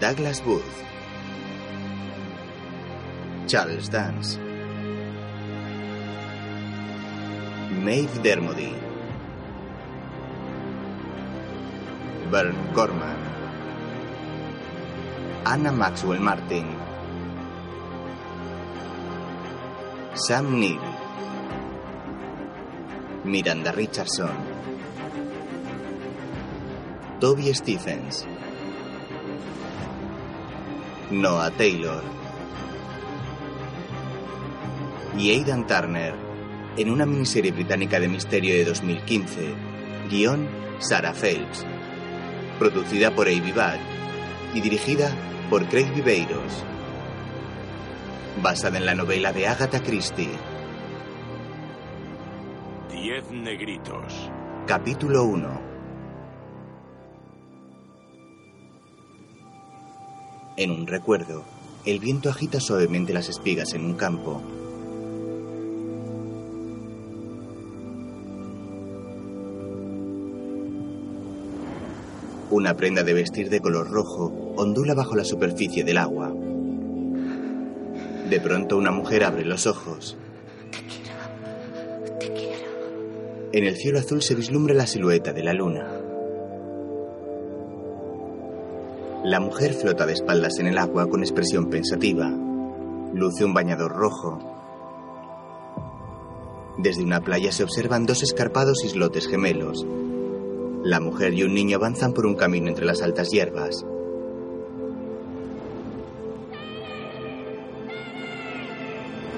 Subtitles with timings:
[0.00, 0.84] Douglas Booth.
[3.46, 4.38] Charles Dance.
[7.84, 8.72] Maeve Dermody.
[12.30, 13.18] Bern Gorman.
[15.44, 16.66] Anna Maxwell Martin.
[20.14, 20.80] Sam Neill.
[23.24, 24.32] Miranda Richardson.
[27.20, 28.26] Toby Stephens.
[31.12, 32.02] Noah Taylor.
[35.18, 36.14] Y Aidan Turner,
[36.78, 39.54] en una miniserie británica de misterio de 2015,
[40.10, 40.48] guion
[40.78, 41.66] Sarah Phelps,
[42.58, 43.78] producida por Avi Bad
[44.54, 45.10] y dirigida
[45.50, 46.64] por Craig Viveiros,
[48.42, 50.30] basada en la novela de Agatha Christie.
[52.90, 54.30] Diez negritos.
[54.66, 55.71] Capítulo 1
[60.56, 61.44] En un recuerdo,
[61.86, 64.42] el viento agita suavemente las espigas en un campo.
[72.50, 76.30] Una prenda de vestir de color rojo ondula bajo la superficie del agua.
[78.28, 80.18] De pronto una mujer abre los ojos.
[82.20, 83.50] Te quiero.
[83.52, 86.01] En el cielo azul se vislumbra la silueta de la luna.
[89.32, 92.28] La mujer flota de espaldas en el agua con expresión pensativa.
[93.14, 94.38] Luce un bañador rojo.
[96.76, 99.86] Desde una playa se observan dos escarpados islotes gemelos.
[100.84, 103.86] La mujer y un niño avanzan por un camino entre las altas hierbas.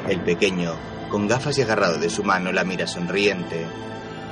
[0.08, 0.72] El pequeño,
[1.08, 3.64] con gafas y agarrado de su mano, la mira sonriente.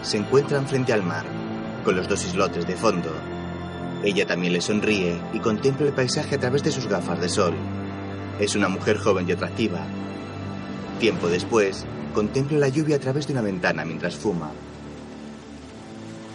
[0.03, 1.25] Se encuentran frente al mar,
[1.85, 3.13] con los dos islotes de fondo.
[4.05, 7.55] Ella también le sonríe y contempla el paisaje a través de sus gafas de sol.
[8.41, 9.87] Es una mujer joven y atractiva.
[10.99, 14.51] Tiempo después, contempla la lluvia a través de una ventana mientras fuma.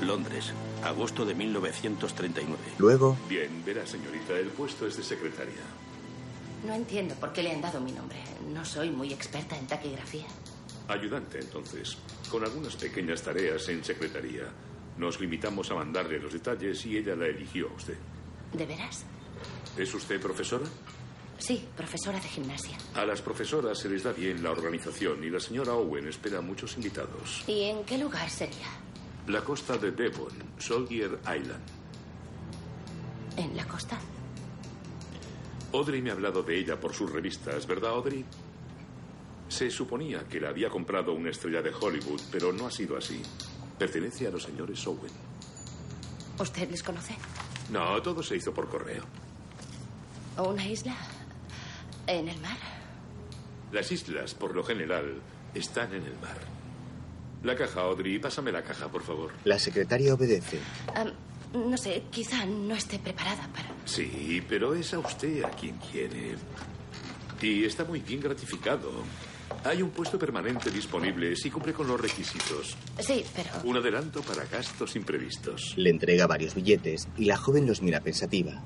[0.02, 2.58] Londres, agosto de 1939.
[2.78, 5.64] Luego, Bien, verá, señorita, el puesto es de secretaria.
[6.66, 8.18] No entiendo por qué le han dado mi nombre.
[8.54, 10.26] No soy muy experta en taquigrafía.
[10.88, 11.98] Ayudante, entonces,
[12.32, 14.44] con algunas pequeñas tareas en secretaría.
[14.98, 17.98] Nos limitamos a mandarle los detalles y ella la eligió a usted.
[18.54, 19.06] ¿De veras?
[19.78, 20.66] ¿Es usted profesora?
[21.38, 22.78] Sí, profesora de gimnasia.
[22.96, 26.76] A las profesoras se les da bien la organización y la señora Owen espera muchos
[26.78, 27.44] invitados.
[27.48, 28.68] ¿Y en qué lugar sería?
[29.28, 31.64] La costa de Devon, Soldier Island.
[33.38, 34.00] ¿En la costa?
[35.74, 38.26] Audrey me ha hablado de ella por sus revistas, ¿verdad, Audrey?
[39.48, 43.22] Se suponía que la había comprado una estrella de Hollywood, pero no ha sido así.
[43.78, 45.12] Pertenece a los señores Owen.
[46.40, 47.16] ¿Usted les conoce?
[47.70, 49.04] No, todo se hizo por correo.
[50.38, 50.96] ¿O una isla?
[52.06, 52.58] ¿En el mar?
[53.72, 55.22] Las islas, por lo general,
[55.54, 56.38] están en el mar.
[57.44, 59.32] La caja, Audrey, pásame la caja, por favor.
[59.44, 60.60] la secretaria obedece.
[61.54, 63.70] No sé, quizá no esté preparada para...
[63.86, 66.36] Sí, pero es a usted a quien quiere.
[67.42, 68.92] Y está muy bien gratificado.
[69.68, 72.78] Hay un puesto permanente disponible si cumple con los requisitos.
[73.00, 73.50] Sí, pero...
[73.66, 75.74] Un adelanto para gastos imprevistos.
[75.76, 78.64] Le entrega varios billetes y la joven los mira pensativa.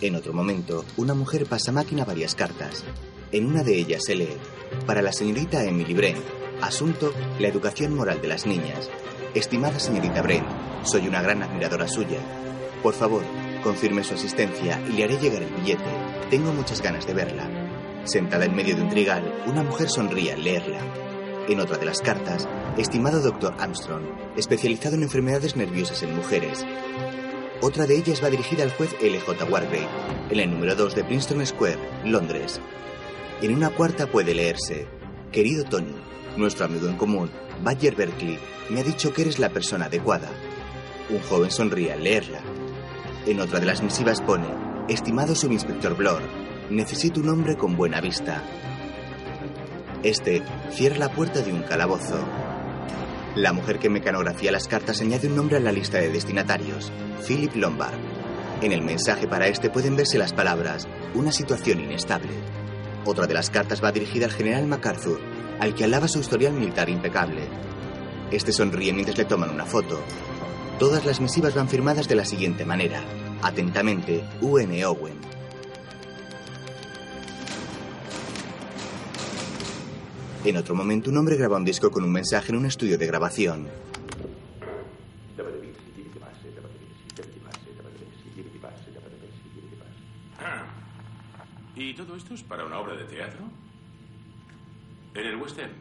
[0.00, 2.84] En otro momento, una mujer pasa máquina varias cartas.
[3.30, 4.36] En una de ellas se lee,
[4.86, 6.24] para la señorita Emily Brent,
[6.60, 8.90] asunto, la educación moral de las niñas.
[9.34, 10.46] Estimada señorita Brent,
[10.82, 12.18] soy una gran admiradora suya.
[12.82, 13.22] Por favor,
[13.62, 16.28] confirme su asistencia y le haré llegar el billete.
[16.30, 17.57] Tengo muchas ganas de verla.
[18.04, 20.80] Sentada en medio de un trigal, una mujer sonríe al leerla.
[21.48, 24.04] En otra de las cartas, estimado doctor Armstrong,
[24.36, 26.64] especializado en enfermedades nerviosas en mujeres.
[27.60, 29.44] Otra de ellas va dirigida al juez L.J.
[29.44, 29.88] Wargrave,
[30.30, 32.60] en el número 2 de Princeton Square, Londres.
[33.42, 34.86] En una cuarta puede leerse,
[35.32, 35.94] Querido Tony,
[36.36, 37.30] nuestro amigo en común,
[37.62, 38.38] Badger Berkeley,
[38.70, 40.28] me ha dicho que eres la persona adecuada.
[41.10, 42.40] Un joven sonríe al leerla.
[43.26, 44.46] En otra de las misivas pone,
[44.88, 46.22] Estimado subinspector Blor,
[46.70, 48.42] necesito un hombre con buena vista.
[50.02, 52.18] Este cierra la puerta de un calabozo.
[53.34, 56.92] La mujer que mecanografía las cartas añade un nombre a la lista de destinatarios,
[57.26, 57.98] Philip Lombard.
[58.62, 62.32] En el mensaje para este pueden verse las palabras, una situación inestable.
[63.04, 65.20] Otra de las cartas va dirigida al general MacArthur,
[65.60, 67.48] al que alaba su historial militar impecable.
[68.30, 70.00] Este sonríe mientras le toman una foto.
[70.78, 73.02] Todas las misivas van firmadas de la siguiente manera.
[73.42, 74.84] Atentamente, U.N.
[74.84, 75.17] Owen.
[80.44, 83.06] En otro momento, un hombre graba un disco con un mensaje en un estudio de
[83.06, 83.68] grabación.
[90.38, 90.64] Ah.
[91.74, 93.40] ¿Y todo esto es para una obra de teatro?
[95.14, 95.74] ¿En el West End?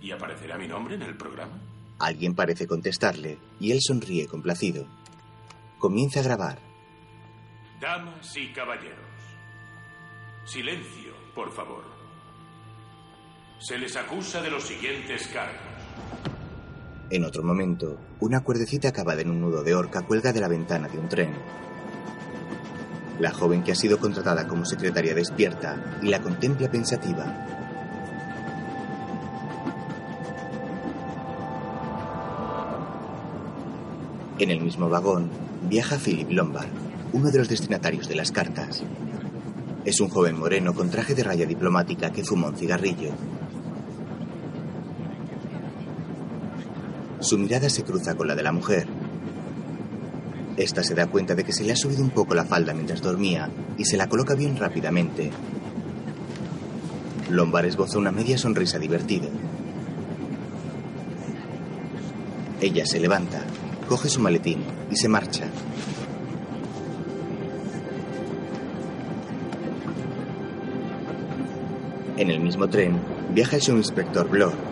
[0.00, 1.60] ¿Y aparecerá mi nombre en el programa?
[1.98, 4.86] Alguien parece contestarle y él sonríe complacido.
[5.78, 6.58] Comienza a grabar.
[7.80, 8.98] Damas y caballeros.
[10.44, 11.91] Silencio, por favor.
[13.62, 15.54] Se les acusa de los siguientes cargos.
[17.10, 20.88] En otro momento, una cuerdecita acabada en un nudo de horca cuelga de la ventana
[20.88, 21.30] de un tren.
[23.20, 27.46] La joven que ha sido contratada como secretaria despierta y la contempla pensativa.
[34.40, 35.30] En el mismo vagón
[35.68, 36.66] viaja Philip Lombard,
[37.12, 38.82] uno de los destinatarios de las cartas.
[39.84, 43.12] Es un joven moreno con traje de raya diplomática que fuma un cigarrillo.
[47.22, 48.88] Su mirada se cruza con la de la mujer.
[50.56, 53.00] Esta se da cuenta de que se le ha subido un poco la falda mientras
[53.00, 53.48] dormía
[53.78, 55.30] y se la coloca bien rápidamente.
[57.30, 59.28] Lombard esboza una media sonrisa divertida.
[62.60, 63.40] Ella se levanta,
[63.88, 64.58] coge su maletín
[64.90, 65.46] y se marcha.
[72.16, 73.00] En el mismo tren
[73.32, 74.71] viaja el subinspector Blor.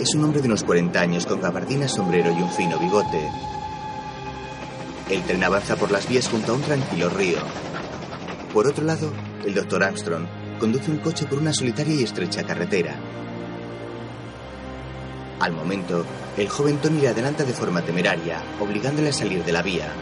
[0.00, 3.20] Es un hombre de unos 40 años con gabardina, sombrero y un fino bigote.
[5.10, 7.36] El tren avanza por las vías junto a un tranquilo río.
[8.54, 9.12] Por otro lado,
[9.44, 10.24] el doctor Armstrong
[10.58, 12.98] conduce un coche por una solitaria y estrecha carretera.
[15.38, 16.06] Al momento,
[16.38, 19.92] el joven Tony le adelanta de forma temeraria, obligándole a salir de la vía.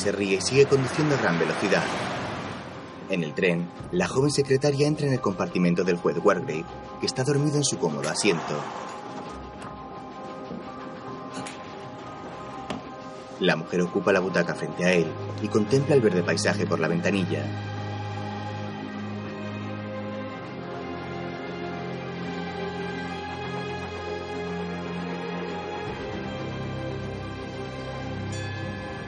[0.00, 1.82] Se ríe y sigue conduciendo a gran velocidad.
[3.10, 6.64] En el tren, la joven secretaria entra en el compartimento del juez Wargrave,
[7.00, 8.54] que está dormido en su cómodo asiento.
[13.40, 15.06] La mujer ocupa la butaca frente a él
[15.42, 17.44] y contempla el verde paisaje por la ventanilla.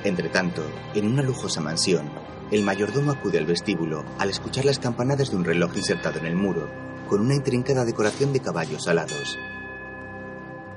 [0.05, 0.63] Entre tanto,
[0.95, 2.11] en una lujosa mansión,
[2.51, 6.35] el mayordomo acude al vestíbulo al escuchar las campanadas de un reloj insertado en el
[6.35, 6.69] muro,
[7.09, 9.39] con una intrincada decoración de caballos alados.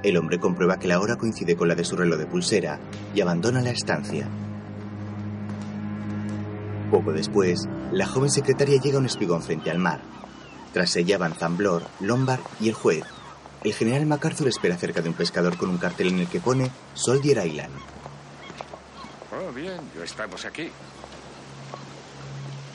[0.04, 2.80] El hombre comprueba que la hora coincide con la de su reloj de pulsera
[3.16, 4.30] y abandona la estancia.
[6.92, 10.02] Poco después, la joven secretaria llega a un espigón frente al mar.
[10.72, 13.04] Tras ella avanzan Blor, Lombard y el juez.
[13.64, 16.70] El general MacArthur espera cerca de un pescador con un cartel en el que pone
[16.94, 17.74] Soldier Island.
[19.48, 20.70] Oh, bien, ya estamos aquí.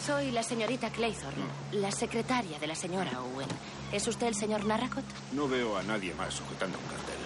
[0.06, 3.48] Soy la señorita Claythorne, la secretaria de la señora Owen.
[3.92, 5.04] ¿Es usted el señor Narracott?
[5.32, 7.16] No veo a nadie más sujetando un cartel.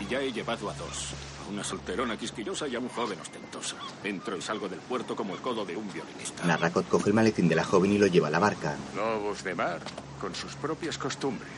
[0.00, 1.10] Y ya he llevado a dos.
[1.44, 3.76] A una solterona quisquillosa y a un joven ostentoso.
[4.04, 6.44] Entro y salgo del puerto como el codo de un violinista.
[6.44, 8.76] Narracott coge el maletín de la joven y lo lleva a la barca.
[8.94, 9.80] Lobos de mar,
[10.20, 11.50] con sus propias costumbres.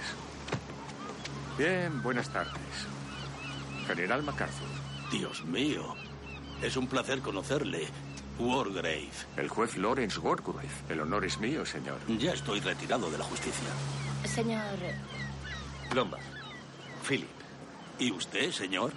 [1.59, 2.53] Bien, buenas tardes.
[3.87, 4.69] General MacArthur.
[5.13, 5.95] Dios mío.
[6.63, 7.87] Es un placer conocerle.
[8.39, 9.11] Wargrave.
[9.37, 10.69] El juez Lawrence Wargrave.
[10.89, 11.99] El honor es mío, señor.
[12.19, 13.69] Ya estoy retirado de la justicia.
[14.25, 14.79] Señor...
[15.95, 16.23] Lombard.
[17.07, 17.29] Philip.
[17.99, 18.91] ¿Y usted, señor?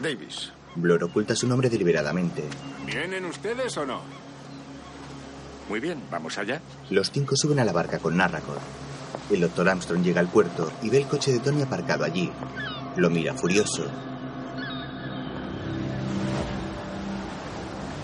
[0.00, 0.52] Davis.
[0.74, 2.44] Blor oculta su nombre deliberadamente.
[2.84, 4.02] ¿Vienen ustedes o no?
[5.68, 6.60] Muy bien, vamos allá.
[6.90, 8.60] Los cinco suben a la barca con Narracott.
[9.30, 12.30] El doctor Armstrong llega al puerto y ve el coche de Tony aparcado allí.
[12.96, 13.86] Lo mira furioso.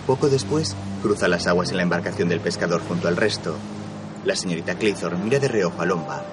[0.06, 3.56] Poco después, cruza las aguas en la embarcación del pescador junto al resto.
[4.25, 6.25] La señorita Claythorne mira de reojo a Lombard.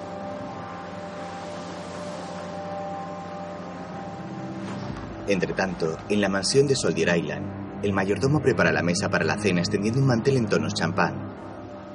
[5.26, 9.38] Entre tanto, en la mansión de Soldier Island, el mayordomo prepara la mesa para la
[9.38, 11.14] cena extendiendo un mantel en tonos champán.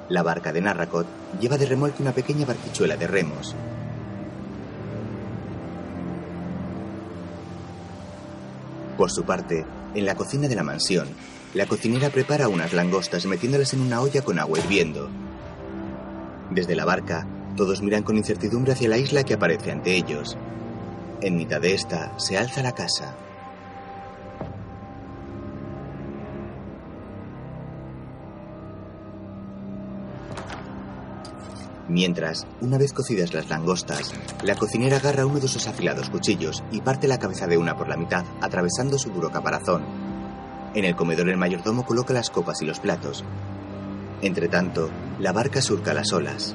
[0.08, 1.06] La barca de Narracott
[1.40, 3.54] lleva de remolque una pequeña barquichuela de remos.
[8.96, 11.08] Por su parte, en la cocina de la mansión,
[11.54, 15.08] la cocinera prepara unas langostas metiéndolas en una olla con agua hirviendo.
[16.50, 17.26] Desde la barca,
[17.56, 20.36] todos miran con incertidumbre hacia la isla que aparece ante ellos.
[21.20, 23.16] En mitad de esta se alza la casa.
[31.88, 34.12] Mientras, una vez cocidas las langostas,
[34.42, 37.88] la cocinera agarra uno de sus afilados cuchillos y parte la cabeza de una por
[37.88, 40.17] la mitad, atravesando su duro caparazón.
[40.78, 43.24] En el comedor el mayordomo coloca las copas y los platos.
[44.22, 46.54] Entre tanto, la barca surca las olas.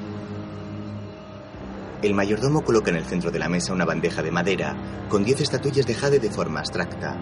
[2.00, 4.76] El mayordomo coloca en el centro de la mesa una bandeja de madera
[5.10, 7.18] con diez estatuillas de jade de forma abstracta.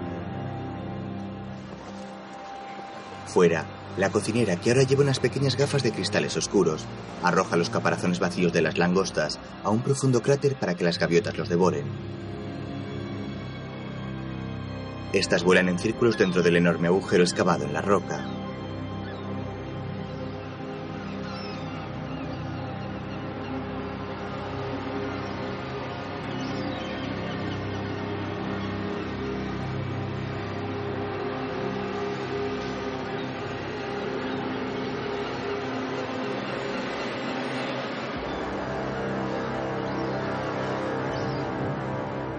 [3.26, 3.64] Fuera,
[3.96, 6.84] la cocinera, que ahora lleva unas pequeñas gafas de cristales oscuros,
[7.24, 11.36] arroja los caparazones vacíos de las langostas a un profundo cráter para que las gaviotas
[11.36, 12.21] los devoren.
[15.12, 18.24] Estas vuelan en círculos dentro del enorme agujero excavado en la roca.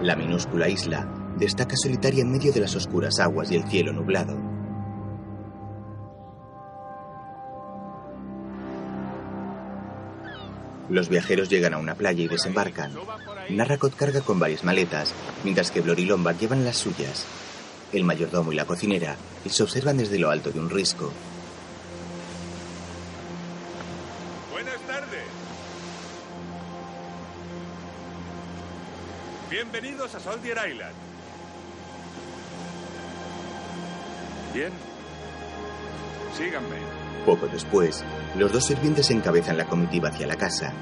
[0.00, 4.36] La minúscula isla destaca solitaria en medio de las oscuras aguas y el cielo nublado.
[10.90, 12.92] Los viajeros llegan a una playa y desembarcan.
[13.48, 15.12] Narracot carga con varias maletas,
[15.42, 17.24] mientras que Blor y llevan las suyas.
[17.92, 21.10] El mayordomo y la cocinera se observan desde lo alto de un risco.
[24.52, 25.24] Buenas tardes.
[29.50, 31.13] Bienvenidos a Soldier Island.
[34.54, 34.70] Bien.
[36.38, 36.76] Síganme.
[37.26, 38.04] Poco después,
[38.36, 40.72] los dos sirvientes encabezan la comitiva hacia la casa.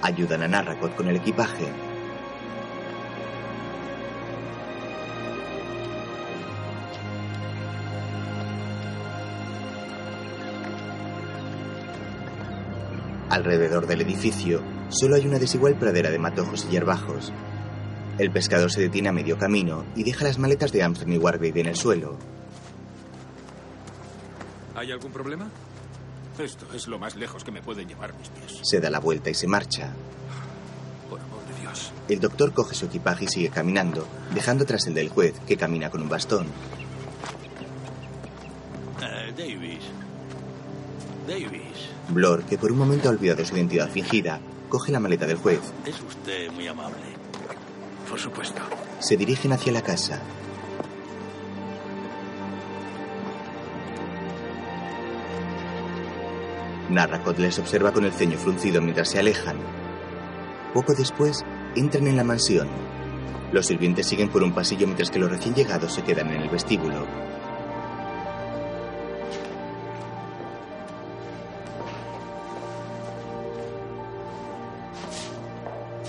[0.00, 1.66] Ayudan a Narracot con el equipaje.
[13.28, 17.32] Alrededor del edificio solo hay una desigual pradera de matojos y hierbajos.
[18.18, 21.60] El pescador se detiene a medio camino y deja las maletas de Armstrong y Wargrave
[21.60, 22.18] en el suelo.
[24.82, 25.48] ¿Hay algún problema?
[26.40, 28.58] Esto es lo más lejos que me pueden llevar mis pies.
[28.64, 29.92] Se da la vuelta y se marcha.
[31.08, 31.92] Por amor de Dios.
[32.08, 35.88] El doctor coge su equipaje y sigue caminando, dejando tras el del juez, que camina
[35.88, 36.48] con un bastón.
[39.02, 39.84] Eh, Davis.
[41.28, 41.88] Davis.
[42.08, 45.60] Blor, que por un momento ha olvidado su identidad fingida, coge la maleta del juez.
[45.86, 47.04] Es usted muy amable.
[48.10, 48.60] Por supuesto.
[48.98, 50.20] Se dirigen hacia la casa.
[56.92, 59.56] Narracot les observa con el ceño fruncido mientras se alejan.
[60.74, 61.44] Poco después,
[61.74, 62.68] entran en la mansión.
[63.52, 66.48] Los sirvientes siguen por un pasillo mientras que los recién llegados se quedan en el
[66.48, 67.06] vestíbulo.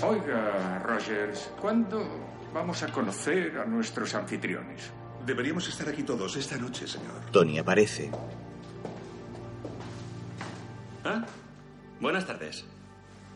[0.02, 2.06] Oiga, Rogers, ¿cuándo
[2.52, 4.90] vamos a conocer a nuestros anfitriones?
[5.24, 7.30] Deberíamos estar aquí todos esta noche, señor.
[7.30, 8.10] Tony aparece.
[11.04, 11.24] ¿Ah?
[12.00, 12.64] Buenas tardes.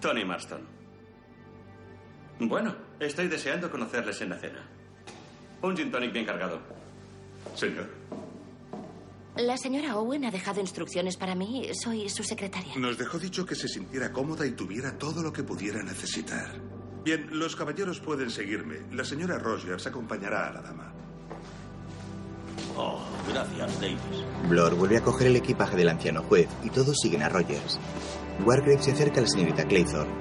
[0.00, 0.60] Tony Marston.
[2.40, 4.66] Bueno, estoy deseando conocerles en la cena.
[5.62, 6.60] Un gin tonic bien cargado.
[7.54, 7.88] Señor.
[9.36, 11.68] La señora Owen ha dejado instrucciones para mí.
[11.72, 12.74] Soy su secretaria.
[12.76, 16.60] Nos dejó dicho que se sintiera cómoda y tuviera todo lo que pudiera necesitar.
[17.04, 18.80] Bien, los caballeros pueden seguirme.
[18.92, 20.92] La señora Rogers acompañará a la dama.
[22.80, 22.96] Oh,
[23.28, 23.98] gracias, Davis.
[24.48, 27.78] Blor vuelve a coger el equipaje del anciano juez y todos siguen a Rogers.
[28.44, 30.12] Wargrave se acerca a la señorita Claythorne.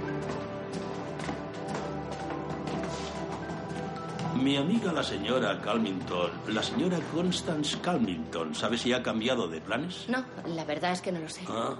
[4.41, 10.05] Mi amiga la señora Calmington, la señora Constance Calmington, ¿sabe si ha cambiado de planes?
[10.07, 11.41] No, la verdad es que no lo sé.
[11.47, 11.75] Ah,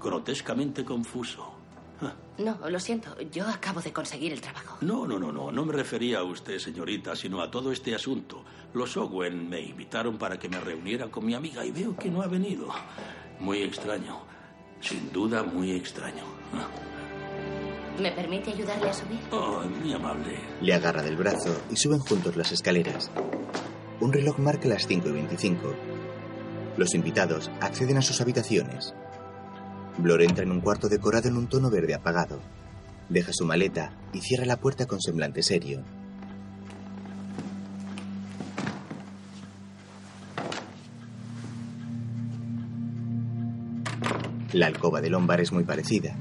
[0.00, 1.55] grotescamente confuso.
[2.38, 3.16] No, lo siento.
[3.32, 4.76] Yo acabo de conseguir el trabajo.
[4.82, 5.50] No, no, no, no.
[5.50, 8.44] No me refería a usted, señorita, sino a todo este asunto.
[8.74, 12.20] Los Owen me invitaron para que me reuniera con mi amiga y veo que no
[12.20, 12.68] ha venido.
[13.40, 14.18] Muy extraño.
[14.80, 16.24] Sin duda, muy extraño.
[16.52, 16.68] Ah.
[18.00, 19.18] ¿Me permite ayudarle a subir?
[19.30, 20.38] Oh, muy amable.
[20.60, 23.10] Le agarra del brazo y suben juntos las escaleras.
[24.00, 25.74] Un reloj marca las 5 y 25.
[26.76, 28.94] Los invitados acceden a sus habitaciones.
[29.98, 32.40] Blor entra en un cuarto decorado en un tono verde apagado.
[33.08, 35.82] Deja su maleta y cierra la puerta con semblante serio.
[44.52, 46.16] La alcoba de Lombard es muy parecida.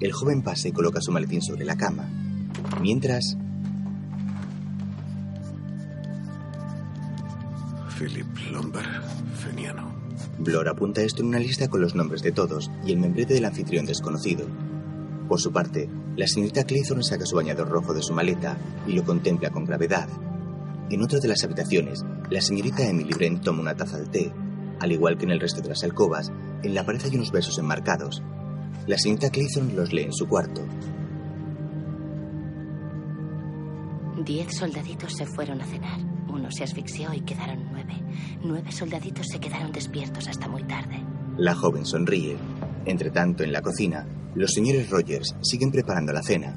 [0.00, 2.08] El joven pasa y coloca su maletín sobre la cama.
[2.80, 3.36] Mientras,
[7.98, 9.02] Philip Lombard,
[9.36, 9.95] feniano.
[10.38, 13.46] Blor apunta esto en una lista con los nombres de todos y el membrete del
[13.46, 14.46] anfitrión desconocido.
[15.28, 19.04] Por su parte, la señorita Claythorne saca su bañador rojo de su maleta y lo
[19.04, 20.08] contempla con gravedad.
[20.90, 24.32] En otra de las habitaciones, la señorita Emily Brent toma una taza de té.
[24.78, 26.30] Al igual que en el resto de las alcobas,
[26.62, 28.22] en la pared hay unos versos enmarcados.
[28.86, 30.62] La señorita Claythorne los lee en su cuarto.
[34.24, 36.00] Diez soldaditos se fueron a cenar.
[36.28, 37.94] Uno se asfixió y quedaron nueve.
[38.46, 41.04] Nueve soldaditos se quedaron despiertos hasta muy tarde.
[41.36, 42.36] La joven sonríe.
[42.84, 46.54] Entre tanto, en la cocina, los señores Rogers siguen preparando la cena.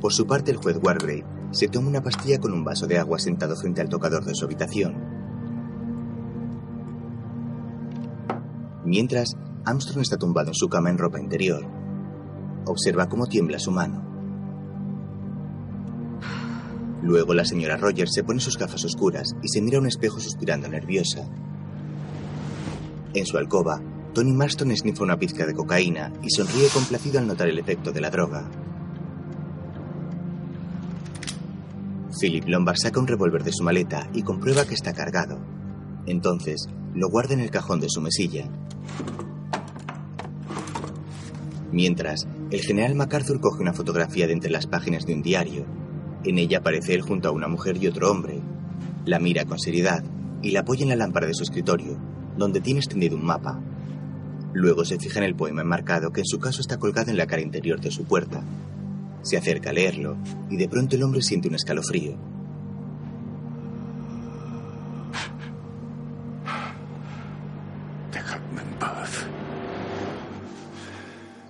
[0.00, 3.18] Por su parte, el juez Wargrave se toma una pastilla con un vaso de agua
[3.18, 4.96] sentado frente al tocador de su habitación.
[8.86, 11.62] Mientras, Armstrong está tumbado en su cama en ropa interior.
[12.64, 14.07] Observa cómo tiembla su mano.
[17.02, 20.20] Luego la señora Rogers se pone sus gafas oscuras y se mira a un espejo
[20.20, 21.28] suspirando nerviosa.
[23.14, 23.80] En su alcoba,
[24.14, 28.00] Tony Marston esnifa una pizca de cocaína y sonríe complacido al notar el efecto de
[28.00, 28.48] la droga.
[32.20, 35.38] Philip Lombard saca un revólver de su maleta y comprueba que está cargado.
[36.06, 38.50] Entonces, lo guarda en el cajón de su mesilla.
[41.70, 45.77] Mientras, el general MacArthur coge una fotografía de entre las páginas de un diario.
[46.24, 48.40] En ella aparece él junto a una mujer y otro hombre.
[49.04, 50.02] La mira con seriedad
[50.42, 51.96] y la apoya en la lámpara de su escritorio,
[52.36, 53.60] donde tiene extendido un mapa.
[54.52, 57.26] Luego se fija en el poema enmarcado que en su caso está colgado en la
[57.26, 58.42] cara interior de su puerta.
[59.22, 60.16] Se acerca a leerlo
[60.50, 62.16] y de pronto el hombre siente un escalofrío.
[68.12, 69.26] Dejadme en paz.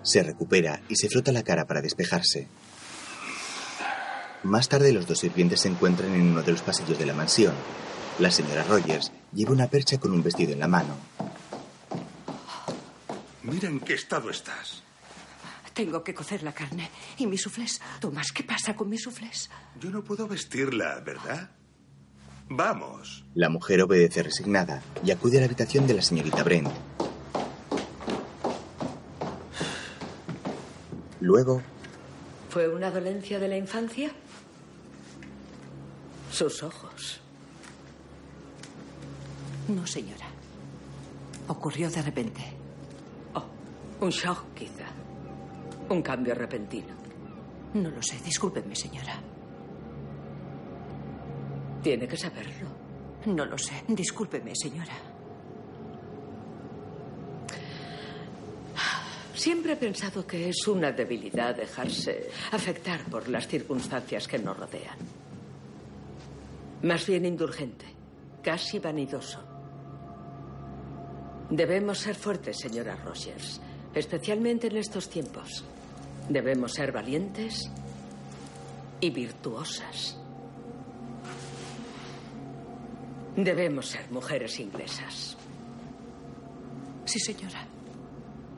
[0.02, 2.48] Se recupera y se frota la cara para despejarse.
[4.48, 7.52] Más tarde los dos sirvientes se encuentran en uno de los pasillos de la mansión.
[8.18, 10.96] La señora Rogers lleva una percha con un vestido en la mano.
[13.42, 14.82] Mira en qué estado estás.
[15.74, 16.88] Tengo que cocer la carne.
[17.18, 17.78] ¿Y mis suflés?
[18.00, 19.50] Tomás, ¿qué pasa con mis suflés?
[19.78, 21.50] Yo no puedo vestirla, ¿verdad?
[22.48, 23.26] Vamos.
[23.34, 26.70] La mujer obedece resignada y acude a la habitación de la señorita Brent.
[31.20, 31.62] Luego,
[32.48, 34.10] ¿Fue una dolencia de la infancia?
[36.38, 37.18] Sus ojos.
[39.66, 40.26] No, señora.
[41.48, 42.40] Ocurrió de repente.
[43.34, 43.42] Oh,
[44.04, 44.86] un shock, quizá.
[45.88, 46.94] Un cambio repentino.
[47.74, 48.20] No lo sé.
[48.24, 49.20] Discúlpeme, señora.
[51.82, 52.68] Tiene que saberlo.
[53.26, 53.82] No lo sé.
[53.88, 54.94] Discúlpeme, señora.
[59.34, 64.98] Siempre he pensado que es una debilidad dejarse afectar por las circunstancias que nos rodean.
[66.82, 67.86] Más bien indulgente,
[68.42, 69.40] casi vanidoso.
[71.50, 73.60] Debemos ser fuertes, señora Rogers,
[73.94, 75.64] especialmente en estos tiempos.
[76.28, 77.68] Debemos ser valientes
[79.00, 80.16] y virtuosas.
[83.34, 85.36] Debemos ser mujeres inglesas.
[87.06, 87.66] Sí, señora.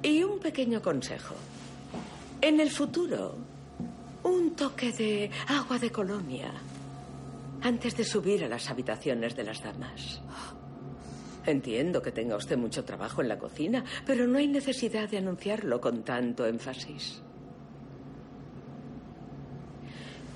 [0.02, 1.36] Y un pequeño consejo.
[2.40, 3.36] En el futuro,
[4.24, 6.52] un toque de agua de colonia
[7.62, 10.22] antes de subir a las habitaciones de las damas.
[11.46, 15.80] Entiendo que tenga usted mucho trabajo en la cocina, pero no hay necesidad de anunciarlo
[15.80, 17.22] con tanto énfasis.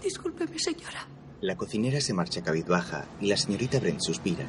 [0.02, 1.06] Discúlpeme, señora.
[1.40, 4.44] la cocinera se marcha cabizbaja y la señorita Brent suspira.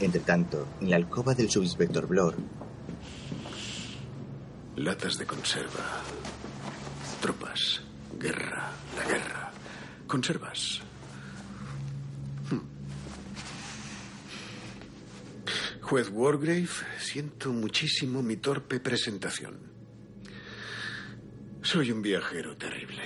[0.00, 2.34] Entretanto, en la alcoba del subinspector Blor,
[4.76, 5.84] Latas de conserva.
[7.20, 7.82] Tropas.
[8.18, 8.70] Guerra.
[8.96, 9.52] La guerra.
[10.06, 10.80] Conservas.
[15.92, 19.58] Juez Wargrave, siento muchísimo mi torpe presentación.
[21.60, 23.02] Soy un viajero terrible.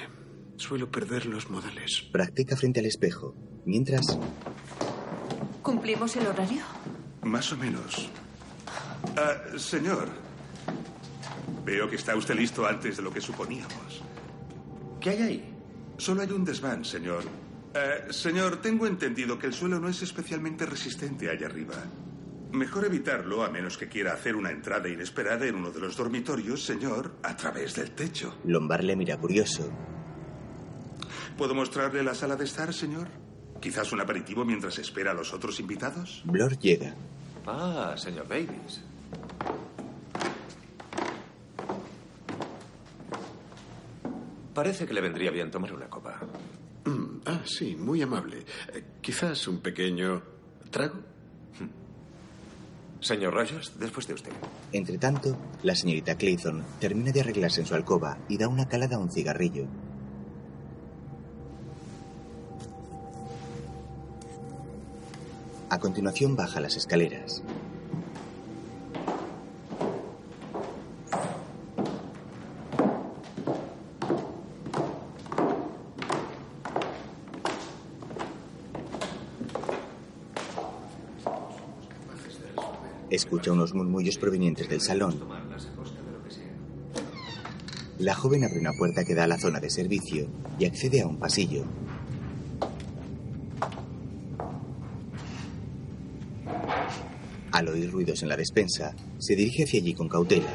[0.55, 2.03] Suelo perder los modales.
[2.13, 4.07] practica frente al espejo, mientras
[5.63, 6.63] ¿Cumplimos el horario?
[7.23, 8.09] Más o menos.
[9.17, 10.09] Ah, señor,
[11.65, 14.05] veo que está usted listo antes de lo que suponíamos.
[15.01, 15.55] ¿Qué hay ahí?
[15.99, 17.25] Solo hay un desván, señor.
[17.75, 21.83] Eh, señor, tengo entendido que el suelo no es especialmente resistente allá arriba.
[22.53, 26.65] Mejor evitarlo a menos que quiera hacer una entrada inesperada en uno de los dormitorios,
[26.65, 28.39] señor, a través del techo.
[28.45, 29.71] Lombard le mira curioso.
[31.37, 33.09] ¿Puedo mostrarle la sala de estar, señor?
[33.61, 36.23] Quizás un aperitivo mientras espera a los otros invitados.
[36.25, 36.95] Blor llega.
[37.47, 38.83] Ah, señor Davis.
[44.55, 46.19] Parece que le vendría bien tomar una copa.
[46.87, 48.39] Mm, ah, sí, muy amable.
[48.73, 50.23] Eh, quizás un pequeño
[50.71, 51.16] trago.
[53.01, 54.33] Señor Rogers, después de usted.
[54.73, 58.97] Entre tanto, la señorita Clayton termina de arreglarse en su alcoba y da una calada
[58.97, 59.67] a un cigarrillo.
[65.69, 67.43] A continuación baja las escaleras.
[83.17, 85.19] Escucha unos murmullos provenientes del salón.
[87.99, 91.07] La joven abre una puerta que da a la zona de servicio y accede a
[91.07, 91.65] un pasillo.
[97.53, 100.53] Al oír ruidos en la despensa, se dirige hacia allí con cautela.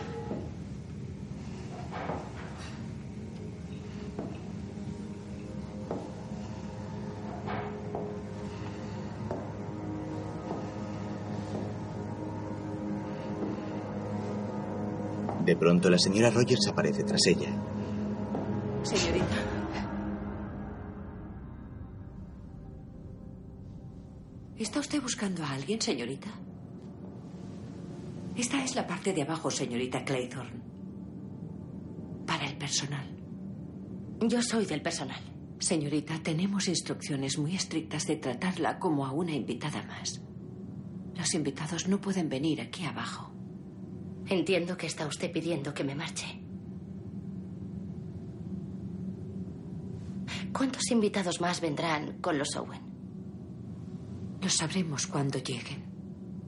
[15.81, 17.49] Pronto la señora Rogers aparece tras ella.
[18.83, 19.35] Señorita.
[24.59, 26.29] ¿Está usted buscando a alguien, señorita?
[28.37, 30.61] Esta es la parte de abajo, señorita Claythorne.
[32.27, 33.17] Para el personal.
[34.27, 35.23] Yo soy del personal.
[35.57, 40.21] Señorita, tenemos instrucciones muy estrictas de tratarla como a una invitada más.
[41.15, 43.30] Los invitados no pueden venir aquí abajo.
[44.31, 46.25] Entiendo que está usted pidiendo que me marche.
[50.53, 52.79] ¿Cuántos invitados más vendrán con los Owen?
[54.41, 55.83] Lo sabremos cuando lleguen.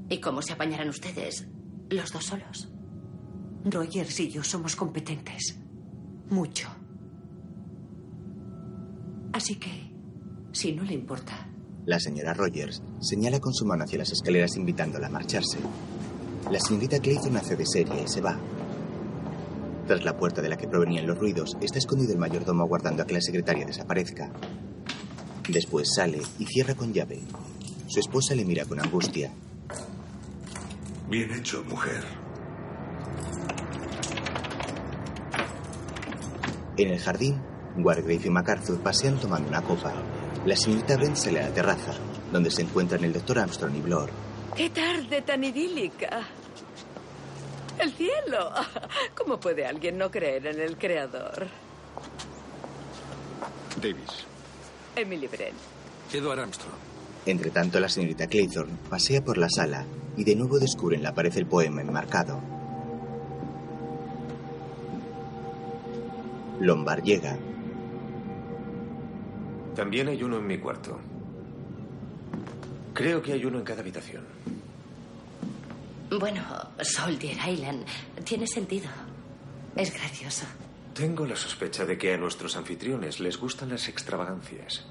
[0.08, 1.46] ¿Y cómo se apañarán ustedes
[1.90, 2.72] los dos solos?
[3.66, 5.60] Rogers y yo somos competentes.
[6.30, 6.70] Mucho.
[9.34, 9.92] Así que,
[10.54, 11.50] si no le importa,
[11.86, 15.58] La señora Rogers señala con su mano hacia las escaleras invitándola a marcharse.
[16.52, 18.38] La señorita Clayton hace de serie y se va.
[19.88, 23.06] Tras la puerta de la que provenían los ruidos, está escondido el mayordomo aguardando a
[23.06, 24.32] que la secretaria desaparezca.
[25.50, 27.22] Después sale y cierra con llave.
[27.88, 29.34] Su esposa le mira con angustia.
[31.10, 32.04] Bien hecho, mujer.
[36.78, 37.42] En el jardín,
[37.78, 39.94] Wargrave y MacArthur pasean tomando una copa.
[40.46, 41.94] La señorita Brent sale a la terraza,
[42.32, 44.10] donde se encuentran el doctor Armstrong y Blor.
[44.56, 46.22] ¡Qué tarde tan idílica!
[47.80, 48.52] ¡El cielo!
[49.18, 51.48] ¿Cómo puede alguien no creer en el creador?
[53.82, 54.26] Davis.
[54.96, 55.58] Emily Brent.
[56.14, 56.76] Edward Armstrong.
[57.26, 59.86] Entre tanto, la señorita Claythorne pasea por la sala
[60.16, 62.40] y de nuevo descubre en la pared el poema enmarcado.
[66.60, 67.38] Lombard llega.
[69.76, 71.00] También hay uno en mi cuarto.
[72.94, 74.24] Creo que hay uno en cada habitación.
[76.20, 76.44] Bueno,
[76.82, 77.86] Soldier Island
[78.24, 78.90] tiene sentido.
[79.76, 80.46] Es gracioso.
[80.94, 84.86] Tengo la sospecha de que a nuestros anfitriones les gustan las extravagancias.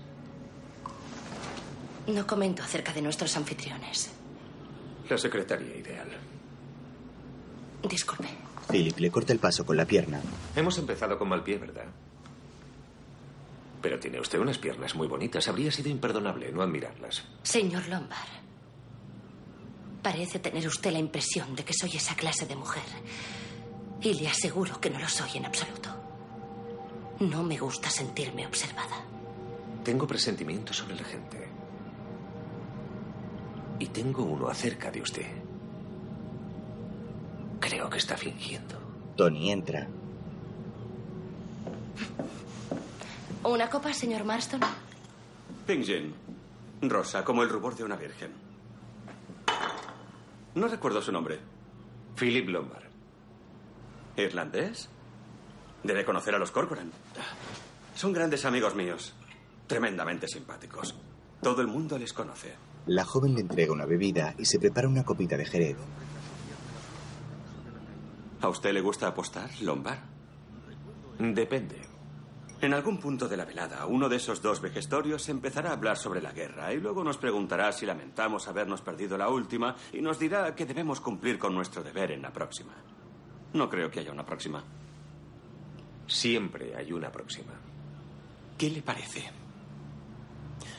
[2.09, 4.11] No comento acerca de nuestros anfitriones.
[5.09, 6.09] La secretaria ideal.
[7.89, 8.29] Disculpe.
[8.69, 10.21] Philip le corta el paso con la pierna.
[10.57, 11.87] Hemos empezado con mal pie, ¿verdad?
[13.83, 15.49] Pero tiene usted unas piernas muy bonitas.
[15.49, 17.25] Habría sido imperdonable no admirarlas.
[17.43, 18.29] Señor Lombard,
[20.03, 22.85] parece tener usted la impresión de que soy esa clase de mujer.
[24.01, 25.91] Y le aseguro que no lo soy en absoluto.
[27.21, 29.05] No me gusta sentirme observada.
[29.85, 31.49] Tengo presentimientos sobre la gente.
[33.79, 35.27] Y tengo uno acerca de usted.
[37.61, 38.77] Creo que está fingiendo.
[39.17, 39.89] Tony entra.
[43.45, 44.61] ¿Una copa, señor Marston?
[45.67, 45.87] Pink.
[46.83, 48.33] Rosa, como el rubor de una virgen.
[50.55, 51.39] No recuerdo su nombre.
[52.17, 52.85] Philip Lombard.
[54.17, 54.89] ¿Irlandés?
[55.83, 56.91] Debe conocer a los Corcoran.
[57.95, 59.15] Son grandes amigos míos.
[59.67, 60.95] Tremendamente simpáticos.
[61.41, 62.55] Todo el mundo les conoce.
[62.87, 65.77] La joven le entrega una bebida y se prepara una copita de jerez.
[68.41, 69.99] ¿A usted le gusta apostar, Lombard?
[71.19, 71.92] Depende.
[72.63, 76.23] En algún punto de la velada, uno de esos dos vejestorios empezará a hablar sobre
[76.23, 80.55] la guerra y luego nos preguntará si lamentamos habernos perdido la última y nos dirá
[80.55, 82.73] que debemos cumplir con nuestro deber en la próxima.
[83.53, 84.63] No creo que haya una próxima.
[86.07, 87.53] Siempre hay una próxima.
[88.57, 89.25] ¿Qué le parece?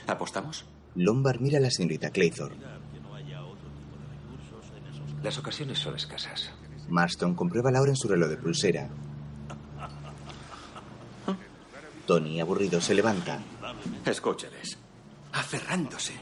[0.08, 0.65] ¿Apostamos?
[0.96, 2.63] Lombard mira a la señorita Claythorne.
[5.22, 6.50] Las ocasiones son escasas.
[6.88, 8.89] Marston comprueba la hora en su reloj de pulsera.
[12.05, 13.39] Tony, aburrido, se levanta.
[14.05, 14.77] Escúcheles.
[15.31, 16.13] Aferrándose.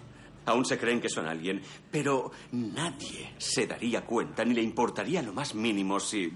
[0.46, 5.34] Aún se creen que son alguien, pero nadie se daría cuenta ni le importaría lo
[5.34, 6.32] más mínimo si...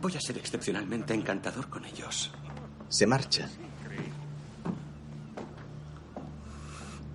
[0.00, 2.30] Voy a ser excepcionalmente encantador con ellos.
[2.88, 3.48] Se marcha.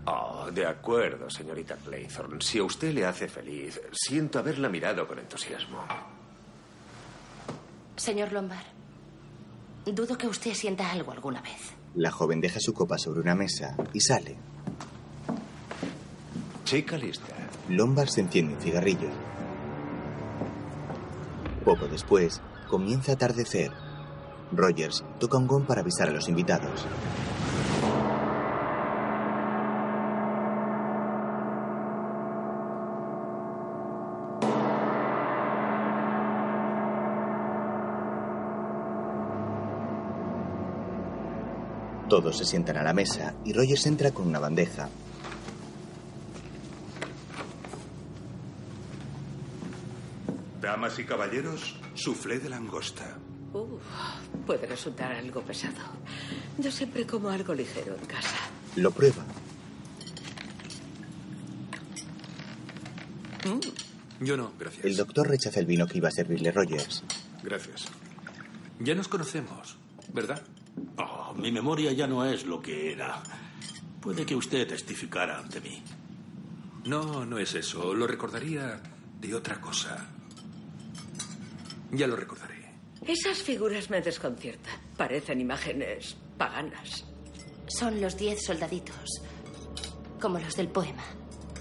[0.06, 2.42] Oh, de acuerdo, señorita Claythorne.
[2.42, 5.86] Si a usted le hace feliz, siento haberla mirado con entusiasmo.
[7.96, 8.66] Señor Lombard,
[9.86, 11.74] dudo que usted sienta algo alguna vez.
[11.96, 14.38] La joven deja su copa sobre una mesa y sale.
[16.64, 17.34] Chica lista.
[17.70, 19.10] Lombard se enciende un cigarrillo.
[21.66, 23.72] Poco después, comienza a atardecer.
[24.52, 26.86] Rogers toca un gong para avisar a los invitados.
[42.12, 44.90] Todos se sientan a la mesa y Rogers entra con una bandeja.
[50.60, 53.18] Damas y caballeros, soufflé de langosta.
[53.54, 53.82] Uf,
[54.46, 55.80] puede resultar algo pesado.
[56.58, 58.36] Yo siempre como algo ligero en casa.
[58.76, 59.24] Lo prueba.
[64.20, 64.84] Yo no, gracias.
[64.84, 67.06] El doctor rechaza el vino que iba a servirle Rogers.
[67.42, 67.86] Gracias.
[68.82, 69.78] Ya nos conocemos,
[70.14, 70.42] ¿verdad?
[70.98, 73.22] Oh, mi memoria ya no es lo que era.
[74.02, 75.82] Puede que usted testificara ante mí.
[76.86, 77.94] No, no es eso.
[77.94, 78.82] Lo recordaría
[79.20, 80.08] de otra cosa.
[81.92, 82.72] Ya lo recordaré.
[83.06, 84.80] Esas figuras me desconciertan.
[84.98, 87.06] Parecen imágenes paganas.
[87.68, 89.22] Son los diez soldaditos,
[90.20, 91.04] como los del poema.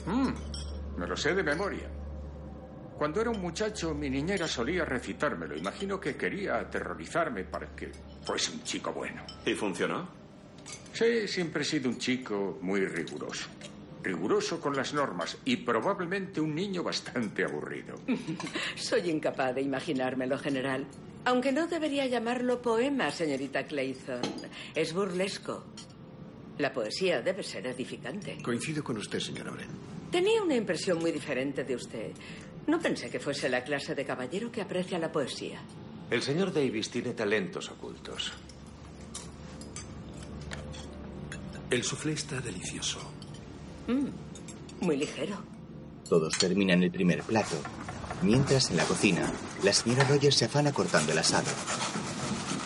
[0.07, 1.89] Mm, me lo sé de memoria.
[2.99, 5.57] Cuando era un muchacho, mi niñera solía recitármelo.
[5.57, 7.91] Imagino que quería aterrorizarme para que
[8.31, 9.23] fuese un chico bueno.
[9.45, 10.09] ¿Y funcionó?
[10.93, 13.49] Sí, siempre he sido un chico muy riguroso.
[14.05, 17.97] Riguroso con las normas y probablemente un niño bastante aburrido.
[18.77, 20.87] Soy incapaz de imaginármelo, general.
[21.25, 24.23] Aunque no debería llamarlo poema, señorita Clayton.
[24.77, 25.65] Es burlesco.
[26.59, 28.39] La poesía debe ser edificante.
[28.43, 29.69] Coincido con usted, señora Bren.
[30.13, 32.13] Tenía una impresión muy diferente de usted.
[32.69, 35.61] No pensé que fuese la clase de caballero que aprecia la poesía.
[36.11, 38.33] El señor Davis tiene talentos ocultos.
[41.71, 42.99] El soufflé está delicioso.
[43.87, 45.37] Mm, muy ligero.
[46.09, 47.57] Todos terminan el primer plato.
[48.23, 49.31] Mientras, en la cocina,
[49.63, 51.49] la señora Rogers se afana cortando el asado.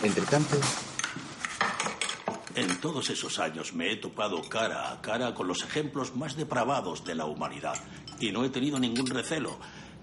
[0.03, 0.57] Entre tanto,
[2.55, 7.03] En todos esos años me he topado cara a cara con los ejemplos más depravados
[7.03, 7.75] de la humanidad
[8.17, 9.59] y no he tenido ningún recelo,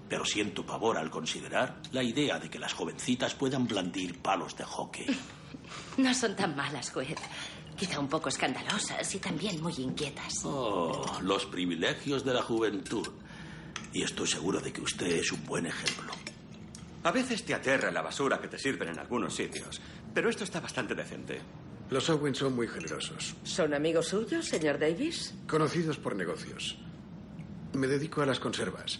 [0.09, 4.63] pero siento pavor al considerar la idea de que las jovencitas puedan blandir palos de
[4.63, 5.07] hockey.
[5.97, 7.15] No son tan malas, juez.
[7.75, 10.41] Quizá un poco escandalosas y también muy inquietas.
[10.43, 13.07] Oh, los privilegios de la juventud.
[13.91, 16.13] Y estoy seguro de que usted es un buen ejemplo.
[17.03, 19.81] A veces te aterra la basura que te sirven en algunos sitios,
[20.13, 21.41] pero esto está bastante decente.
[21.89, 23.35] Los Owen son muy generosos.
[23.43, 25.33] ¿Son amigos suyos, señor Davis?
[25.47, 26.77] Conocidos por negocios.
[27.73, 28.99] Me dedico a las conservas.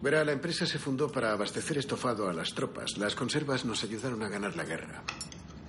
[0.00, 2.96] Verá, la empresa se fundó para abastecer estofado a las tropas.
[2.98, 5.02] Las conservas nos ayudaron a ganar la guerra.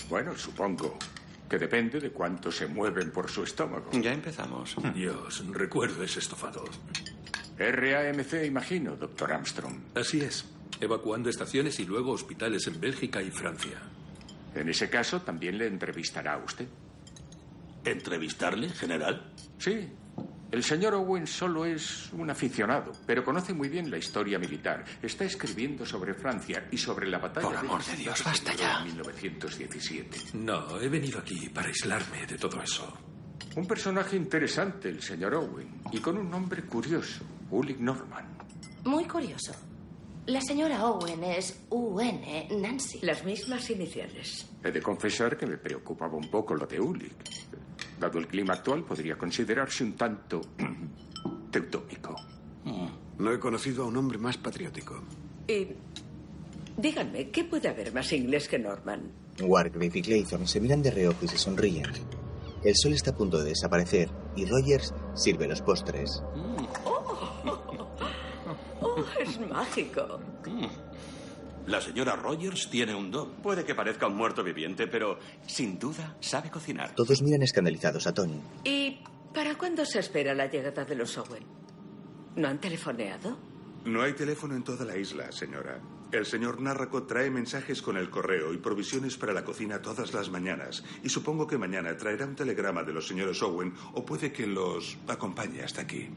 [0.07, 0.97] Bueno, supongo
[1.49, 3.89] que depende de cuánto se mueven por su estómago.
[3.93, 4.75] Ya empezamos.
[4.93, 6.63] Dios, recuerdo ese estofado.
[7.57, 9.75] RAMC, imagino, doctor Armstrong.
[9.95, 10.45] Así es.
[10.79, 13.81] Evacuando estaciones y luego hospitales en Bélgica y Francia.
[14.53, 16.67] En ese caso, también le entrevistará a usted.
[17.83, 19.33] ¿Entrevistarle, general?
[19.57, 19.89] Sí.
[20.51, 24.83] El señor Owen solo es un aficionado, pero conoce muy bien la historia militar.
[25.01, 28.73] Está escribiendo sobre Francia y sobre la batalla Por amor de Dios, que basta celebró
[28.73, 28.79] ya.
[28.79, 30.19] En 1917.
[30.33, 32.91] No, he venido aquí para aislarme de todo eso.
[33.55, 38.25] Un personaje interesante, el señor Owen, y con un nombre curioso, Ulrich Norman.
[38.85, 39.53] Muy curioso.
[40.25, 42.99] La señora Owen es UN, Nancy.
[43.01, 44.47] Las mismas iniciales.
[44.63, 47.47] He de confesar que me preocupaba un poco lo de Ulrich.
[47.99, 50.41] Dado el clima actual, podría considerarse un tanto
[51.51, 52.15] teutónico.
[53.17, 55.01] No he conocido a un hombre más patriótico.
[55.47, 55.67] Y
[56.77, 59.11] díganme, ¿qué puede haber más inglés que Norman?
[59.41, 61.87] Wargrave y Claythorne se miran de reojo y se sonríen.
[62.63, 66.21] El sol está a punto de desaparecer y Rogers sirve los postres.
[68.81, 70.19] ¡Oh, es mágico!
[71.69, 73.29] La señora Rogers tiene un don.
[73.43, 76.95] Puede que parezca un muerto viviente, pero sin duda sabe cocinar.
[76.95, 78.41] Todos miran escandalizados a Tony.
[78.63, 78.97] ¿Y
[79.35, 81.43] para cuándo se espera la llegada de los Owen?
[82.37, 83.37] ¿No han telefoneado?
[83.85, 85.79] No hay teléfono en toda la isla, señora.
[86.11, 90.31] El señor Narraco trae mensajes con el correo y provisiones para la cocina todas las
[90.31, 90.83] mañanas.
[91.03, 94.97] Y supongo que mañana traerá un telegrama de los señores Owen o puede que los
[95.07, 96.09] acompañe hasta aquí.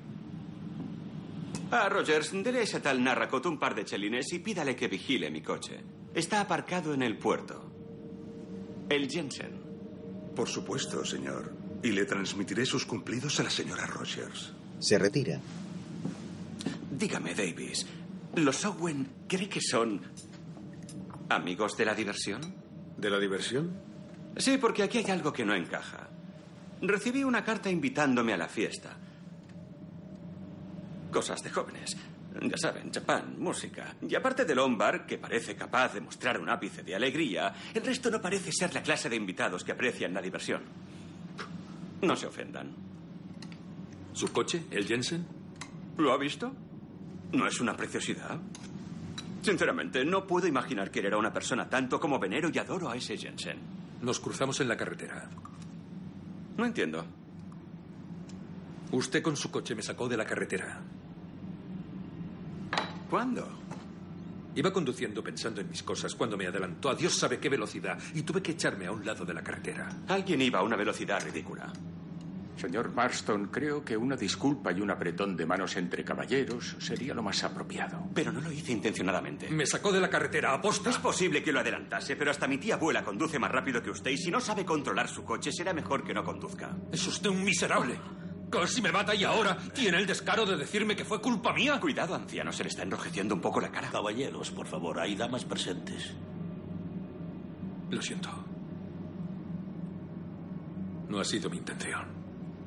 [1.74, 5.30] Ah, Rogers, dele a ese tal Narracot un par de chelines y pídale que vigile
[5.30, 5.80] mi coche.
[6.12, 7.72] Está aparcado en el puerto.
[8.90, 9.58] El Jensen.
[10.36, 11.50] Por supuesto, señor.
[11.82, 14.52] Y le transmitiré sus cumplidos a la señora Rogers.
[14.80, 15.40] Se retira.
[16.90, 17.86] Dígame, Davis,
[18.34, 20.02] ¿los Owen cree que son
[21.30, 22.54] amigos de la diversión?
[22.98, 23.72] ¿De la diversión?
[24.36, 26.10] Sí, porque aquí hay algo que no encaja.
[26.82, 28.98] Recibí una carta invitándome a la fiesta.
[31.12, 31.96] Cosas de jóvenes.
[32.40, 33.94] Ya saben, chapán, música.
[34.08, 38.10] Y aparte del Lombard, que parece capaz de mostrar un ápice de alegría, el resto
[38.10, 40.62] no parece ser la clase de invitados que aprecian la diversión.
[42.00, 42.74] No se ofendan.
[44.14, 45.26] ¿Su coche, el Jensen?
[45.98, 46.52] ¿Lo ha visto?
[47.32, 48.40] ¿No es una preciosidad?
[49.42, 53.18] Sinceramente, no puedo imaginar querer a una persona tanto como venero y adoro a ese
[53.18, 53.58] Jensen.
[54.00, 55.28] Nos cruzamos en la carretera.
[56.56, 57.04] No entiendo.
[58.92, 60.80] Usted con su coche me sacó de la carretera.
[63.12, 63.46] ¿Cuándo?
[64.54, 68.22] Iba conduciendo pensando en mis cosas cuando me adelantó a Dios sabe qué velocidad y
[68.22, 69.86] tuve que echarme a un lado de la carretera.
[70.08, 71.70] Alguien iba a una velocidad ridícula.
[72.56, 77.22] Señor Marston, creo que una disculpa y un apretón de manos entre caballeros sería lo
[77.22, 78.08] más apropiado.
[78.14, 79.50] Pero no lo hice intencionadamente.
[79.50, 80.88] Me sacó de la carretera, aposta.
[80.88, 84.12] Es posible que lo adelantase, pero hasta mi tía abuela conduce más rápido que usted
[84.12, 86.74] y si no sabe controlar su coche, será mejor que no conduzca.
[86.90, 87.98] Es usted un miserable.
[88.52, 91.80] Casi me mata y ahora tiene el descaro de decirme que fue culpa mía.
[91.80, 93.90] Cuidado, anciano, se le está enrojeciendo un poco la cara.
[93.90, 96.12] Caballeros, por favor, hay damas presentes.
[97.88, 98.28] Lo siento.
[101.08, 102.04] No ha sido mi intención.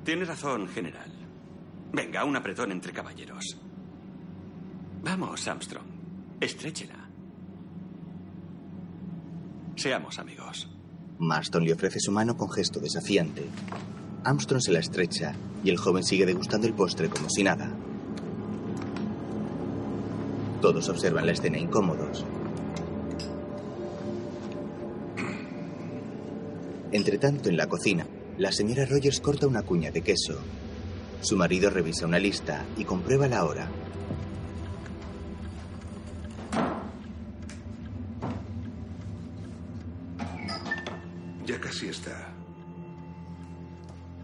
[0.04, 1.12] Tiene razón, general.
[1.94, 3.56] Venga, un apretón entre caballeros.
[5.04, 5.86] Vamos, Armstrong.
[6.42, 7.10] Estréchela.
[9.76, 10.68] Seamos amigos.
[11.20, 13.46] Marston le ofrece su mano con gesto desafiante.
[14.26, 17.72] Armstrong se la estrecha y el joven sigue degustando el postre como si nada.
[20.62, 22.26] Todos observan la escena incómodos.
[26.92, 28.08] Entretanto, en la cocina,
[28.40, 30.40] la señora Rogers corta una cuña de queso.
[31.22, 33.70] Su marido revisa una lista y comprueba la hora.
[41.46, 42.35] Ya casi está.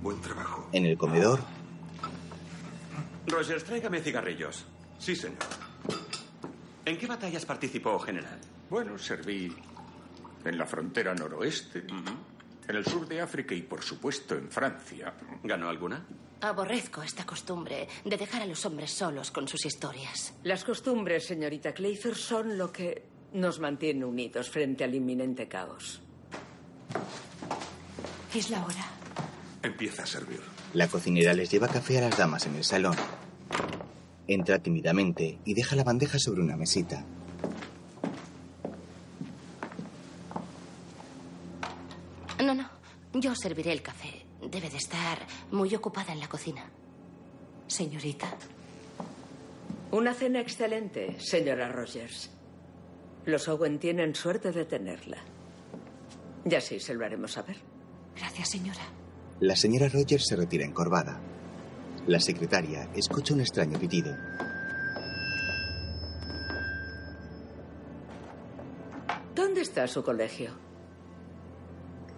[0.02, 0.68] Buen trabajo.
[0.72, 1.40] En el comedor,
[3.28, 4.66] Rogers, tráigame cigarrillos.
[4.98, 5.38] Sí, señor.
[6.86, 8.40] ¿En qué batallas participó, general?
[8.70, 9.56] Bueno, serví
[10.44, 11.86] en la frontera noroeste,
[12.68, 15.14] en el sur de África y, por supuesto, en Francia.
[15.44, 16.04] ¿Ganó alguna?
[16.42, 20.34] Aborrezco esta costumbre de dejar a los hombres solos con sus historias.
[20.44, 26.02] Las costumbres, señorita Clayford, son lo que nos mantiene unidos frente al inminente caos.
[28.34, 29.01] Es la hora.
[29.64, 30.40] Empieza a servir.
[30.74, 32.96] la cocinera les lleva café a las damas en el salón.
[34.28, 37.06] Entra tímidamente y deja la bandeja sobre una mesita.
[42.44, 42.70] No, no.
[43.14, 44.26] Yo serviré el café.
[44.42, 45.20] Debe de estar
[45.52, 46.64] muy ocupada en la cocina.
[47.68, 48.28] Señorita.
[49.92, 52.32] Una cena excelente, señora Rogers.
[53.26, 55.18] Los Owen tienen suerte de tenerla.
[56.46, 57.58] Ya sí, se lo haremos saber.
[58.16, 58.82] Gracias, señora.
[59.42, 61.20] La señora Rogers se retira encorvada.
[62.06, 64.16] La secretaria escucha un extraño pitido.
[69.34, 70.52] ¿Dónde está su colegio?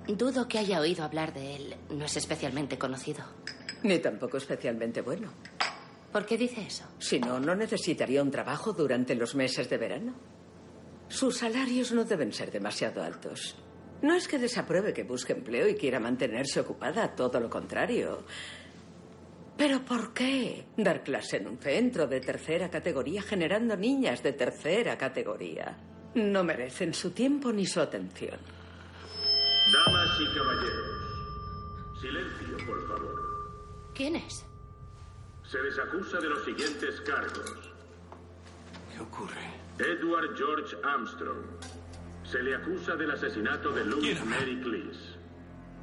[0.06, 1.76] Dudo que haya oído hablar de él.
[1.92, 3.24] No es especialmente conocido.
[3.84, 5.32] Ni tampoco especialmente bueno.
[6.12, 6.84] ¿Por qué dice eso?
[7.00, 10.14] Si no, no necesitaría un trabajo durante los meses de verano.
[11.08, 13.56] Sus salarios no deben ser demasiado altos.
[14.04, 18.24] No es que desapruebe que busque empleo y quiera mantenerse ocupada, todo lo contrario.
[19.58, 24.98] Pero ¿por qué dar clase en un centro de tercera categoría generando niñas de tercera
[24.98, 25.78] categoría?
[26.16, 28.38] No merecen su tiempo ni su atención.
[29.72, 33.92] Damas y caballeros, silencio, por favor.
[33.96, 34.46] ¿Quién es?
[35.50, 37.72] Se les acusa de los siguientes cargos.
[38.92, 39.54] ¿Qué ocurre?
[39.80, 41.46] Edward George Armstrong.
[42.34, 45.20] Se le acusa del asesinato de Louis Mary Cleese.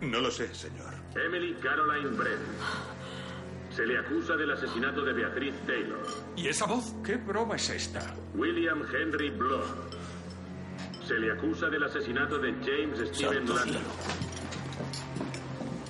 [0.00, 0.94] No lo sé, señor.
[1.14, 2.42] Emily Caroline Brent.
[3.70, 6.04] Se le acusa del asesinato de Beatriz Taylor.
[6.34, 6.92] ¿Y esa voz?
[7.04, 8.00] ¿Qué broma es esta?
[8.34, 9.94] William Henry Blood.
[11.06, 13.82] Se le acusa del asesinato de James Stephen Landon.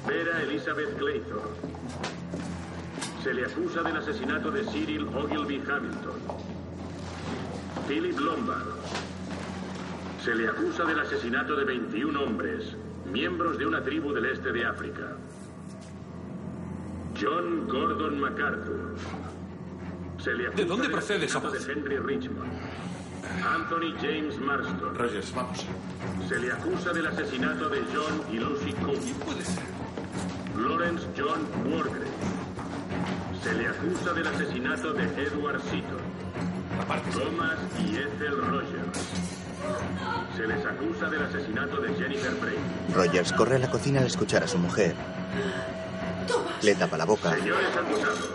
[0.07, 1.41] Vera Elizabeth Clayton.
[3.25, 6.21] Se le acusa del asesinato de Cyril Ogilvy Hamilton.
[7.89, 8.81] Philip Lombard.
[10.25, 12.77] Se le acusa del asesinato de 21 hombres,
[13.11, 15.17] miembros de una tribu del este de África.
[17.21, 18.97] John Gordon MacArthur.
[20.19, 21.67] Se le acusa ¿De dónde del procede esa asesinato voz?
[21.67, 22.53] de Henry Richmond.
[23.47, 24.95] Anthony James Marston.
[24.95, 25.67] Rogers, vamos.
[26.29, 29.01] Se le acusa del asesinato de John y Lucy Cook.
[30.59, 32.07] Lawrence John Wargrave.
[33.43, 36.21] Se le acusa del asesinato de Edward Seaton.
[37.15, 39.40] Thomas y Ethel Rogers.
[40.37, 42.57] Se les acusa del asesinato de Jennifer Bray.
[42.95, 44.95] Rogers corre a la cocina al escuchar a su mujer.
[46.63, 47.35] Le tapa la boca.
[47.35, 48.31] Señores acusados.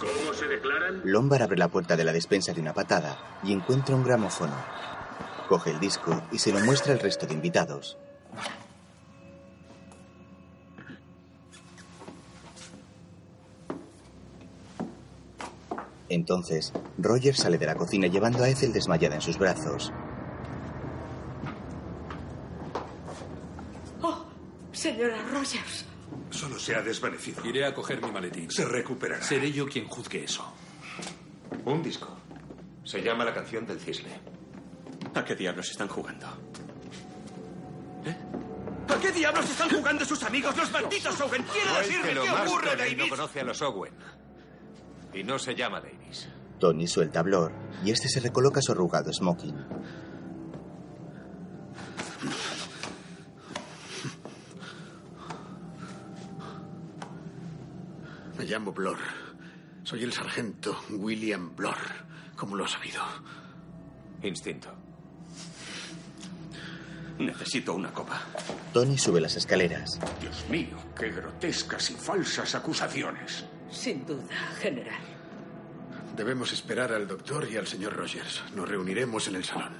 [0.00, 1.00] ¿Cómo se declaran?
[1.04, 4.54] Lombard abre la puerta de la despensa de una patada y encuentra un gramófono.
[5.48, 7.98] Coge el disco y se lo muestra al resto de invitados.
[16.08, 19.92] Entonces, Roger sale de la cocina llevando a Ethel desmayada en sus brazos.
[24.02, 24.26] Oh,
[24.72, 25.86] señora Rogers.
[26.30, 27.44] Solo se ha desvanecido.
[27.46, 28.50] Iré a coger mi maletín.
[28.50, 29.22] Se recuperará.
[29.22, 30.52] Seré yo quien juzgue eso.
[31.64, 32.16] Un disco.
[32.84, 34.12] Se llama La canción del cisne.
[35.14, 36.26] ¿A qué diablos están jugando?
[38.88, 41.42] ¿A qué diablos están jugando sus amigos, los malditos Owen?
[41.44, 42.94] Quiero decirme Cuéntelo qué más, ocurre, Tony.
[42.96, 43.94] No conoce a los Owen.
[45.14, 45.93] Y no se llama Davis.
[46.64, 47.52] Tony suelta a Blor
[47.84, 49.54] y este se recoloca su arrugado smoking.
[58.38, 58.96] Me llamo Blor.
[59.82, 61.76] Soy el sargento William Blor.
[62.34, 63.02] ¿Cómo lo has sabido?
[64.22, 64.70] Instinto.
[67.18, 68.22] Necesito una copa.
[68.72, 70.00] Tony sube las escaleras.
[70.18, 73.44] Dios mío, qué grotescas y falsas acusaciones.
[73.70, 75.13] Sin duda, general.
[76.16, 78.42] Debemos esperar al doctor y al señor Rogers.
[78.54, 79.72] Nos reuniremos en el salón.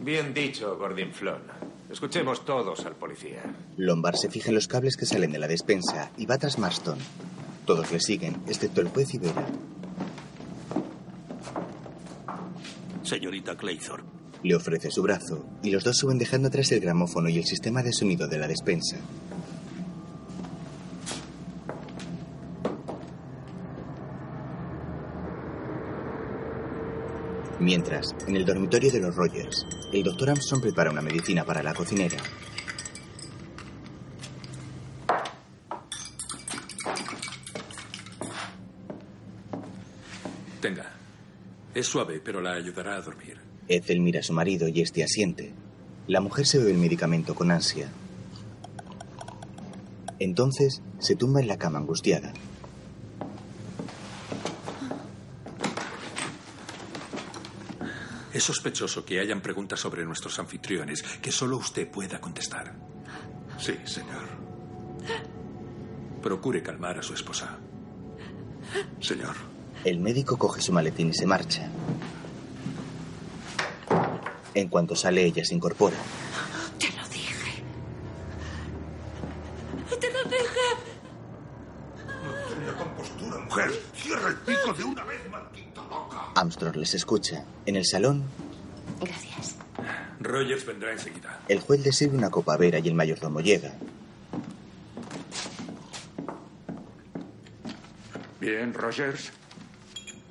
[0.00, 1.42] Bien dicho, Gordon Flon.
[1.90, 3.42] Escuchemos todos al policía.
[3.76, 6.98] Lombard se fija en los cables que salen de la despensa y va tras Marston.
[7.64, 9.46] Todos le siguen, excepto el juez y Vera.
[13.02, 14.18] Señorita Claythorpe.
[14.42, 17.82] Le ofrece su brazo y los dos suben dejando atrás el gramófono y el sistema
[17.82, 18.96] de sonido de la despensa.
[27.60, 31.74] Mientras, en el dormitorio de los Rogers, el doctor Armstrong prepara una medicina para la
[31.74, 32.16] cocinera.
[40.60, 40.92] Tenga.
[41.74, 43.38] Es suave, pero la ayudará a dormir.
[43.66, 45.52] Ethel mira a su marido y este asiente.
[46.06, 47.90] La mujer se bebe el medicamento con ansia.
[50.20, 52.32] Entonces se tumba en la cama angustiada.
[58.38, 62.72] Es sospechoso que hayan preguntas sobre nuestros anfitriones que solo usted pueda contestar.
[63.58, 64.28] Sí, señor.
[66.22, 67.58] Procure calmar a su esposa.
[69.00, 69.34] Señor.
[69.84, 71.68] El médico coge su maletín y se marcha.
[74.54, 75.96] En cuanto sale ella se incorpora.
[86.40, 87.44] Armstrong les escucha.
[87.66, 88.24] En el salón,
[89.00, 89.56] Gracias.
[90.20, 91.40] Rogers vendrá enseguida.
[91.48, 93.72] el juez le sirve una copa Vera y el mayordomo llega.
[98.40, 99.30] Bien, Rogers.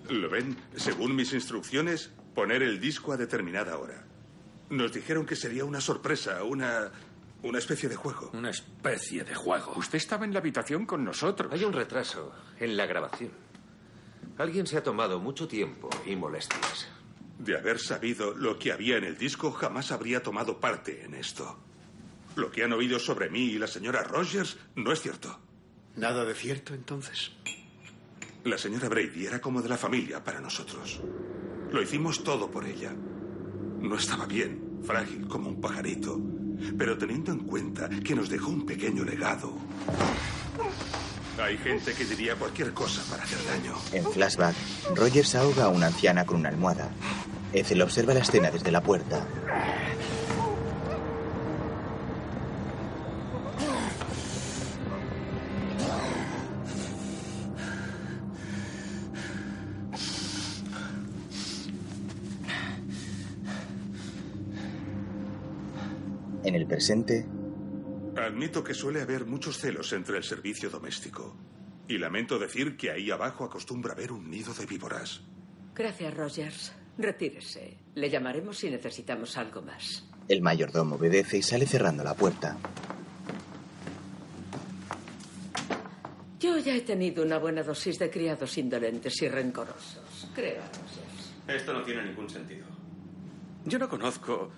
[0.09, 0.55] ¿Lo ven?
[0.75, 4.03] Según mis instrucciones, poner el disco a determinada hora.
[4.69, 6.91] Nos dijeron que sería una sorpresa, una.
[7.43, 8.31] una especie de juego.
[8.33, 9.73] Una especie de juego.
[9.75, 11.51] Usted estaba en la habitación con nosotros.
[11.51, 13.31] Hay un retraso en la grabación.
[14.37, 16.87] Alguien se ha tomado mucho tiempo y molestias.
[17.39, 21.57] De haber sabido lo que había en el disco, jamás habría tomado parte en esto.
[22.35, 25.39] Lo que han oído sobre mí y la señora Rogers no es cierto.
[25.95, 27.31] ¿Nada de cierto entonces?
[28.43, 31.01] La señora Brady era como de la familia para nosotros.
[31.71, 32.93] Lo hicimos todo por ella.
[33.79, 36.19] No estaba bien, frágil como un pajarito,
[36.77, 39.53] pero teniendo en cuenta que nos dejó un pequeño legado.
[41.39, 43.75] Hay gente que diría cualquier cosa para hacer daño.
[43.93, 44.55] En flashback,
[44.95, 46.89] Rogers ahoga a una anciana con una almohada.
[47.53, 49.25] Ethel observa la escena desde la puerta.
[66.43, 67.25] En el presente,
[68.17, 71.35] Admito que suele haber muchos celos entre el servicio doméstico.
[71.87, 75.21] Y lamento decir que ahí abajo acostumbra haber un nido de víboras.
[75.73, 76.73] Gracias, Rogers.
[76.97, 77.77] Retírese.
[77.95, 80.03] Le llamaremos si necesitamos algo más.
[80.27, 82.57] El mayordomo obedece y sale cerrando la puerta.
[86.39, 90.29] Yo ya he tenido una buena dosis de criados indolentes y rencorosos.
[90.33, 91.61] Creo, Rogers.
[91.61, 92.65] Esto no tiene ningún sentido.
[93.65, 94.51] Yo no conozco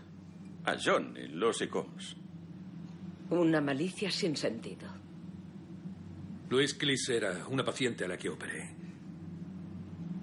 [0.65, 2.15] a John ni Lucy Combs.
[3.29, 4.87] Una malicia sin sentido.
[6.49, 8.75] Luis Clis era una paciente a la que operé.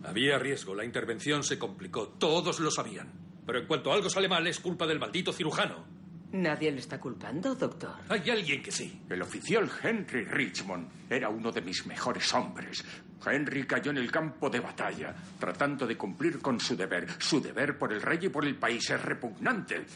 [0.04, 3.12] Había riesgo, la intervención se complicó, todos lo sabían.
[3.46, 5.84] Pero en cuanto algo sale mal, es culpa del maldito cirujano.
[6.32, 7.94] ¿Nadie le está culpando, doctor?
[8.09, 9.00] Hay alguien que sí.
[9.09, 12.84] El oficial Henry Richmond era uno de mis mejores hombres.
[13.24, 17.09] Henry cayó en el campo de batalla, tratando de cumplir con su deber.
[17.18, 19.86] Su deber por el rey y por el país es repugnante.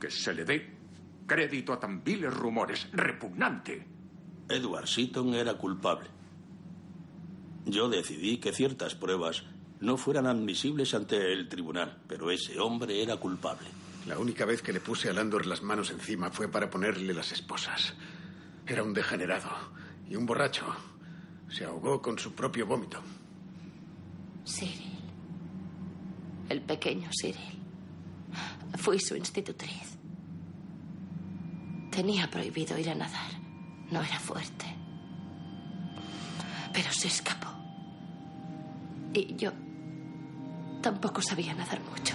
[0.00, 0.81] Que se le dé
[1.26, 2.88] crédito a tan viles rumores.
[2.92, 3.86] Repugnante.
[4.48, 6.08] Edward Seaton era culpable.
[7.64, 9.44] Yo decidí que ciertas pruebas
[9.80, 13.68] no fueran admisibles ante el tribunal, pero ese hombre era culpable.
[14.06, 17.32] La única vez que le puse a Landor las manos encima fue para ponerle las
[17.32, 17.94] esposas.
[18.66, 19.50] Era un degenerado
[20.08, 20.66] y un borracho.
[21.48, 23.00] Se ahogó con su propio vómito.
[24.44, 24.98] Cyril.
[26.48, 27.58] El pequeño Cyril.
[28.76, 29.98] Fui su institutriz.
[31.92, 33.30] Tenía prohibido ir a nadar.
[33.90, 34.64] No era fuerte.
[36.72, 37.48] Pero se escapó.
[39.12, 39.52] Y yo
[40.80, 42.14] tampoco sabía nadar mucho.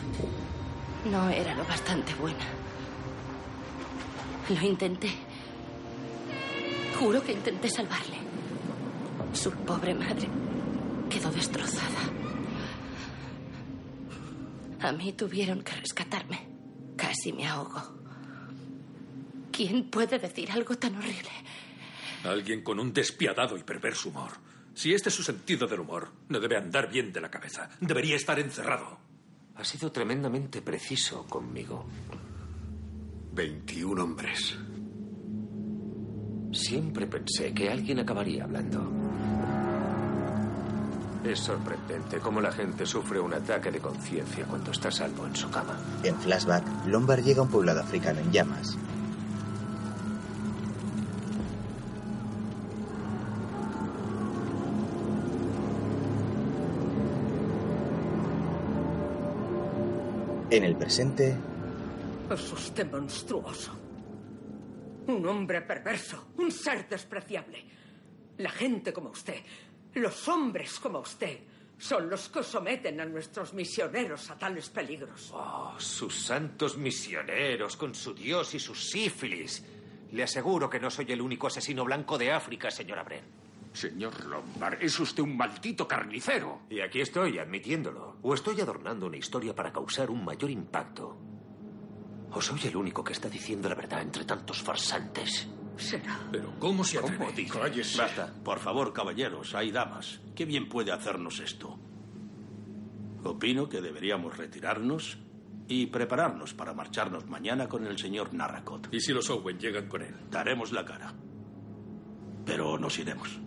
[1.12, 2.44] No era lo bastante buena.
[4.50, 5.12] Lo intenté.
[7.00, 8.18] Juro que intenté salvarle.
[9.34, 10.28] Su pobre madre
[11.08, 12.02] quedó destrozada.
[14.82, 16.50] A mí tuvieron que rescatarme.
[16.96, 18.07] Casi me ahogo.
[19.58, 21.32] ¿Quién puede decir algo tan horrible?
[22.26, 24.34] Alguien con un despiadado y perverso humor.
[24.76, 27.68] Si este es su sentido del humor, no debe andar bien de la cabeza.
[27.82, 29.00] Debería estar encerrado.
[29.56, 31.88] Ha sido tremendamente preciso conmigo.
[33.34, 34.56] 21 hombres.
[36.52, 38.94] Siempre pensé que alguien acabaría hablando.
[41.24, 45.50] Es sorprendente cómo la gente sufre un ataque de conciencia cuando está salvo en su
[45.50, 45.80] cama.
[46.04, 48.78] En flashback, Lombard llega a un poblado africano en llamas.
[60.58, 61.38] En el presente,
[62.32, 63.74] Es usted monstruoso.
[65.06, 67.64] Un hombre perverso, un ser despreciable.
[68.40, 69.40] La gente como usted,
[69.94, 71.42] los hombres como usted,
[71.78, 75.30] son los que someten a nuestros misioneros a tales peligros.
[75.32, 79.64] Oh, sus santos misioneros con su dios y sus sífilis.
[80.12, 83.47] Le aseguro que no soy el único asesino blanco de África, señora Bren.
[83.74, 86.62] Señor Lombard, es usted un maldito carnicero.
[86.70, 88.18] Y aquí estoy, admitiéndolo.
[88.22, 91.18] O estoy adornando una historia para causar un mayor impacto.
[92.32, 95.48] O soy el único que está diciendo la verdad entre tantos farsantes.
[95.78, 96.20] Será.
[96.32, 97.18] Pero ¿cómo se atreve?
[97.18, 97.60] ¿Cómo dijo?
[97.98, 98.34] Basta.
[98.44, 100.22] Por favor, caballeros, hay damas.
[100.36, 101.80] ¿Qué bien puede hacernos esto?
[103.24, 105.20] Opino que deberíamos retirarnos
[105.68, 108.88] y prepararnos para marcharnos mañana con el señor Narracot.
[108.92, 110.16] ¿Y si los Owen llegan con él?
[110.32, 111.14] Daremos la cara.
[112.46, 113.40] Pero nos iremos.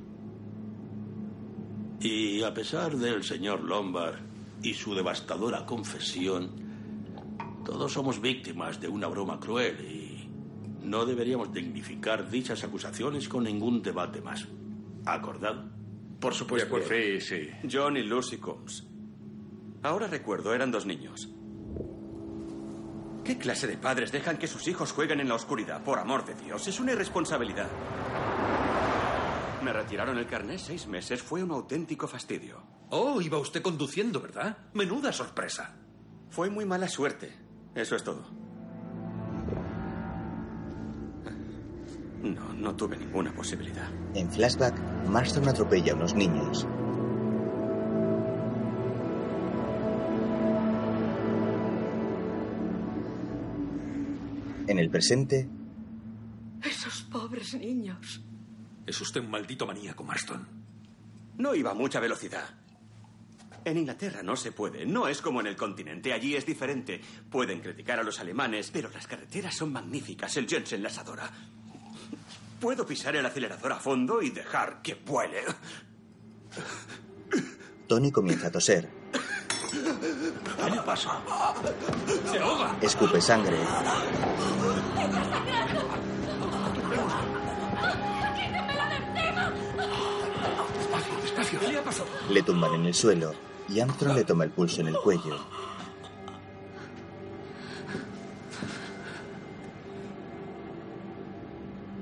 [2.00, 4.16] Y a pesar del señor Lombard
[4.62, 6.50] y su devastadora confesión,
[7.64, 10.28] todos somos víctimas de una broma cruel y
[10.82, 14.48] no deberíamos dignificar dichas acusaciones con ningún debate más.
[15.04, 15.68] ¿Acordado?
[16.18, 16.78] Por supuesto.
[16.88, 17.48] Sí, sí.
[17.70, 18.86] John y Lucy Combs.
[19.82, 21.28] Ahora recuerdo, eran dos niños.
[23.24, 25.84] ¿Qué clase de padres dejan que sus hijos jueguen en la oscuridad?
[25.84, 27.68] Por amor de Dios, es una irresponsabilidad.
[29.62, 31.22] Me retiraron el carnet seis meses.
[31.22, 32.62] Fue un auténtico fastidio.
[32.90, 34.56] Oh, iba usted conduciendo, ¿verdad?
[34.74, 35.76] Menuda sorpresa.
[36.30, 37.32] Fue muy mala suerte.
[37.74, 38.24] Eso es todo.
[42.22, 43.88] No, no tuve ninguna posibilidad.
[44.14, 44.74] en flashback,
[45.08, 46.66] Marston atropella a unos niños.
[54.66, 55.48] En el presente,
[56.62, 58.22] Esos pobres niños.
[58.90, 60.44] Es usted un maldito maníaco, Marston.
[61.38, 62.42] No iba a mucha velocidad.
[63.64, 64.84] En Inglaterra no se puede.
[64.84, 66.12] No es como en el continente.
[66.12, 67.00] Allí es diferente.
[67.30, 70.36] Pueden criticar a los alemanes, pero las carreteras son magníficas.
[70.38, 71.30] El Jensen las adora.
[72.60, 75.42] Puedo pisar el acelerador a fondo y dejar que vuele.
[77.86, 78.90] Tony comienza a toser.
[79.70, 81.22] ¿Qué le pasa?
[82.28, 82.76] ¡Se ahoga!
[82.82, 83.56] Escupe sangre.
[83.56, 84.80] Despacio,
[91.30, 91.60] despacio.
[91.60, 92.08] ¿Qué le ha pasado?
[92.30, 93.34] Le tumban en el suelo
[93.68, 95.38] y Armstrong le toma el pulso en el cuello.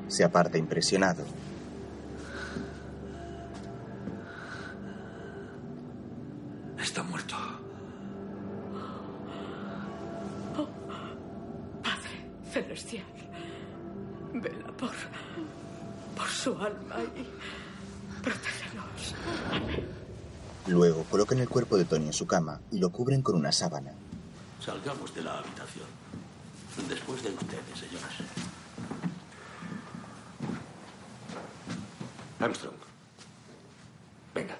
[0.08, 1.24] Se aparta impresionado.
[6.80, 7.36] Está muerto.
[10.56, 10.68] Oh,
[11.82, 13.04] Padre celestial,
[14.32, 14.90] vela por,
[16.16, 17.67] por su alma y
[18.28, 19.14] protégenos.
[20.66, 23.92] Luego colocan el cuerpo de Tony en su cama y lo cubren con una sábana.
[24.64, 25.86] Salgamos de la habitación.
[26.88, 28.12] Después de ustedes, señoras.
[32.38, 32.74] Armstrong.
[34.34, 34.56] Venga.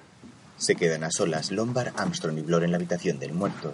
[0.57, 3.73] Se quedan a solas Lombard, Armstrong y Blore en la habitación del muerto.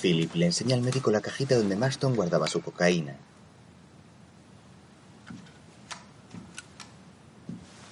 [0.00, 3.16] Philip le enseña al médico la cajita donde Marston guardaba su cocaína.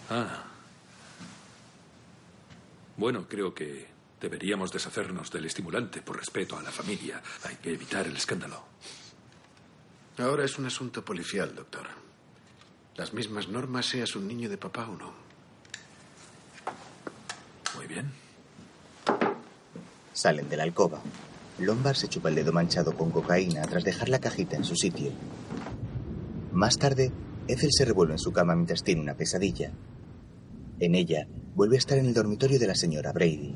[0.08, 0.45] Ah.
[2.96, 3.86] Bueno, creo que
[4.20, 7.22] deberíamos deshacernos del estimulante por respeto a la familia.
[7.44, 8.64] Hay que evitar el escándalo.
[10.18, 11.86] Ahora es un asunto policial, doctor.
[12.96, 15.12] Las mismas normas seas un niño de papá o no.
[17.76, 18.10] Muy bien.
[20.14, 21.02] Salen de la alcoba.
[21.58, 25.12] Lombard se chupa el dedo manchado con cocaína tras dejar la cajita en su sitio.
[26.52, 27.12] Más tarde,
[27.48, 29.70] Ethel se revuelve en su cama mientras tiene una pesadilla.
[30.80, 31.26] En ella,
[31.56, 33.54] vuelve a estar en el dormitorio de la señora Brady.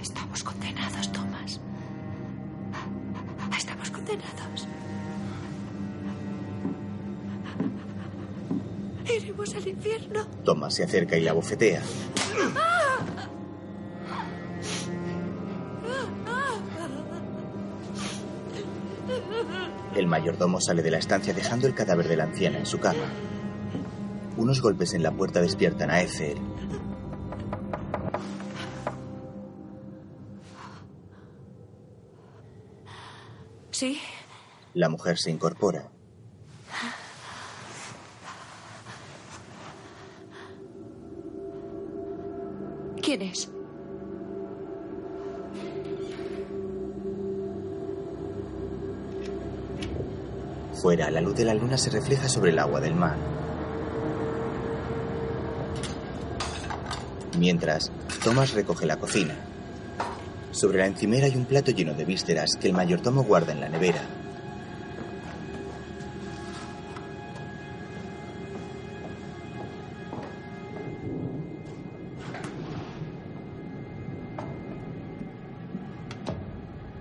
[0.00, 1.60] Estamos condenados, Thomas.
[3.56, 4.68] Estamos condenados.
[9.06, 10.26] Iremos al infierno.
[10.44, 11.82] Thomas se acerca y la bofetea.
[20.04, 23.06] El mayordomo sale de la estancia dejando el cadáver de la anciana en su cama.
[24.36, 26.36] Unos golpes en la puerta despiertan a Ethel.
[33.70, 33.98] Sí,
[34.74, 35.90] La mujer se incorpora.
[50.84, 53.16] Fuera, la luz de la luna se refleja sobre el agua del mar.
[57.38, 57.90] Mientras,
[58.22, 59.34] Thomas recoge la cocina.
[60.50, 63.70] Sobre la encimera hay un plato lleno de vísceras que el mayordomo guarda en la
[63.70, 64.02] nevera.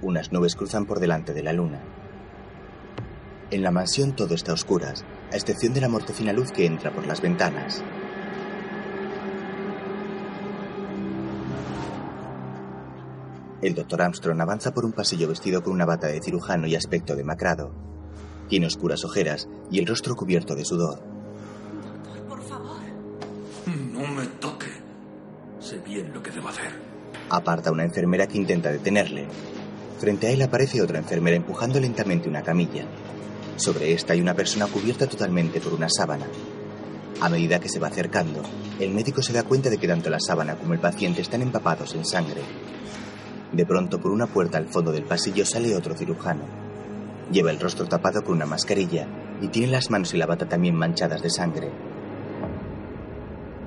[0.01, 1.81] Unas nubes cruzan por delante de la luna.
[3.53, 6.91] En la mansión todo está a oscuras, a excepción de la mortecina luz que entra
[6.91, 7.83] por las ventanas.
[13.61, 17.15] El doctor Armstrong avanza por un pasillo vestido con una bata de cirujano y aspecto
[17.15, 17.75] demacrado.
[18.49, 21.03] Tiene oscuras ojeras y el rostro cubierto de sudor.
[22.27, 22.81] Por favor.
[23.67, 24.71] No me toque.
[25.59, 26.71] Sé bien lo que debo hacer.
[27.29, 29.27] Aparta una enfermera que intenta detenerle.
[29.99, 32.87] Frente a él aparece otra enfermera empujando lentamente una camilla.
[33.55, 36.25] Sobre esta hay una persona cubierta totalmente por una sábana.
[37.21, 38.41] A medida que se va acercando,
[38.79, 41.93] el médico se da cuenta de que tanto la sábana como el paciente están empapados
[41.93, 42.41] en sangre.
[43.51, 46.43] De pronto, por una puerta al fondo del pasillo sale otro cirujano.
[47.31, 49.07] Lleva el rostro tapado con una mascarilla
[49.41, 51.71] y tiene las manos y la bata también manchadas de sangre.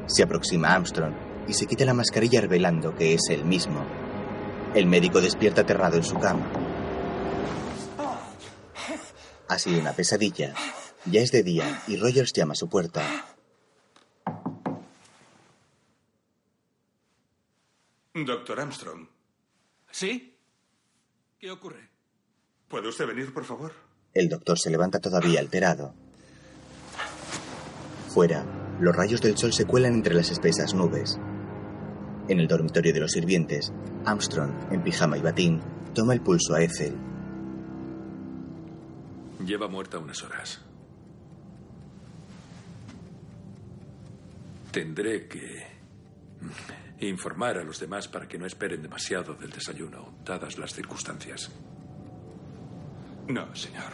[0.06, 1.14] Se aproxima a Armstrong
[1.48, 3.84] y se quita la mascarilla revelando que es él mismo.
[4.74, 6.65] El médico despierta aterrado en su cama.
[9.48, 10.54] Ha sido una pesadilla.
[11.04, 13.02] Ya es de día y Rogers llama a su puerta.
[18.14, 19.06] Doctor Armstrong,
[19.90, 20.34] ¿Sí?
[21.38, 21.90] ¿Qué ocurre?
[22.68, 23.72] ¿puede usted venir, por favor?
[24.14, 25.94] El doctor se levanta todavía alterado.
[28.08, 28.44] Fuera,
[28.80, 31.18] los rayos del sol se cuelan entre las espesas nubes.
[32.28, 33.72] En el dormitorio de los sirvientes,
[34.04, 35.60] Armstrong, en pijama y batín,
[35.94, 36.96] toma el pulso a Ethel.
[39.46, 40.60] Lleva muerta unas horas.
[44.72, 45.64] Tendré que
[46.98, 51.52] informar a los demás para que no esperen demasiado del desayuno, dadas las circunstancias.
[53.28, 53.92] No, señor.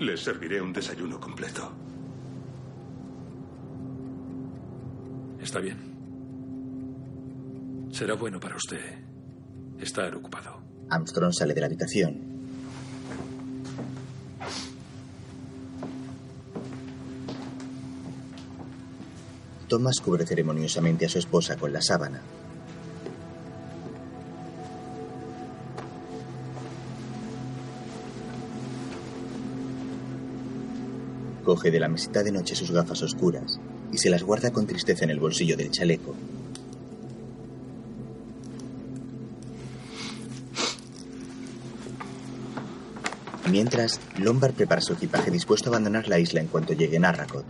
[0.00, 1.72] Les serviré un desayuno completo.
[5.40, 5.78] Está bien.
[7.92, 8.98] Será bueno para usted
[9.78, 10.60] estar ocupado.
[10.90, 12.31] Armstrong sale de la habitación.
[19.72, 22.20] Thomas cubre ceremoniosamente a su esposa con la sábana.
[31.42, 33.58] Coge de la mesita de noche sus gafas oscuras
[33.90, 36.14] y se las guarda con tristeza en el bolsillo del chaleco.
[43.50, 47.46] Mientras, Lombard prepara su equipaje dispuesto a abandonar la isla en cuanto llegue Narracot.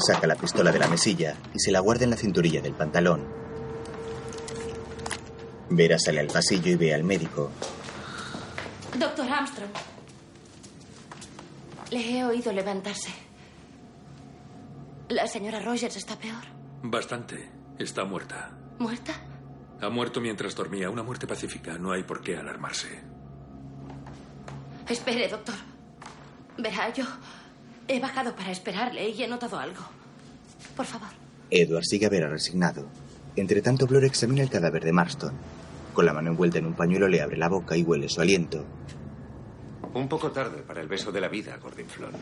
[0.00, 3.28] Saca la pistola de la mesilla y se la guarda en la cinturilla del pantalón.
[5.68, 7.50] Vera sale al pasillo y ve al médico.
[8.98, 9.70] Doctor Armstrong.
[11.90, 13.10] Le he oído levantarse.
[15.08, 16.42] La señora Rogers está peor.
[16.82, 17.50] Bastante.
[17.78, 18.52] Está muerta.
[18.78, 19.12] ¿Muerta?
[19.82, 20.88] Ha muerto mientras dormía.
[20.88, 21.78] Una muerte pacífica.
[21.78, 23.02] No hay por qué alarmarse.
[24.88, 25.56] Espere, doctor.
[26.58, 27.04] Verá, yo
[27.90, 29.82] he bajado para esperarle y he notado algo.
[30.76, 31.08] Por favor.
[31.50, 32.86] Edward sigue a Vera resignado.
[33.36, 35.34] Entre tanto, Blore examina el cadáver de Marston.
[35.92, 38.64] Con la mano envuelta en un pañuelo le abre la boca y huele su aliento.
[39.94, 42.12] Un poco tarde para el beso de la vida, Gordinflón.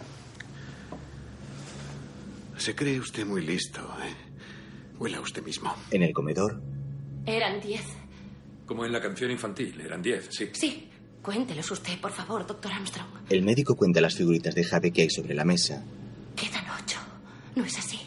[2.57, 4.15] Se cree usted muy listo, ¿eh?
[4.99, 5.75] Huela usted mismo.
[5.91, 6.61] En el comedor,
[7.27, 7.85] Eran diez.
[8.67, 9.81] Como en la canción infantil.
[9.81, 10.49] Eran diez, sí.
[10.53, 10.91] Sí.
[11.23, 13.09] Cuéntelos usted, por favor, doctor Armstrong.
[13.29, 15.83] el médico cuenta las figuritas de jade que hay sobre la mesa.
[16.37, 16.99] Quedan ocho.
[17.57, 17.99] ¿No es así?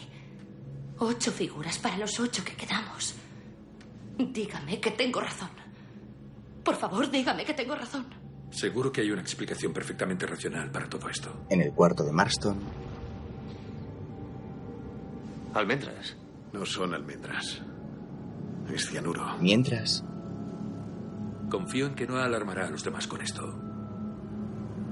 [0.98, 3.14] Ocho figuras para los ocho que quedamos.
[4.18, 5.50] Dígame que tengo razón.
[6.64, 8.06] Por favor, dígame que tengo razón.
[8.50, 11.44] Seguro que hay una explicación perfectamente racional para todo esto.
[11.48, 12.58] En el cuarto de Marston,
[15.54, 16.16] Almendras.
[16.52, 17.60] No son almendras.
[18.72, 19.36] Es cianuro.
[19.40, 20.04] mientras,
[21.52, 23.42] Confío en que no alarmará a los demás con esto.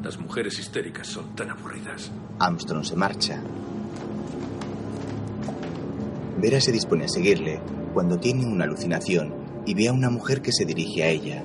[0.02, 2.12] Las mujeres histéricas son tan aburridas.
[2.38, 3.42] Armstrong se marcha.
[6.36, 7.62] Vera se dispone a seguirle
[7.94, 9.32] cuando tiene una alucinación
[9.64, 11.42] y ve a una mujer que se dirige a ella.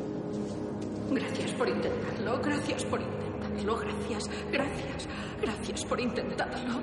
[1.09, 5.07] Gracias por intentarlo, gracias por intentarlo, gracias, gracias,
[5.41, 6.81] gracias por intentarlo.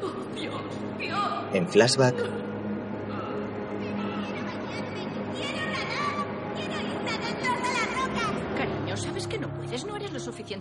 [0.00, 0.62] Oh, Dios,
[0.98, 1.20] Dios.
[1.52, 2.47] En flashback,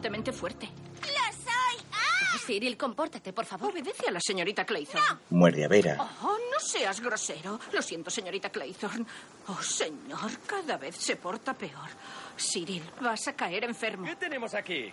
[0.07, 0.65] suficientemente fuerte.
[1.01, 1.85] ¡Lo soy!
[1.93, 2.37] ¡Ah!
[2.45, 3.71] Cyril, compórtate, por favor.
[3.71, 5.19] Obedece a la señorita Claythorne.
[5.31, 5.97] muerde a Vera.
[6.23, 7.59] Oh, no seas grosero.
[7.73, 9.05] Lo siento, señorita Claythorne.
[9.47, 11.89] Oh, señor, cada vez se porta peor.
[12.37, 14.05] Cyril, vas a caer enfermo.
[14.05, 14.91] ¿Qué tenemos aquí?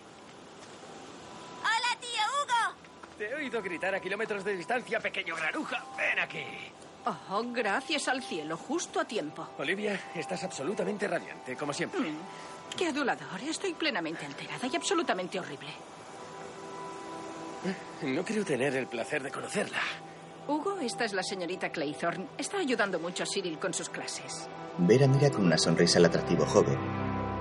[1.61, 2.09] ¡Hola, tío
[2.43, 2.75] Hugo!
[3.17, 5.83] Te he oído gritar a kilómetros de distancia, pequeño granuja.
[5.97, 6.43] Ven aquí.
[7.29, 9.47] Oh, gracias al cielo, justo a tiempo.
[9.59, 11.99] Olivia, estás absolutamente radiante, como siempre.
[12.01, 12.17] Mm,
[12.75, 13.41] qué adulador.
[13.47, 15.69] Estoy plenamente alterada y absolutamente horrible.
[18.03, 19.79] No quiero tener el placer de conocerla.
[20.47, 22.27] Hugo, esta es la señorita Claythorne.
[22.37, 24.47] Está ayudando mucho a Cyril con sus clases.
[24.77, 26.77] Vera mira con una sonrisa al atractivo joven.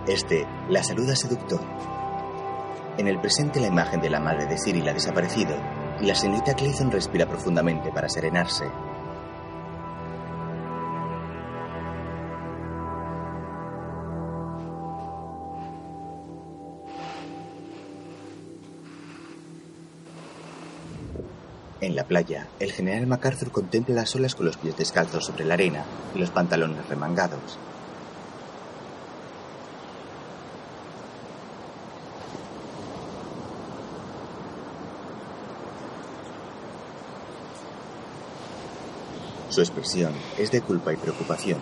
[0.07, 1.61] Este la saluda seductor.
[2.97, 5.57] En el presente la imagen de la madre de Cyril ha desaparecido
[6.01, 8.65] y la señorita Clayton respira profundamente para serenarse.
[21.85, 25.53] En la playa, el general MacArthur contempla las olas con los pies descalzos sobre la
[25.53, 27.59] arena y los pantalones remangados.
[39.51, 41.59] Su expresión es de culpa y preocupación.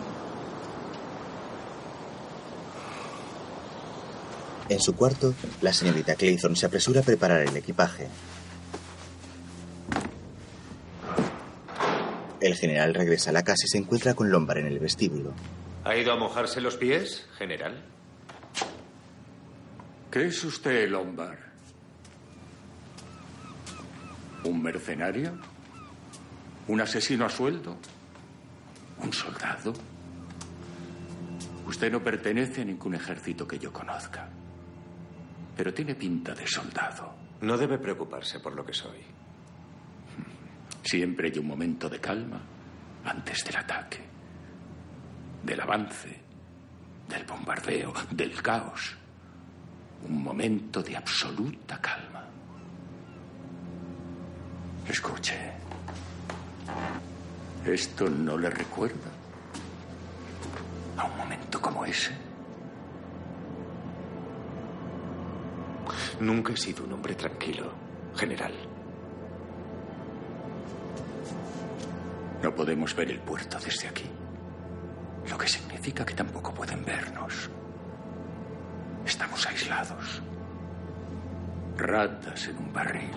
[4.68, 8.06] En su cuarto, la señorita Clayton se apresura a preparar el equipaje.
[12.42, 15.32] El general regresa a la casa y se encuentra con Lombard en el vestíbulo.
[15.84, 17.84] ¿Ha ido a mojarse los pies, general?
[20.10, 21.38] ¿Qué es usted, Lombard?
[24.42, 25.38] ¿Un mercenario?
[26.66, 27.76] ¿Un asesino a sueldo?
[28.98, 29.72] ¿Un soldado?
[31.64, 34.28] Usted no pertenece a ningún ejército que yo conozca.
[35.56, 37.14] Pero tiene pinta de soldado.
[37.40, 39.21] No debe preocuparse por lo que soy.
[40.82, 42.40] Siempre hay un momento de calma
[43.04, 44.00] antes del ataque,
[45.42, 46.20] del avance,
[47.08, 48.96] del bombardeo, del caos.
[50.08, 52.24] Un momento de absoluta calma.
[54.88, 55.52] Escuche.
[57.64, 59.10] ¿Esto no le recuerda
[60.96, 62.10] a un momento como ese?
[66.18, 67.72] Nunca he sido un hombre tranquilo,
[68.16, 68.71] general.
[72.42, 74.04] No podemos ver el puerto desde aquí.
[75.30, 77.48] Lo que significa que tampoco pueden vernos.
[79.06, 80.20] Estamos aislados.
[81.76, 83.10] Ratas en un barril.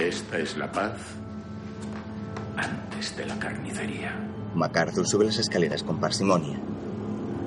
[0.00, 0.98] Esta es la paz
[2.56, 4.14] antes de la carnicería.
[4.54, 6.58] MacArthur sube las escaleras con parsimonia.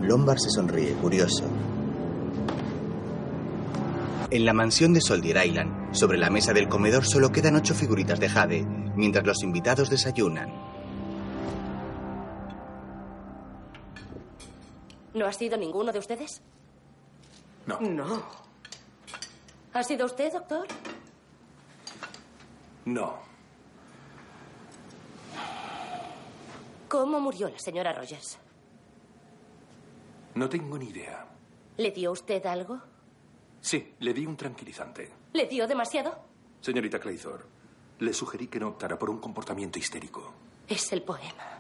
[0.01, 1.45] Lombard se sonríe, curioso.
[4.32, 8.19] En la mansión de Soldier Island, sobre la mesa del comedor solo quedan ocho figuritas
[8.19, 8.63] de jade,
[8.95, 10.53] mientras los invitados desayunan.
[15.15, 16.41] ¿No ha sido ninguno de ustedes?
[17.65, 17.80] No.
[17.82, 18.23] No.
[19.73, 20.67] ¿Ha sido usted, doctor?
[22.86, 23.17] No.
[26.88, 28.38] ¿Cómo murió la señora Rogers?
[30.36, 31.25] No tengo ni idea.
[31.77, 32.80] ¿Le dio usted algo?
[33.62, 35.12] Sí, le di un tranquilizante.
[35.34, 36.18] ¿Le dio demasiado?
[36.62, 37.45] Señorita Claythorne,
[37.99, 40.34] le sugerí que no optara por un comportamiento histérico.
[40.68, 41.57] Es el poema.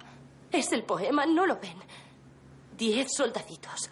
[0.51, 1.77] Es el poema, ¿no lo ven?
[2.77, 3.89] Diez soldaditos.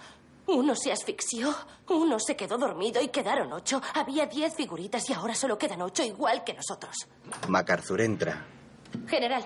[0.48, 1.54] Uno se asfixió,
[1.90, 3.82] uno se quedó dormido y quedaron ocho.
[3.94, 6.96] Había diez figuritas y ahora solo quedan ocho, igual que nosotros.
[7.50, 8.46] MacArthur entra.
[9.08, 9.46] General,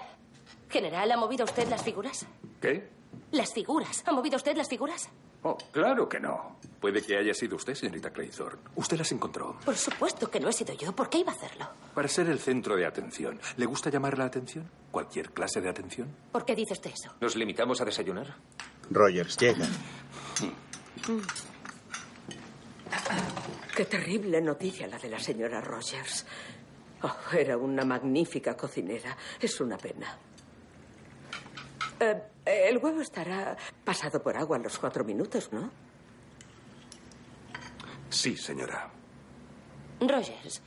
[0.69, 2.25] general, ¿ha movido usted las figuras?
[2.61, 2.87] ¿Qué?
[3.31, 4.03] Las figuras.
[4.05, 5.09] ¿Ha movido usted las figuras?
[5.43, 6.57] Oh, claro que no.
[6.79, 8.59] Puede que haya sido usted, señorita Claythorne.
[8.75, 9.57] Usted las encontró.
[9.65, 10.93] Por supuesto que no he sido yo.
[10.95, 11.67] ¿Por qué iba a hacerlo?
[11.95, 13.39] Para ser el centro de atención.
[13.57, 14.69] ¿Le gusta llamar la atención?
[14.91, 16.15] ¿Cualquier clase de atención?
[16.31, 17.13] ¿Por qué dice usted eso?
[17.19, 18.35] ¿Nos limitamos a desayunar?
[18.91, 19.65] Rogers llega.
[23.75, 26.25] Qué terrible noticia la de la señora Rogers.
[27.03, 29.17] Oh, era una magnífica cocinera.
[29.39, 30.17] Es una pena.
[32.01, 35.69] Eh, el huevo estará pasado por agua a los cuatro minutos, ¿no?
[38.09, 38.89] Sí, señora.
[39.99, 40.63] Rogers,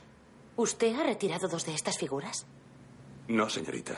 [0.55, 2.45] ¿usted ha retirado dos de estas figuras?
[3.27, 3.97] No, señorita.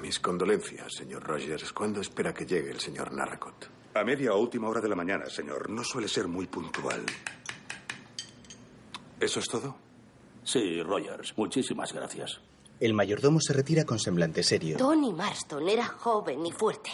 [0.00, 1.72] Mis condolencias, señor Rogers.
[1.74, 3.68] ¿Cuándo espera que llegue el señor Narracott?
[3.94, 5.68] A media o última hora de la mañana, señor.
[5.68, 7.04] No suele ser muy puntual.
[9.20, 9.76] ¿Eso es todo?
[10.42, 11.36] Sí, Rogers.
[11.36, 12.40] Muchísimas gracias.
[12.80, 14.76] El mayordomo se retira con semblante serio.
[14.76, 16.90] Tony Marston era joven y fuerte.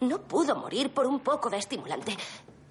[0.00, 2.16] No pudo morir por un poco de estimulante.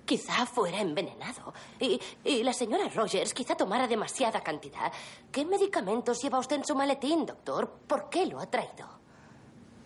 [0.06, 1.54] Quizá fuera envenenado.
[1.80, 4.92] Y, y la señora Rogers quizá tomara demasiada cantidad.
[5.32, 7.70] ¿Qué medicamentos lleva usted en su maletín, doctor?
[7.88, 8.88] ¿Por qué lo ha traído?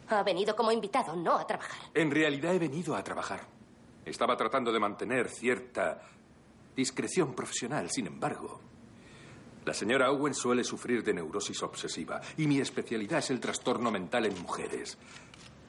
[0.10, 1.90] Ha venido como invitado, no a trabajar.
[1.94, 3.42] En realidad he venido a trabajar.
[4.06, 6.02] Estaba tratando de mantener cierta
[6.76, 8.60] discreción profesional, sin embargo.
[9.66, 14.26] La señora Owen suele sufrir de neurosis obsesiva y mi especialidad es el trastorno mental
[14.28, 14.98] en mujeres.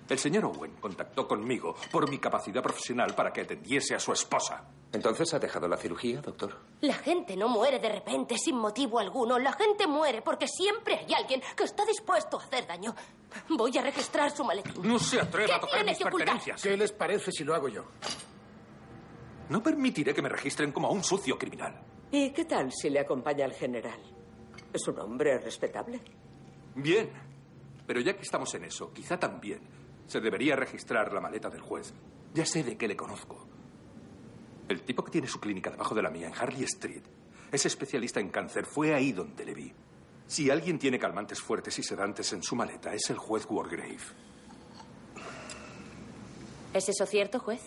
[0.09, 4.65] El señor Owen contactó conmigo por mi capacidad profesional para que atendiese a su esposa.
[4.93, 6.57] ¿Entonces ha dejado la cirugía, doctor?
[6.83, 9.39] La gente no muere de repente sin motivo alguno.
[9.39, 12.95] La gente muere porque siempre hay alguien que está dispuesto a hacer daño.
[13.49, 14.75] Voy a registrar su maletín.
[14.83, 16.27] No se atreva ¿Qué a tocar mis que ocultar?
[16.35, 16.63] pertenencias.
[16.63, 17.85] ¿Qué les parece si lo hago yo?
[19.49, 21.81] No permitiré que me registren como a un sucio criminal.
[22.19, 24.01] ¿Y qué tal si le acompaña el general?
[24.73, 26.01] ¿Es un hombre respetable?
[26.75, 27.11] Bien.
[27.87, 29.61] Pero ya que estamos en eso, quizá también
[30.07, 31.93] se debería registrar la maleta del juez.
[32.33, 33.47] Ya sé de qué le conozco.
[34.67, 37.03] El tipo que tiene su clínica debajo de la mía en Harley Street
[37.53, 38.65] es especialista en cáncer.
[38.65, 39.75] Fue ahí donde le vi.
[40.27, 43.99] Si alguien tiene calmantes fuertes y sedantes en su maleta, es el juez Wargrave.
[46.73, 47.61] ¿Es eso cierto, juez?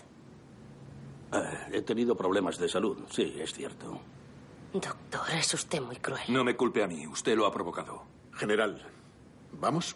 [1.34, 1.38] Eh,
[1.72, 4.02] he tenido problemas de salud, sí, es cierto.
[4.74, 6.22] Doctor, es usted muy cruel.
[6.28, 8.04] No me culpe a mí, usted lo ha provocado.
[8.34, 8.86] General,
[9.54, 9.96] ¿vamos?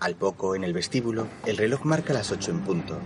[0.00, 2.98] Al poco, en el vestíbulo, el reloj marca las ocho en punto.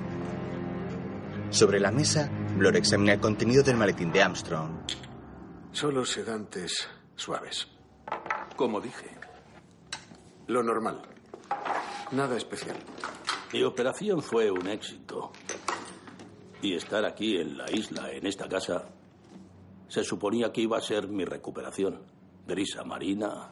[1.50, 4.70] Sobre la mesa, Blor examina el contenido del maletín de Armstrong.
[5.72, 7.68] Solo sedantes suaves.
[8.56, 9.10] Como dije.
[10.48, 11.02] Lo normal.
[12.10, 12.76] Nada especial.
[13.52, 15.30] Mi operación fue un éxito.
[16.62, 18.84] Y estar aquí en la isla, en esta casa,
[19.90, 22.00] se suponía que iba a ser mi recuperación.
[22.46, 23.48] Brisa marina,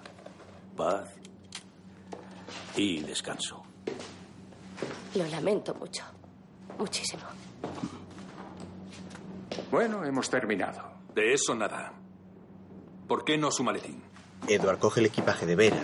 [0.77, 1.11] paz
[2.77, 3.63] y descanso.
[5.17, 6.05] Lo lamento mucho.
[6.79, 7.25] Muchísimo.
[9.71, 10.93] Bueno, hemos terminado.
[11.13, 11.93] De eso nada.
[13.09, 14.01] ¿Por qué no su maletín?
[14.47, 15.83] Edward coge el equipaje de Vera.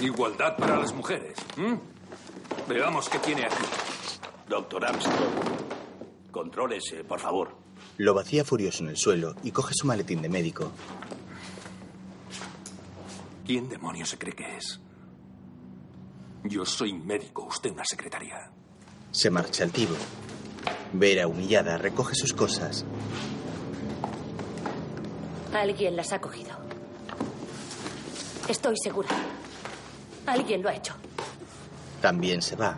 [0.00, 1.38] Igualdad para las mujeres.
[2.68, 3.64] Veamos qué tiene aquí.
[4.48, 5.34] Doctor Armstrong,
[6.30, 7.65] contrólese, por favor.
[7.98, 10.70] Lo vacía furioso en el suelo y coge su maletín de médico.
[13.46, 14.80] ¿Quién demonios se cree que es?
[16.44, 18.50] Yo soy médico, usted una secretaria.
[19.12, 19.96] Se marcha altivo.
[20.92, 22.84] Vera, humillada, recoge sus cosas.
[25.54, 26.50] Alguien las ha cogido.
[28.48, 29.08] Estoy segura.
[30.26, 30.94] Alguien lo ha hecho.
[32.02, 32.76] También se va.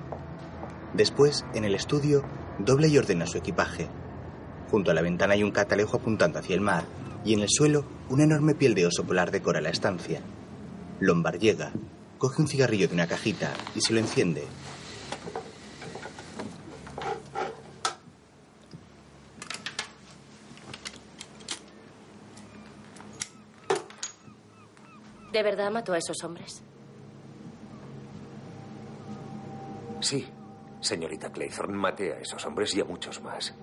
[0.95, 2.23] Después, en el estudio,
[2.59, 3.89] dobla y ordena su equipaje.
[4.71, 6.85] Junto a la ventana hay un catalejo apuntando hacia el mar
[7.25, 10.21] y en el suelo una enorme piel de oso polar decora la estancia.
[11.01, 11.73] Lombard llega,
[12.19, 14.45] coge un cigarrillo de una cajita y se lo enciende.
[25.33, 26.63] ¿De verdad mató a esos hombres?
[30.01, 30.27] Sí,
[30.81, 33.55] señorita Claythorne, maté a esos hombres y a muchos más.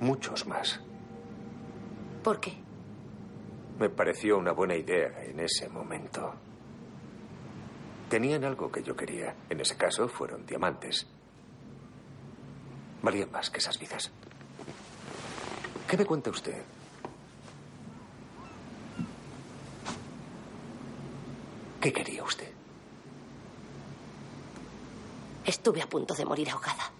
[0.00, 0.80] Muchos más.
[2.22, 2.52] ¿Por qué?
[3.78, 6.34] Me pareció una buena idea en ese momento.
[8.08, 9.34] Tenían algo que yo quería.
[9.50, 11.06] En ese caso fueron diamantes.
[13.02, 14.10] Valían más que esas vidas.
[15.88, 16.62] ¿Qué me cuenta usted?
[21.80, 22.50] ¿Qué quería usted?
[25.44, 26.90] Estuve a punto de morir ahogada.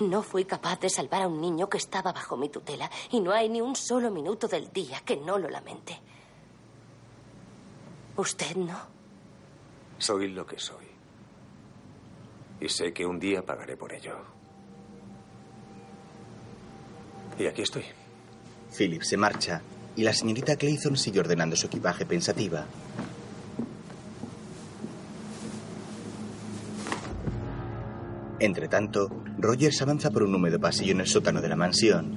[0.00, 3.32] No fui capaz de salvar a un niño que estaba bajo mi tutela y no
[3.32, 6.00] hay ni un solo minuto del día que no lo lamente.
[8.16, 8.78] ¿Usted no?
[9.98, 10.86] Soy lo que soy.
[12.60, 14.16] Y sé que un día pagaré por ello.
[17.38, 17.84] Y aquí estoy.
[18.76, 19.62] Philip se marcha
[19.96, 22.66] y la señorita Clayton sigue ordenando su equipaje pensativa.
[28.40, 32.10] Entre tanto, Rogers avanza por un húmedo pasillo en el sótano de la mansión.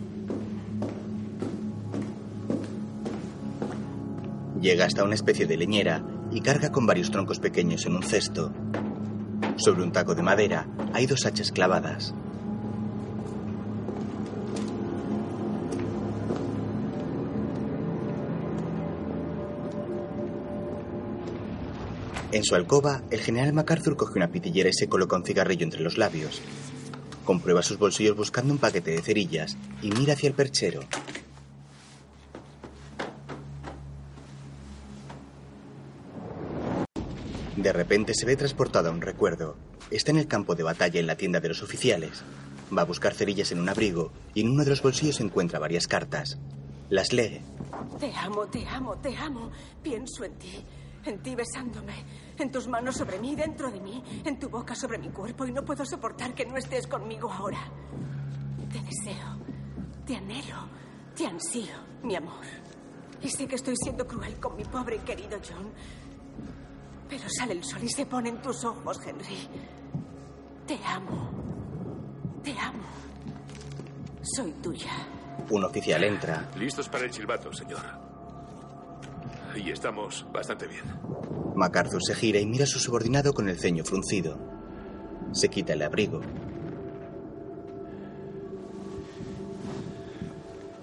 [4.62, 6.02] Llega hasta una especie de leñera
[6.32, 8.54] y carga con varios troncos pequeños en un cesto.
[9.58, 12.16] Sobre un taco de madera hay dos hachas clavadas.
[22.34, 25.82] En su alcoba, el general MacArthur coge una pitillera y se coloca un cigarrillo entre
[25.82, 26.42] los labios.
[27.26, 30.80] Comprueba sus bolsillos buscando un paquete de cerillas y mira hacia el perchero.
[37.56, 39.56] De repente se ve transportado a un recuerdo.
[39.92, 42.24] Está en el campo de batalla en la tienda de los oficiales.
[42.76, 45.88] Va a buscar cerillas en un abrigo y en uno de los bolsillos encuentra varias
[45.88, 46.40] cartas.
[46.90, 47.42] Las lee.
[48.00, 49.52] Te amo, te amo, te amo.
[49.84, 50.66] Pienso en ti,
[51.06, 51.94] en ti besándome,
[52.38, 55.52] en tus manos sobre mí, dentro de mí, en tu boca sobre mi cuerpo y
[55.52, 57.60] no puedo soportar que no estés conmigo ahora.
[58.72, 59.38] Te deseo,
[60.06, 60.68] te anhelo,
[61.16, 62.46] te ansío, mi amor.
[63.22, 65.72] Y sé que estoy siendo cruel con mi pobre y querido John.
[67.08, 69.48] Pero sale el sol y se pone en tus ojos, Henry.
[70.66, 71.30] Te amo.
[72.44, 72.84] Te amo.
[74.22, 74.92] Soy tuya.
[75.50, 76.50] Un oficial entra.
[76.58, 78.13] Listos para el silbato, señor.
[79.56, 80.84] Y estamos bastante bien.
[81.56, 84.40] MacArthur se gira y mira a su subordinado con el ceño fruncido.
[85.32, 86.22] Se quita el abrigo.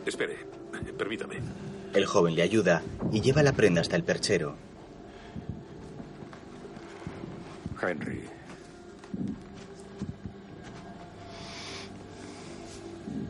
[0.07, 0.47] Espere,
[0.97, 1.41] permítame.
[1.93, 4.57] El joven le ayuda y lleva la prenda hasta el perchero.
[7.83, 8.23] Henry.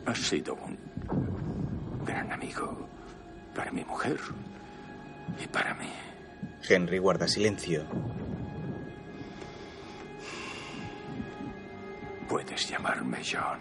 [0.05, 0.77] Has sido un
[2.05, 2.87] gran amigo
[3.55, 4.19] para mi mujer
[5.39, 5.89] y para mí.
[6.67, 7.85] Henry guarda silencio.
[12.27, 13.59] Puedes llamarme John.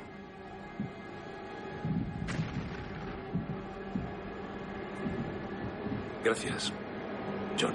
[6.24, 6.72] Gracias,
[7.60, 7.72] John.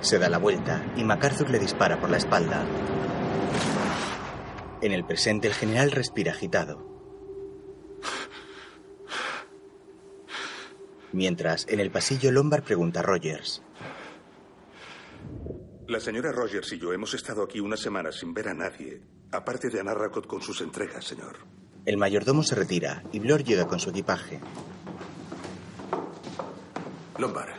[0.00, 2.64] Se da la vuelta y MacArthur le dispara por la espalda.
[4.80, 6.93] En el presente el general respira agitado.
[11.14, 13.62] Mientras, en el pasillo, Lombard pregunta a Rogers.
[15.86, 19.00] La señora Rogers y yo hemos estado aquí una semana sin ver a nadie,
[19.30, 21.36] aparte de Anna Racott con sus entregas, señor.
[21.86, 24.40] El mayordomo se retira y Blor llega con su equipaje.
[27.18, 27.54] Lombard.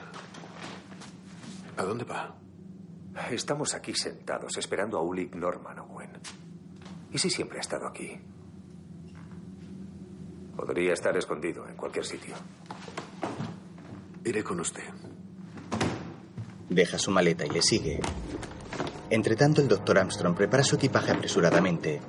[1.77, 2.35] ¿A dónde va?
[3.31, 6.11] Estamos aquí sentados esperando a Ulick Norman Owen.
[7.09, 8.19] ¿Y si siempre ha estado aquí?
[10.57, 12.35] Podría estar escondido en cualquier sitio.
[14.23, 14.84] Iré con usted.
[16.69, 17.99] Deja su maleta y le sigue.
[19.09, 22.01] Entretanto, el doctor Armstrong prepara su equipaje apresuradamente.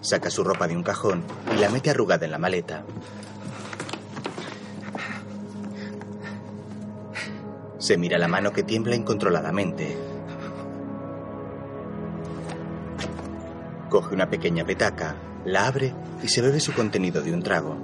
[0.00, 2.84] Saca su ropa de un cajón y la mete arrugada en la maleta.
[7.78, 9.96] Se mira la mano que tiembla incontroladamente.
[13.88, 17.76] Coge una pequeña petaca, la abre y se bebe su contenido de un trago.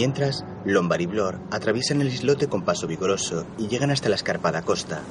[0.00, 4.62] Mientras, Lombard y Blor atraviesan el islote con paso vigoroso y llegan hasta la escarpada
[4.62, 5.02] costa.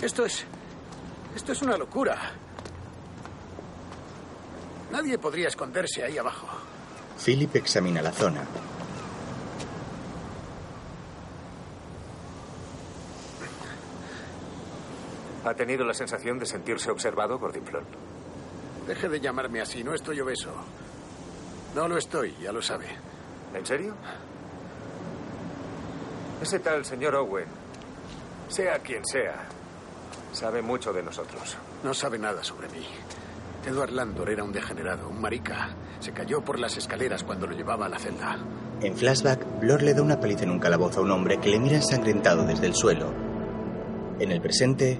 [0.00, 0.46] Esto es.
[1.36, 2.16] Esto es una locura.
[4.90, 6.46] Nadie podría esconderse ahí abajo.
[7.22, 8.46] Philip examina la zona.
[15.44, 17.84] ¿Ha tenido la sensación de sentirse observado, Gordinflón?
[18.86, 20.50] Deje de llamarme así, no estoy obeso.
[21.74, 22.86] No lo estoy, ya lo sabe.
[23.54, 23.94] ¿En serio?
[26.42, 27.46] Ese tal señor Owen,
[28.48, 29.44] sea quien sea,
[30.32, 31.56] sabe mucho de nosotros.
[31.84, 32.86] No sabe nada sobre mí.
[33.66, 35.68] Edward Landor era un degenerado, un marica.
[36.00, 38.38] Se cayó por las escaleras cuando lo llevaba a la celda.
[38.80, 41.58] En flashback, Blor le da una paliza en un calabozo a un hombre que le
[41.60, 43.12] mira ensangrentado desde el suelo.
[44.18, 44.98] En el presente,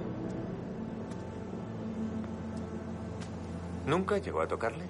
[3.85, 4.85] ¿Nunca llegó a tocarle?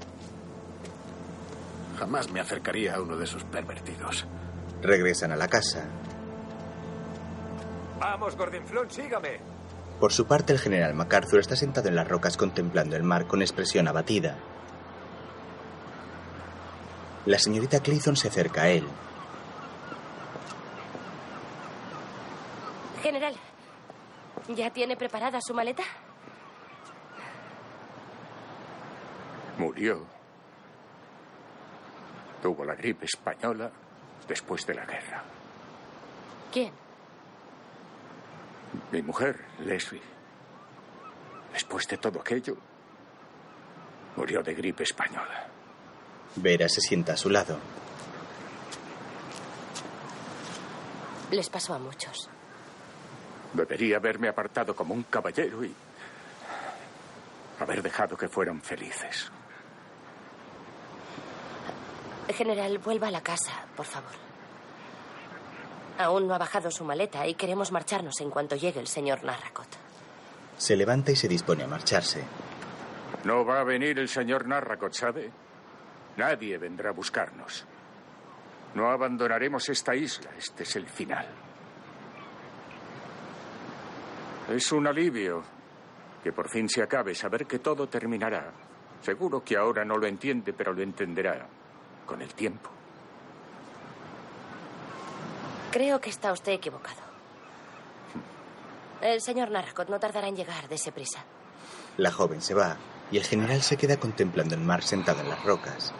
[1.97, 4.25] Jamás me acercaría a uno de esos pervertidos.
[4.81, 5.85] regresan a la casa.
[7.99, 9.39] Vamos, Gordinflón, sígame.
[9.99, 13.43] Por su parte, el general MacArthur está sentado en las rocas contemplando el mar con
[13.43, 14.35] expresión abatida.
[17.27, 18.87] La señorita Clayton se acerca a él.
[23.03, 23.35] General,
[24.55, 25.83] ¿ya tiene preparada su maleta?
[29.61, 30.03] Murió.
[32.41, 33.69] Tuvo la gripe española
[34.27, 35.23] después de la guerra.
[36.51, 36.73] ¿Quién?
[38.91, 40.01] Mi mujer, Leslie.
[41.53, 42.57] Después de todo aquello,
[44.15, 45.45] murió de gripe española.
[46.37, 47.59] Vera se sienta a su lado.
[51.29, 52.31] Les pasó a muchos.
[53.53, 55.75] Debería haberme apartado como un caballero y
[57.59, 59.31] haber dejado que fueran felices.
[62.33, 64.11] General, vuelva a la casa, por favor.
[65.97, 69.67] Aún no ha bajado su maleta y queremos marcharnos en cuanto llegue el señor Narracot.
[70.57, 72.23] Se levanta y se dispone a marcharse.
[73.23, 75.31] No va a venir el señor Narracot, ¿sabe?
[76.17, 77.65] Nadie vendrá a buscarnos.
[78.73, 80.31] No abandonaremos esta isla.
[80.37, 81.27] Este es el final.
[84.49, 85.43] Es un alivio
[86.23, 88.51] que por fin se acabe, saber que todo terminará.
[89.01, 91.47] Seguro que ahora no lo entiende, pero lo entenderá
[92.11, 92.69] con el tiempo.
[95.71, 96.99] Creo que está usted equivocado.
[98.99, 101.23] El señor Narracot no tardará en llegar, dése prisa.
[101.95, 102.75] La joven se va
[103.13, 105.93] y el general se queda contemplando el mar sentado en las rocas.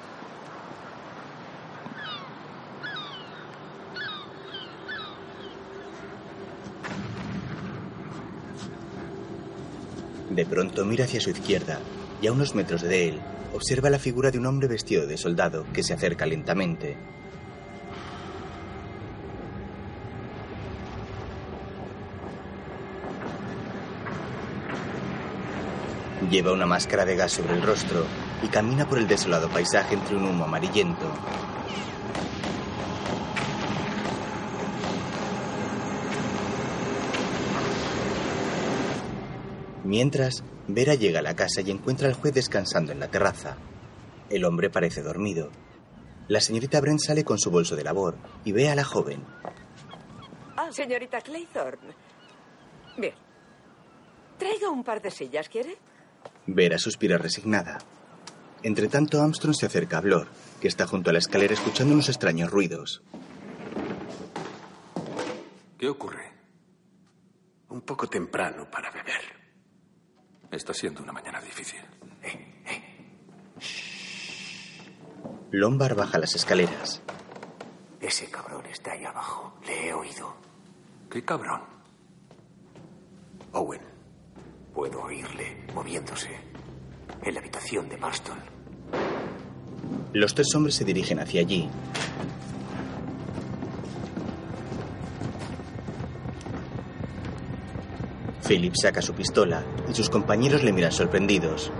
[10.29, 11.79] De pronto mira hacia su izquierda
[12.21, 13.21] y a unos metros de él
[13.53, 16.97] observa la figura de un hombre vestido de soldado que se acerca lentamente.
[26.29, 28.05] Lleva una máscara de gas sobre el rostro
[28.41, 31.11] y camina por el desolado paisaje entre un humo amarillento.
[39.83, 40.41] Mientras,
[40.73, 43.57] Vera llega a la casa y encuentra al juez descansando en la terraza.
[44.29, 45.51] El hombre parece dormido.
[46.29, 48.15] La señorita Brent sale con su bolso de labor
[48.45, 49.21] y ve a la joven.
[50.55, 51.93] Ah, señorita Claythorne.
[52.97, 53.13] Bien.
[54.37, 55.77] Traiga un par de sillas, ¿quiere?
[56.47, 57.79] Vera suspira resignada.
[58.63, 60.27] Entre tanto, Armstrong se acerca a Blor,
[60.61, 63.03] que está junto a la escalera escuchando unos extraños ruidos.
[65.77, 66.31] ¿Qué ocurre?
[67.69, 69.40] Un poco temprano para beber.
[70.51, 71.79] Está siendo una mañana difícil.
[75.51, 77.01] Lombard baja las escaleras.
[77.99, 79.53] Ese cabrón está ahí abajo.
[79.65, 80.35] Le he oído.
[81.09, 81.61] ¿Qué cabrón?
[83.53, 83.81] Owen.
[84.73, 86.29] Puedo oírle moviéndose
[87.23, 88.39] en la habitación de Marston.
[90.13, 91.69] Los tres hombres se dirigen hacia allí.
[98.51, 101.71] Philip saca su pistola y sus compañeros le miran sorprendidos.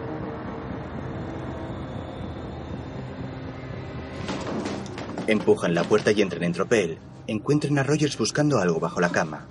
[5.28, 6.98] Empujan la puerta y entran en tropel.
[7.28, 9.48] Encuentran a Rogers buscando algo bajo la cama.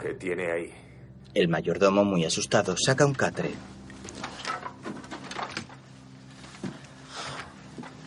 [0.00, 0.70] ¿Qué tiene ahí?
[1.34, 3.50] El mayordomo, muy asustado, saca un catre.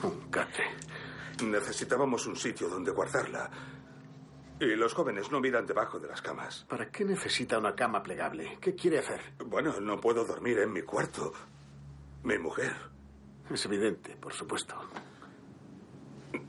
[0.01, 0.65] Un catre.
[1.43, 3.51] Necesitábamos un sitio donde guardarla.
[4.59, 6.65] Y los jóvenes no miran debajo de las camas.
[6.69, 8.57] ¿Para qué necesita una cama plegable?
[8.61, 9.21] ¿Qué quiere hacer?
[9.45, 11.33] Bueno, no puedo dormir en mi cuarto.
[12.23, 12.73] Mi mujer.
[13.51, 14.75] Es evidente, por supuesto.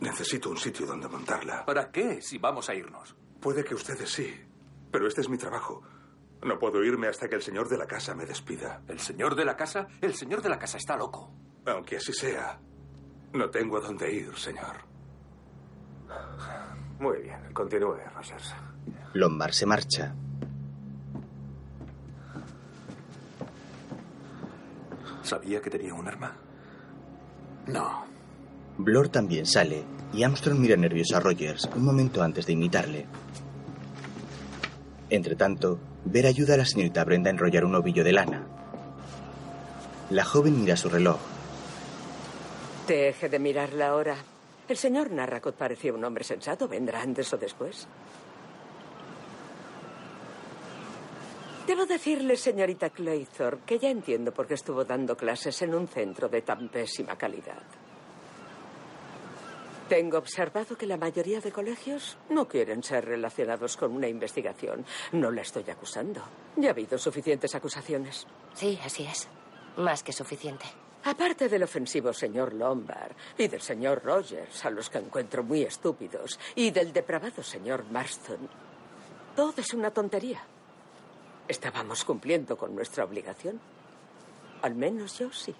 [0.00, 1.64] Necesito un sitio donde montarla.
[1.66, 3.16] ¿Para qué si vamos a irnos?
[3.40, 4.34] Puede que ustedes sí,
[4.90, 5.82] pero este es mi trabajo.
[6.42, 8.82] No puedo irme hasta que el señor de la casa me despida.
[8.88, 9.88] ¿El señor de la casa?
[10.00, 11.32] El señor de la casa está loco.
[11.66, 12.60] Aunque así sea,
[13.32, 14.76] no tengo a dónde ir, señor.
[17.00, 18.54] Muy bien, continúe, Rogers.
[19.14, 20.14] Lombard se marcha.
[25.22, 26.32] ¿Sabía que tenía un arma?
[27.66, 28.04] No.
[28.78, 33.06] Blor también sale y Armstrong mira nervioso a Rogers un momento antes de imitarle.
[35.10, 38.46] Entre tanto, Ver ayuda a la señorita Brenda a enrollar un ovillo de lana.
[40.10, 41.18] La joven mira su reloj.
[42.86, 44.14] Deje de mirar la hora.
[44.68, 46.66] El señor Narracot parecía un hombre sensato.
[46.66, 47.86] ¿Vendrá antes o después?
[51.66, 56.28] Debo decirle, señorita Claythorpe, que ya entiendo por qué estuvo dando clases en un centro
[56.28, 57.62] de tan pésima calidad.
[59.88, 64.84] Tengo observado que la mayoría de colegios no quieren ser relacionados con una investigación.
[65.12, 66.22] No la estoy acusando.
[66.56, 68.26] Ya ha habido suficientes acusaciones.
[68.54, 69.28] Sí, así es.
[69.76, 70.66] Más que suficiente.
[71.06, 76.36] Aparte del ofensivo señor Lombard y del señor Rogers, a los que encuentro muy estúpidos,
[76.56, 78.48] y del depravado señor Marston,
[79.36, 80.42] todo es una tontería.
[81.46, 83.60] Estábamos cumpliendo con nuestra obligación.
[84.62, 85.54] Al menos yo sí.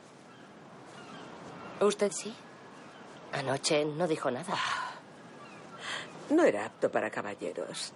[1.81, 2.35] ¿Usted sí?
[3.31, 4.57] Anoche no dijo nada.
[6.31, 7.93] No era apto para caballeros.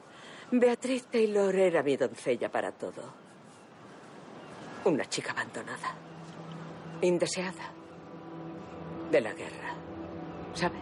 [0.53, 3.03] Beatriz Taylor era mi doncella para todo.
[4.85, 6.10] Una chica abandonada.
[7.03, 7.73] Indeseada.
[9.11, 9.75] De la guerra.
[10.53, 10.79] ¿Sabe?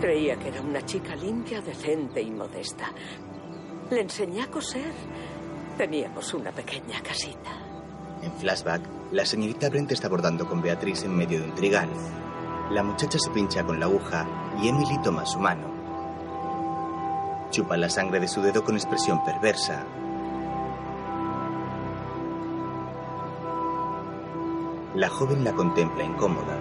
[0.00, 2.92] Creía que era una chica limpia, decente y modesta.
[3.90, 4.92] Le enseñé a coser.
[5.76, 7.50] Teníamos una pequeña casita.
[8.22, 11.88] En flashback, la señorita Brent está bordando con Beatriz en medio de un trigal.
[12.70, 14.26] La muchacha se pincha con la aguja
[14.62, 15.74] y Emily toma su mano.
[17.50, 19.84] Chupa la sangre de su dedo con expresión perversa.
[24.94, 26.56] La joven la contempla incómoda.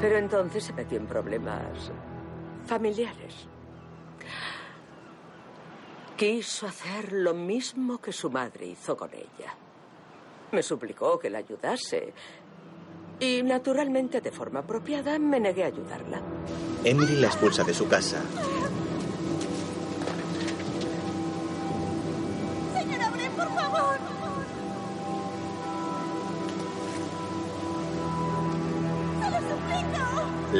[0.00, 1.92] Pero entonces se metió en problemas
[2.64, 3.46] familiares.
[6.16, 9.54] Quiso hacer lo mismo que su madre hizo con ella.
[10.52, 12.14] Me suplicó que la ayudase.
[13.18, 16.22] Y naturalmente, de forma apropiada, me negué a ayudarla.
[16.84, 18.22] Emily la expulsa de su casa.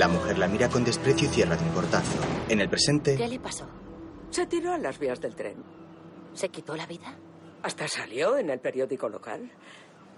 [0.01, 2.18] La mujer la mira con desprecio y cierra de un portazo.
[2.48, 3.68] En el presente, ¿Qué le pasó?
[4.31, 5.62] Se tiró a las vías del tren.
[6.32, 7.18] ¿Se quitó la vida?
[7.62, 9.52] Hasta salió en el periódico local.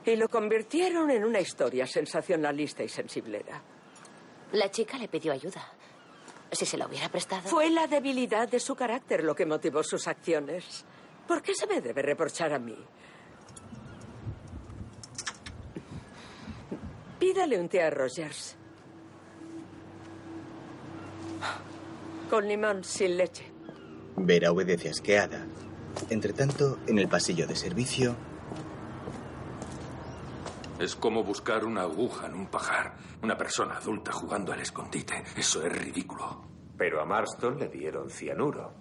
[0.06, 3.60] Y lo convirtieron en una historia sensacionalista y sensiblera.
[4.52, 5.72] La chica le pidió ayuda.
[6.52, 7.48] Si se la hubiera prestado.
[7.48, 10.84] Fue la debilidad de su carácter lo que motivó sus acciones.
[11.26, 12.78] ¿Por qué se me debe reprochar a mí?
[17.18, 18.61] Pídale un té a Rogers.
[22.30, 23.44] Con limón sin leche.
[24.16, 25.46] Vera obedece asqueada.
[26.10, 28.16] Entre tanto, en el pasillo de servicio,
[30.78, 32.96] Es como buscar una aguja en un pajar.
[33.22, 35.22] Una persona adulta jugando al escondite.
[35.36, 36.42] Eso es ridículo.
[36.76, 38.72] Pero a Marston le dieron cianuro.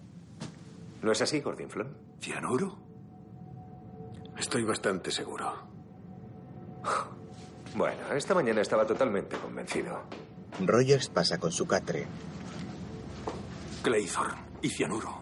[1.03, 1.95] ¿No es así, Gordinflon?
[2.19, 2.79] ¿Cianuro?
[4.35, 5.53] Estoy bastante seguro.
[7.75, 10.01] Bueno, esta mañana estaba totalmente convencido.
[10.65, 12.07] Rogers pasa con su catre.
[13.81, 15.21] Claythorne y cianuro.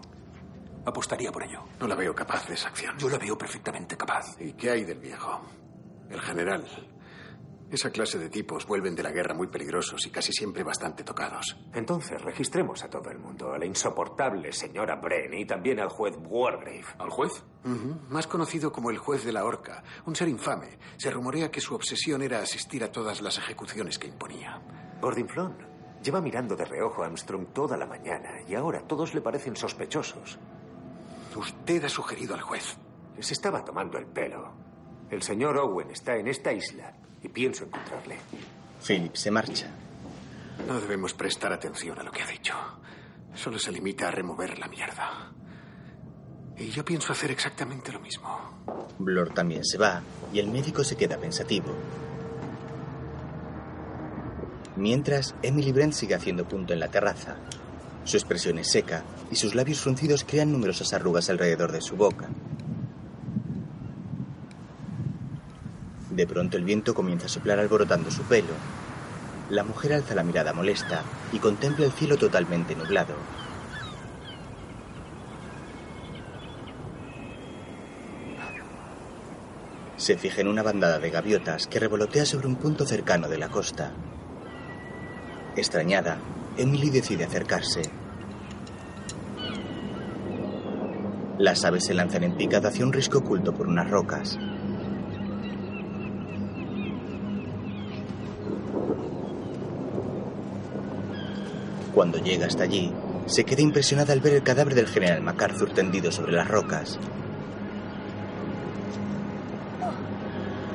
[0.84, 1.62] Apostaría por ello.
[1.78, 2.96] No la veo capaz de esa acción.
[2.98, 4.36] Yo la veo perfectamente capaz.
[4.40, 5.40] ¿Y qué hay del viejo?
[6.10, 6.64] El general.
[7.70, 11.56] Esa clase de tipos vuelven de la guerra muy peligrosos y casi siempre bastante tocados.
[11.72, 16.16] Entonces, registremos a todo el mundo, a la insoportable señora Bren y también al juez
[16.18, 16.84] Wargrave.
[16.98, 17.44] ¿Al juez?
[18.08, 20.78] Más conocido como el juez de la horca, un ser infame.
[20.96, 24.60] Se rumorea que su obsesión era asistir a todas las ejecuciones que imponía.
[25.00, 25.69] Gordinflon
[26.02, 30.38] lleva mirando de reojo a Armstrong toda la mañana y ahora todos le parecen sospechosos.
[31.36, 32.76] Usted ha sugerido al juez.
[33.16, 34.52] Les estaba tomando el pelo.
[35.10, 38.16] El señor Owen está en esta isla y pienso encontrarle.
[38.86, 39.66] Philip se marcha.
[40.66, 42.54] No debemos prestar atención a lo que ha dicho.
[43.34, 45.32] Solo se limita a remover la mierda.
[46.56, 48.28] Y yo pienso hacer exactamente lo mismo.
[48.98, 50.02] Blor también se va
[50.32, 51.74] y el médico se queda pensativo.
[54.80, 57.36] Mientras, Emily Brent sigue haciendo punto en la terraza.
[58.04, 62.30] Su expresión es seca y sus labios fruncidos crean numerosas arrugas alrededor de su boca.
[66.08, 68.54] De pronto el viento comienza a soplar alborotando su pelo.
[69.50, 73.16] La mujer alza la mirada molesta y contempla el cielo totalmente nublado.
[79.98, 83.50] Se fija en una bandada de gaviotas que revolotea sobre un punto cercano de la
[83.50, 83.92] costa.
[85.56, 86.18] Extrañada,
[86.56, 87.82] Emily decide acercarse.
[91.38, 94.38] Las aves se lanzan en picada hacia un risco oculto por unas rocas.
[101.94, 102.92] Cuando llega hasta allí,
[103.26, 106.98] se queda impresionada al ver el cadáver del general MacArthur tendido sobre las rocas.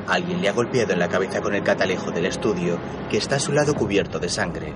[0.07, 2.77] Alguien le ha golpeado en la cabeza con el catalejo del estudio,
[3.10, 4.73] que está a su lado cubierto de sangre.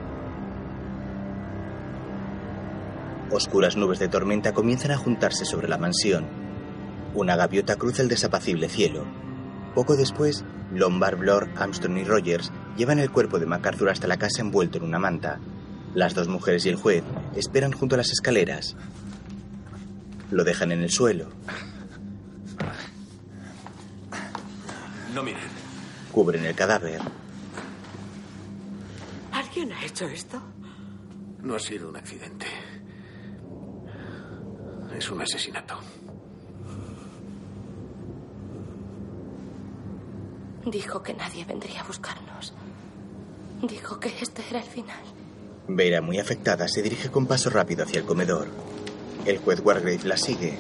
[3.32, 6.26] Oscuras nubes de tormenta comienzan a juntarse sobre la mansión.
[7.14, 9.06] Una gaviota cruza el desapacible cielo.
[9.76, 10.44] Poco después,
[10.74, 14.84] Lombard, Blor, Armstrong y Rogers llevan el cuerpo de MacArthur hasta la casa envuelto en
[14.84, 15.40] una manta.
[15.94, 17.04] Las dos mujeres y el juez
[17.36, 18.76] esperan junto a las escaleras.
[20.32, 21.30] Lo dejan en el suelo.
[25.20, 25.50] No miren.
[26.14, 27.02] Cubren el cadáver.
[29.34, 30.42] ¿Alguien ha hecho esto?
[31.42, 32.46] No ha sido un accidente.
[34.98, 35.78] Es un asesinato.
[40.66, 42.54] Dijo que nadie vendría a buscarnos.
[43.62, 45.04] Dijo que este era el final.
[45.68, 48.48] Vera, muy afectada, se dirige con paso rápido hacia el comedor.
[49.26, 50.58] El juez Wargrave la sigue.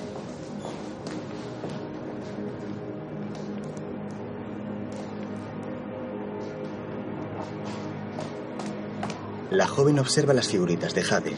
[9.59, 11.35] La joven observa las figuritas de Jade.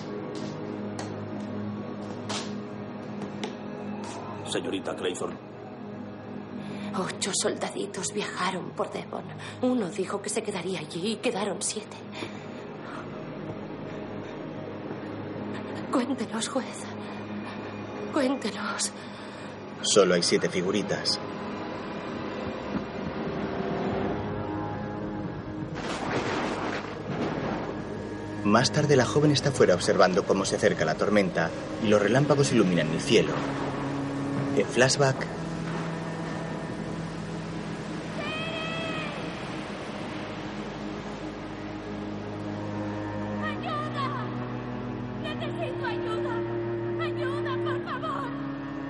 [4.48, 5.38] Señorita Claythorne.
[7.00, 9.24] Ocho soldaditos viajaron por Devon.
[9.64, 11.98] Uno dijo que se quedaría allí y quedaron siete.
[15.92, 16.78] Cuéntenos, juez.
[18.14, 18.92] Cuéntenos.
[19.82, 21.20] Solo hay siete figuritas.
[28.52, 31.50] Más tarde la joven está fuera observando cómo se acerca la tormenta
[31.82, 33.32] y los relámpagos iluminan el cielo.
[34.58, 35.26] En flashback.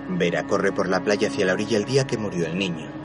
[0.10, 3.01] Vera corre por la playa hacia la orilla el día que murió el niño.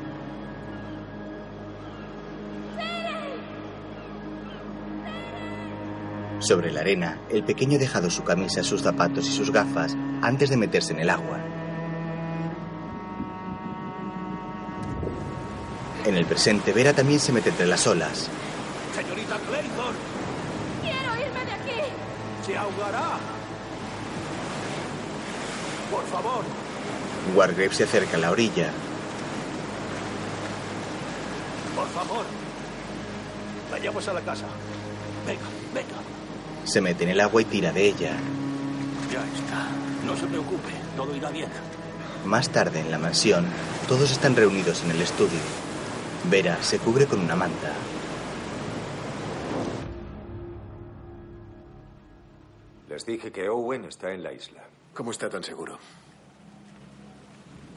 [6.46, 10.48] Sobre la arena, el pequeño ha dejado su camisa, sus zapatos y sus gafas antes
[10.48, 11.40] de meterse en el agua.
[16.04, 18.28] En el presente, Vera también se mete entre las olas.
[18.94, 19.98] Señorita Claythorne,
[20.82, 21.90] ¡Quiero irme de aquí!
[22.46, 23.18] se ahogará.
[25.90, 26.44] Por favor,
[27.34, 28.70] Wargrave se acerca a la orilla.
[31.74, 32.24] por favor.
[33.72, 34.46] Vayamos a la casa.
[35.26, 35.55] Venga, venga.
[36.66, 38.16] Se mete en el agua y tira de ella.
[39.12, 39.68] Ya está.
[40.04, 41.48] No se preocupe, todo irá bien.
[42.24, 43.46] Más tarde, en la mansión,
[43.86, 45.38] todos están reunidos en el estudio.
[46.28, 47.72] Vera se cubre con una manta.
[52.88, 54.64] Les dije que Owen está en la isla.
[54.92, 55.78] ¿Cómo está tan seguro?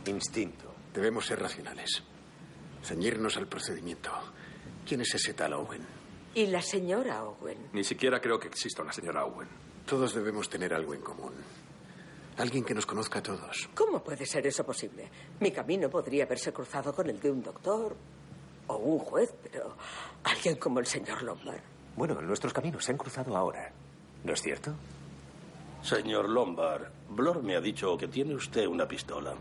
[0.07, 0.74] Instinto.
[0.95, 2.02] Debemos ser racionales.
[2.84, 4.10] Ceñirnos al procedimiento.
[4.88, 5.99] ¿Quién es ese tal Owen?
[6.35, 7.69] Y la señora Owen.
[7.73, 9.47] Ni siquiera creo que exista una señora Owen.
[9.85, 11.34] Todos debemos tener algo en común.
[12.38, 13.69] Alguien que nos conozca a todos.
[13.73, 15.10] ¿Cómo puede ser eso posible?
[15.39, 17.95] Mi camino podría haberse cruzado con el de un doctor
[18.68, 19.76] o un juez, pero
[20.23, 21.60] alguien como el señor Lombard.
[21.97, 23.73] Bueno, nuestros caminos se han cruzado ahora.
[24.23, 24.73] ¿No es cierto?
[25.81, 29.34] Señor Lombard, Blor me ha dicho que tiene usted una pistola.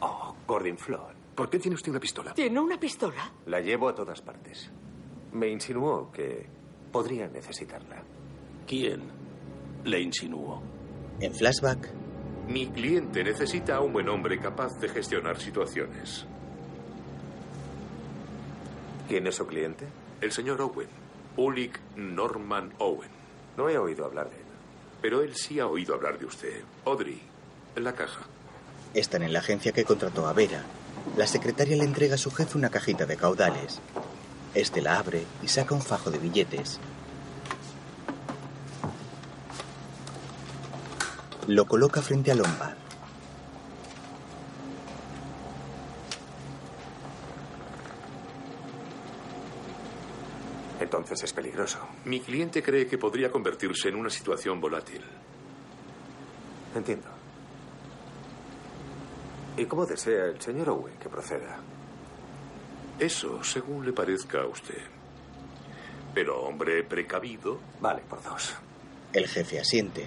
[0.00, 1.14] Oh, Gordon Flood.
[1.34, 2.34] ¿Por qué tiene usted una pistola?
[2.34, 3.32] ¿Tiene una pistola?
[3.46, 4.70] La llevo a todas partes.
[5.32, 6.46] Me insinuó que
[6.92, 8.02] podría necesitarla.
[8.66, 9.02] ¿Quién
[9.84, 10.62] le insinuó?
[11.20, 11.90] En flashback,
[12.48, 16.24] Mi cliente necesita a un buen hombre capaz de gestionar situaciones.
[19.06, 19.86] ¿Quién es su cliente?
[20.20, 20.88] El señor Owen.
[21.36, 23.10] Ulrich Norman Owen.
[23.56, 24.42] No he oído hablar de él.
[25.00, 26.62] Pero él sí ha oído hablar de usted.
[26.84, 27.20] Audrey,
[27.76, 28.22] En la caja.
[28.94, 30.64] Están en la agencia que contrató a Vera.
[31.16, 33.80] La secretaria le entrega a su jefe una cajita de caudales.
[34.54, 36.80] Este la abre y saca un fajo de billetes.
[41.46, 42.76] Lo coloca frente a Lombard.
[50.80, 51.78] Entonces es peligroso.
[52.04, 55.02] Mi cliente cree que podría convertirse en una situación volátil.
[56.74, 57.08] Entiendo.
[59.56, 61.58] ¿Y cómo desea el señor Owen que proceda?
[62.98, 64.82] Eso, según le parezca a usted.
[66.14, 67.58] Pero, hombre precavido.
[67.80, 68.54] Vale, por dos.
[69.12, 70.06] El jefe asiente.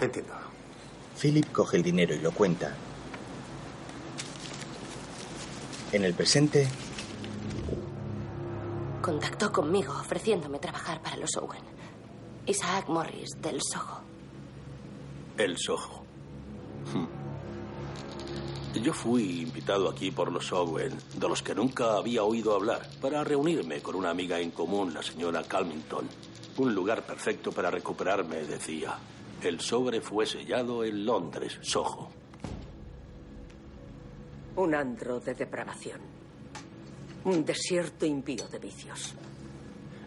[0.00, 0.34] Entiendo.
[1.20, 2.74] Philip coge el dinero y lo cuenta.
[5.92, 6.68] En el presente,
[9.02, 11.62] Contactó conmigo ofreciéndome trabajar para los Owen.
[12.46, 14.02] Isaac Morris, del Soho.
[15.38, 16.04] El Soho.
[16.92, 17.19] Hmm.
[18.74, 23.24] Yo fui invitado aquí por los Owen, de los que nunca había oído hablar, para
[23.24, 26.08] reunirme con una amiga en común, la señora Calmington.
[26.56, 28.96] Un lugar perfecto para recuperarme, decía.
[29.42, 32.10] El sobre fue sellado en Londres, Soho.
[34.56, 36.00] Un andro de depravación.
[37.24, 39.14] Un desierto impío de vicios.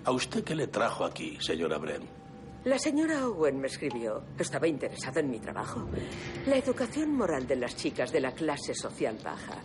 [0.06, 2.23] ¿A usted qué le trajo aquí, señora Brent?
[2.66, 4.24] La señora Owen me escribió.
[4.40, 5.86] Estaba interesada en mi trabajo.
[6.48, 9.58] La educación moral de las chicas de la clase social baja.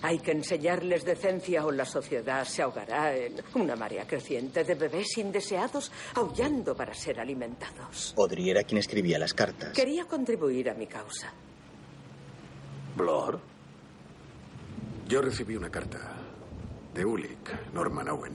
[0.00, 5.18] Hay que enseñarles decencia o la sociedad se ahogará en una marea creciente de bebés
[5.18, 8.14] indeseados aullando para ser alimentados.
[8.16, 9.74] Audrey era quien escribía las cartas.
[9.74, 11.34] Quería contribuir a mi causa.
[12.96, 13.38] ¿Blor?
[15.06, 16.16] Yo recibí una carta
[16.94, 18.34] de Ulick, Norman Owen.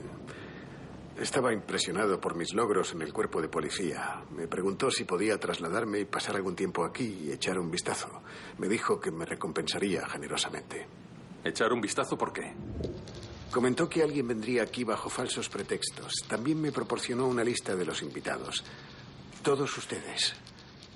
[1.18, 4.24] Estaba impresionado por mis logros en el cuerpo de policía.
[4.30, 8.22] Me preguntó si podía trasladarme y pasar algún tiempo aquí y echar un vistazo.
[8.58, 10.86] Me dijo que me recompensaría generosamente.
[11.44, 12.52] ¿Echar un vistazo por qué?
[13.52, 16.14] Comentó que alguien vendría aquí bajo falsos pretextos.
[16.26, 18.64] También me proporcionó una lista de los invitados.
[19.42, 20.34] Todos ustedes.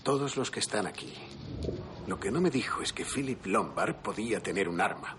[0.02, 1.12] Todos los que están aquí.
[2.06, 5.16] Lo que no me dijo es que Philip Lombard podía tener un arma.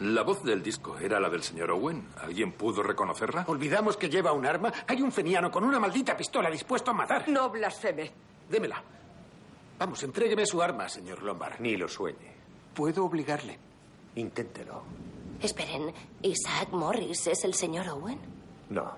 [0.00, 2.08] La voz del disco era la del señor Owen.
[2.20, 3.44] ¿Alguien pudo reconocerla?
[3.48, 4.72] ¿Olvidamos que lleva un arma?
[4.86, 7.28] Hay un feniano con una maldita pistola dispuesto a matar.
[7.28, 8.10] No blasfeme.
[8.48, 8.82] Démela.
[9.78, 11.60] Vamos, entrégueme su arma, señor Lombard.
[11.60, 12.34] Ni lo sueñe.
[12.74, 13.58] Puedo obligarle.
[14.16, 14.82] Inténtelo.
[15.40, 15.92] Esperen,
[16.22, 18.18] ¿Isaac Morris es el señor Owen?
[18.70, 18.92] No.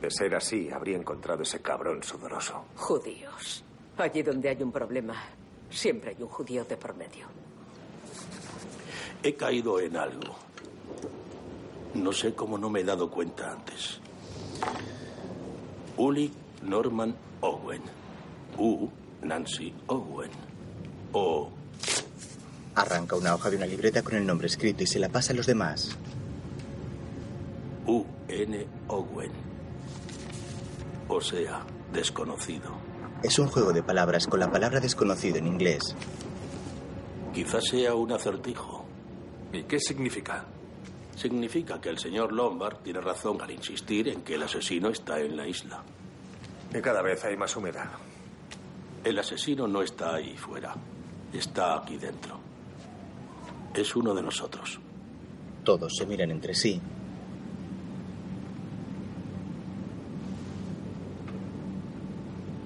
[0.00, 2.64] De ser así, habría encontrado ese cabrón sudoroso.
[2.76, 3.64] Judíos.
[3.98, 5.14] Allí donde hay un problema,
[5.70, 7.26] siempre hay un judío de por medio.
[9.22, 10.34] He caído en algo.
[11.94, 14.00] No sé cómo no me he dado cuenta antes.
[15.96, 16.32] Uli
[16.62, 17.82] Norman Owen.
[18.58, 18.88] U.
[19.22, 20.30] Nancy Owen.
[21.12, 21.50] O.
[22.74, 25.36] Arranca una hoja de una libreta con el nombre escrito y se la pasa a
[25.36, 25.96] los demás.
[27.86, 28.04] U.
[28.28, 28.66] N.
[28.88, 29.30] Owen.
[31.08, 32.70] O sea, desconocido.
[33.22, 35.94] Es un juego de palabras con la palabra desconocido en inglés.
[37.34, 38.81] Quizás sea un acertijo.
[39.52, 40.44] ¿Y qué significa?
[41.14, 45.36] Significa que el señor Lombard tiene razón al insistir en que el asesino está en
[45.36, 45.82] la isla.
[46.74, 47.90] Y cada vez hay más humedad.
[49.04, 50.74] El asesino no está ahí fuera.
[51.32, 52.38] Está aquí dentro.
[53.74, 54.80] Es uno de nosotros.
[55.64, 56.80] Todos se miran entre sí.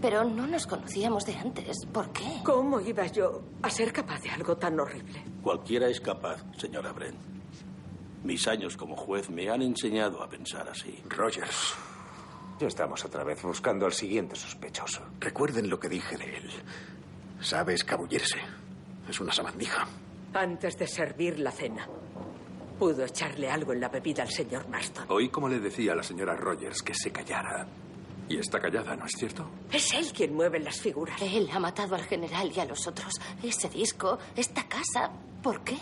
[0.00, 1.86] Pero no nos conocíamos de antes.
[1.92, 2.40] ¿Por qué?
[2.44, 5.24] ¿Cómo iba yo a ser capaz de algo tan horrible?
[5.42, 7.18] Cualquiera es capaz, señora Brent.
[8.22, 11.02] Mis años como juez me han enseñado a pensar así.
[11.08, 11.74] Rogers.
[12.58, 15.02] Ya estamos otra vez buscando al siguiente sospechoso.
[15.20, 16.50] Recuerden lo que dije de él.
[17.40, 18.38] Sabe escabullirse.
[19.08, 19.86] Es una sabandija.
[20.34, 21.86] Antes de servir la cena,
[22.78, 25.04] pudo echarle algo en la bebida al señor Marston.
[25.08, 27.66] Oí como le decía a la señora Rogers que se callara.
[28.28, 29.48] Y está callada, ¿no es cierto?
[29.72, 31.20] Es él quien mueve las figuras.
[31.22, 33.12] Él ha matado al general y a los otros.
[33.42, 35.10] Ese disco, esta casa.
[35.42, 35.76] ¿Por qué?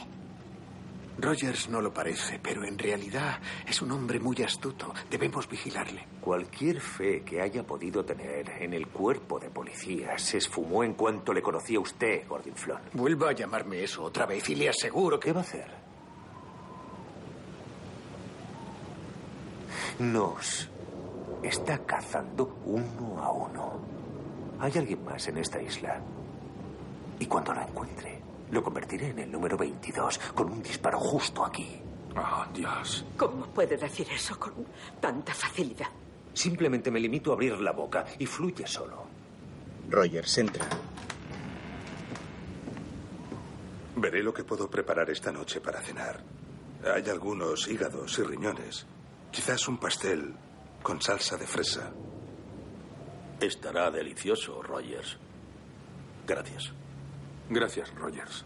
[1.17, 4.93] Rogers no lo parece, pero en realidad es un hombre muy astuto.
[5.11, 6.07] Debemos vigilarle.
[6.21, 11.33] Cualquier fe que haya podido tener en el cuerpo de policía se esfumó en cuanto
[11.33, 12.81] le conocía a usted, Gordinflón.
[12.93, 15.29] Vuelva a llamarme eso otra vez y le aseguro que...
[15.29, 15.85] ¿Qué va a hacer?
[20.01, 20.69] Nos
[21.49, 23.81] está cazando uno a uno.
[24.61, 26.01] Hay alguien más en esta isla.
[27.19, 31.81] Y cuando lo encuentre, lo convertiré en el número 22 con un disparo justo aquí.
[32.17, 33.05] Oh, Dios.
[33.17, 34.53] ¿Cómo puede decir eso con
[35.01, 35.89] tanta facilidad?
[36.33, 39.05] Simplemente me limito a abrir la boca y fluye solo.
[39.91, 40.67] Rogers entra.
[43.97, 46.21] Veré lo que puedo preparar esta noche para cenar.
[46.95, 48.87] Hay algunos hígados y riñones.
[49.31, 50.35] Quizás un pastel
[50.85, 51.91] con salsa de fresa.
[53.41, 55.17] Estará delicioso, Rogers.
[56.27, 56.73] Gracias.
[57.49, 58.45] Gracias, Rogers.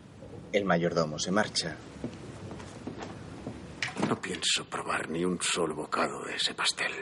[0.52, 1.77] El mayordomo se marcha.
[4.09, 6.93] No pienso probar ni un solo bocado de ese pastel.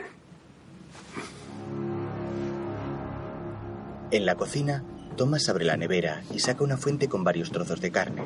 [4.10, 4.82] En la cocina,
[5.18, 8.22] Thomas abre la nevera y saca una fuente con varios trozos de carne.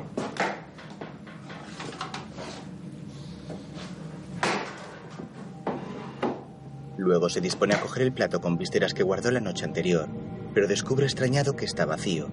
[7.01, 10.07] Luego se dispone a coger el plato con vísceras que guardó la noche anterior,
[10.53, 12.29] pero descubre extrañado que está vacío.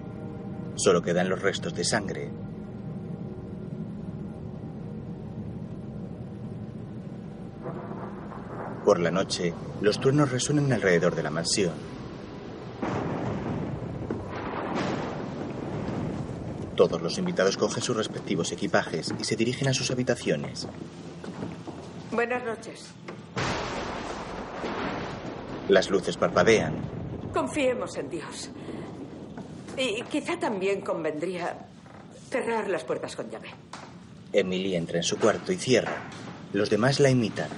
[0.75, 2.29] Solo quedan los restos de sangre.
[8.85, 11.73] Por la noche, los truenos resuenan alrededor de la mansión.
[16.75, 20.67] Todos los invitados cogen sus respectivos equipajes y se dirigen a sus habitaciones.
[22.11, 22.93] Buenas noches.
[25.69, 26.73] Las luces parpadean.
[27.31, 28.49] Confiemos en Dios.
[29.77, 31.67] Y quizá también convendría
[32.31, 33.49] cerrar las puertas con llave.
[34.33, 36.09] Emily entra en su cuarto y cierra.
[36.53, 37.49] Los demás la imitan.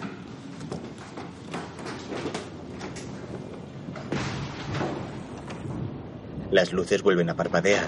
[6.52, 7.88] Las luces vuelven a parpadear.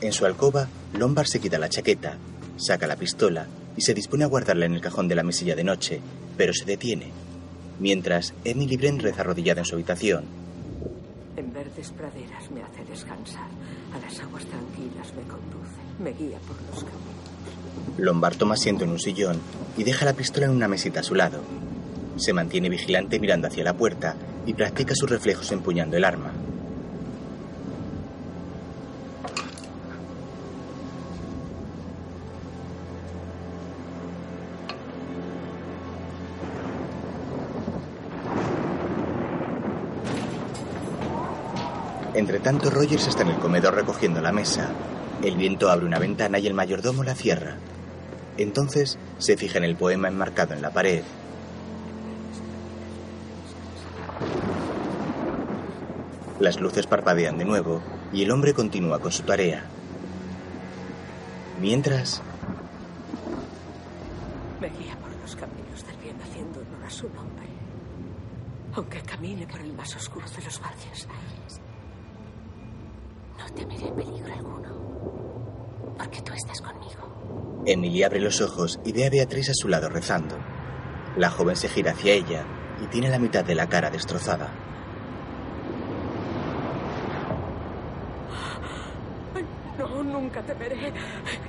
[0.00, 2.16] En su alcoba, Lombard se quita la chaqueta,
[2.56, 3.46] saca la pistola
[3.76, 6.00] y se dispone a guardarla en el cajón de la mesilla de noche,
[6.36, 7.10] pero se detiene.
[7.78, 10.24] Mientras, Emily Brent reza arrodillada en su habitación.
[11.36, 13.48] En verdes praderas me hace descansar.
[13.94, 15.80] A las aguas tranquilas me conduce.
[15.98, 17.98] Me guía por los caminos.
[17.98, 19.40] Lombard toma asiento en un sillón
[19.76, 21.40] y deja la pistola en una mesita a su lado.
[22.16, 24.16] Se mantiene vigilante mirando hacia la puerta
[24.46, 26.32] y practica sus reflejos empuñando el arma.
[42.22, 44.70] Entre tanto, Rogers está en el comedor recogiendo la mesa.
[45.24, 47.56] El viento abre una ventana y el mayordomo la cierra.
[48.38, 51.02] Entonces se fija en el poema enmarcado en la pared.
[56.38, 57.82] Las luces parpadean de nuevo
[58.12, 59.64] y el hombre continúa con su tarea.
[61.60, 62.22] Mientras,
[64.60, 67.48] Me guía por los caminos del bien haciendo honor a su nombre.
[68.74, 71.08] Aunque camine por el más oscuro de los valles.
[73.52, 75.94] No temeré peligro alguno.
[75.98, 77.62] Porque tú estás conmigo.
[77.66, 80.36] Emily abre los ojos y ve a Beatriz a su lado rezando.
[81.16, 82.46] La joven se gira hacia ella
[82.82, 84.50] y tiene la mitad de la cara destrozada.
[89.78, 90.92] No, nunca temeré.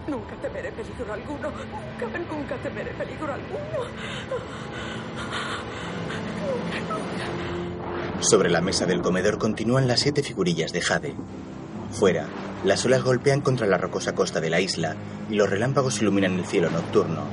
[0.07, 1.51] Nunca temeré peligro alguno.
[1.99, 3.87] Nunca, nunca temeré peligro alguno.
[6.41, 8.23] Nunca, nunca.
[8.23, 11.15] Sobre la mesa del comedor continúan las siete figurillas de Jade.
[11.93, 12.27] Fuera,
[12.63, 14.95] las olas golpean contra la rocosa costa de la isla
[15.29, 17.23] y los relámpagos iluminan el cielo nocturno.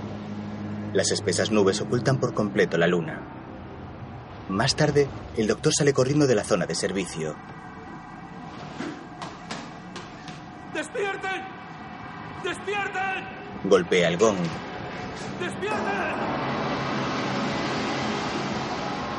[0.92, 3.22] Las espesas nubes ocultan por completo la luna.
[4.50, 5.08] Más tarde,
[5.38, 7.36] el doctor sale corriendo de la zona de servicio.
[10.74, 11.42] ¡Despierten!
[12.44, 13.24] ¡Despierten!
[13.64, 14.36] Golpea el gong.
[15.40, 15.80] ¡Despierten!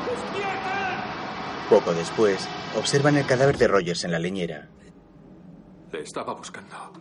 [0.08, 1.68] ¡Despierten!
[1.68, 2.46] Poco después,
[2.78, 4.68] observan el cadáver de Rogers en la leñera.
[5.92, 6.92] Le estaba buscando.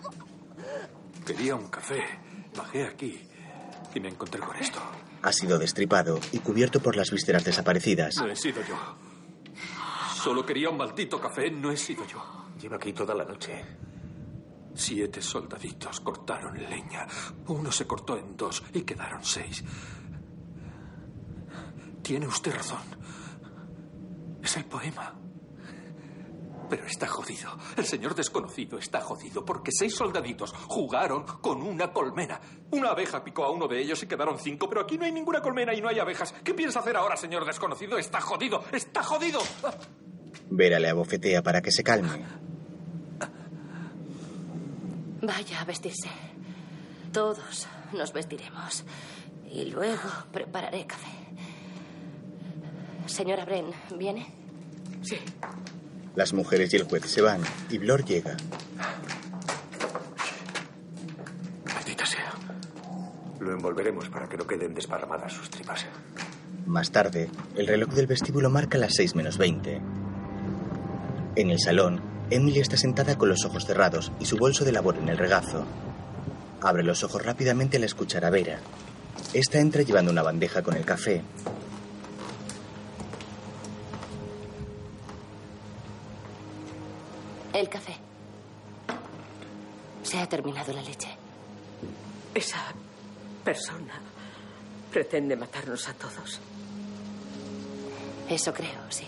[1.25, 2.03] Quería un café.
[2.55, 3.21] Bajé aquí
[3.95, 4.79] y me encontré con esto.
[5.21, 8.15] Ha sido destripado y cubierto por las vísceras desaparecidas.
[8.17, 8.75] No he sido yo.
[10.13, 11.49] Solo quería un maldito café.
[11.49, 12.21] No he sido yo.
[12.59, 13.63] Lleva aquí toda la noche.
[14.73, 17.07] Siete soldaditos cortaron leña.
[17.47, 19.63] Uno se cortó en dos y quedaron seis.
[22.01, 22.81] Tiene usted razón.
[24.43, 25.13] Es el poema.
[26.71, 27.49] Pero está jodido.
[27.75, 32.39] El señor desconocido está jodido porque seis soldaditos jugaron con una colmena.
[32.71, 35.41] Una abeja picó a uno de ellos y quedaron cinco, pero aquí no hay ninguna
[35.41, 36.33] colmena y no hay abejas.
[36.45, 37.97] ¿Qué piensa hacer ahora, señor desconocido?
[37.97, 38.63] Está jodido.
[38.71, 39.41] Está jodido.
[40.49, 42.07] Vera le abofetea para que se calme.
[45.21, 46.09] Vaya a vestirse.
[47.11, 48.85] Todos nos vestiremos.
[49.51, 51.11] Y luego prepararé café.
[53.07, 54.25] Señora Bren, ¿viene?
[55.01, 55.17] Sí.
[56.15, 58.35] Las mujeres y el juez se van y Blor llega.
[61.73, 62.33] Maldita sea.
[63.39, 65.85] Lo envolveremos para que no queden desparramadas sus tripas.
[66.65, 69.81] Más tarde, el reloj del vestíbulo marca las 6 menos 20.
[71.35, 74.97] En el salón, Emily está sentada con los ojos cerrados y su bolso de labor
[74.97, 75.65] en el regazo.
[76.61, 78.59] Abre los ojos rápidamente al escuchar a Vera.
[79.33, 81.23] Esta entra llevando una bandeja con el café.
[90.11, 91.07] Se ha terminado la leche.
[92.35, 92.57] Esa
[93.45, 93.93] persona
[94.91, 96.37] pretende matarnos a todos.
[98.27, 99.07] Eso creo, sí.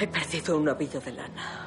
[0.00, 1.66] He perdido un ovillo de lana.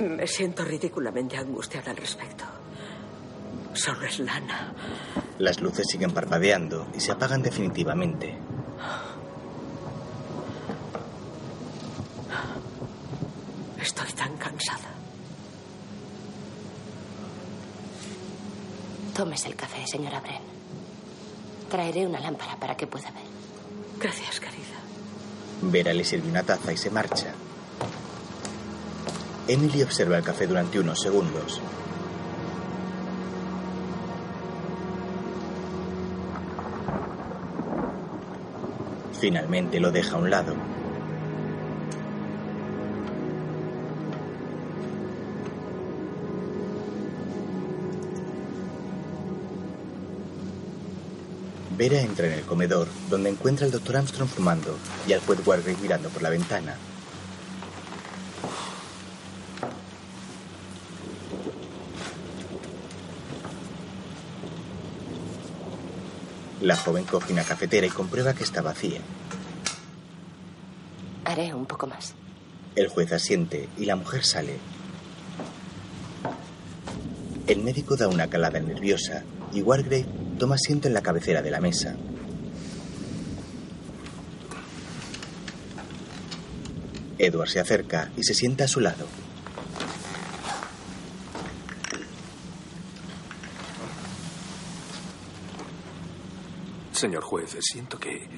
[0.00, 2.44] Me siento ridículamente angustiada al respecto.
[3.72, 4.74] Solo es lana.
[5.38, 8.36] Las luces siguen parpadeando y se apagan definitivamente.
[13.86, 14.90] Estoy tan cansada.
[19.14, 20.42] Tómese el café, señora Bren.
[21.70, 23.22] Traeré una lámpara para que pueda ver.
[24.00, 24.76] Gracias, querida.
[25.62, 27.32] Vera le sirve una taza y se marcha.
[29.46, 31.60] Emily observa el café durante unos segundos.
[39.20, 40.75] Finalmente lo deja a un lado.
[51.76, 55.76] Vera entra en el comedor, donde encuentra al doctor Armstrong fumando y al juez Wargrave
[55.82, 56.74] mirando por la ventana.
[66.62, 69.00] La joven coge una cafetera y comprueba que está vacía.
[71.26, 72.14] Haré un poco más.
[72.74, 74.58] El juez asiente y la mujer sale.
[77.46, 81.60] El médico da una calada nerviosa y Wargrave toma asiento en la cabecera de la
[81.60, 81.96] mesa.
[87.18, 89.06] Edward se acerca y se sienta a su lado.
[96.92, 98.28] Señor juez, siento que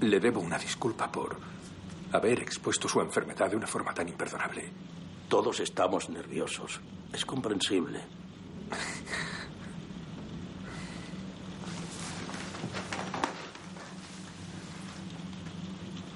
[0.00, 1.38] le debo una disculpa por
[2.12, 4.70] haber expuesto su enfermedad de una forma tan imperdonable.
[5.28, 6.80] Todos estamos nerviosos.
[7.12, 8.00] Es comprensible.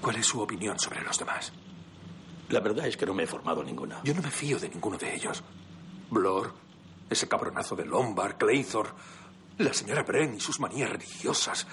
[0.09, 1.53] ¿Cuál es su opinión sobre los demás?
[2.49, 4.01] La verdad es que no me he formado ninguna.
[4.05, 5.45] Yo no me fío de ninguno de ellos.
[6.09, 6.55] Blor,
[7.11, 8.95] ese cabronazo de Lombard, Claythor,
[9.59, 11.67] la señora Bren y sus manías religiosas.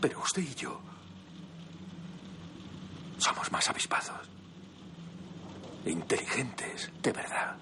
[0.00, 0.80] Pero usted y yo
[3.18, 4.30] somos más avispados.
[5.84, 7.54] Inteligentes, de verdad.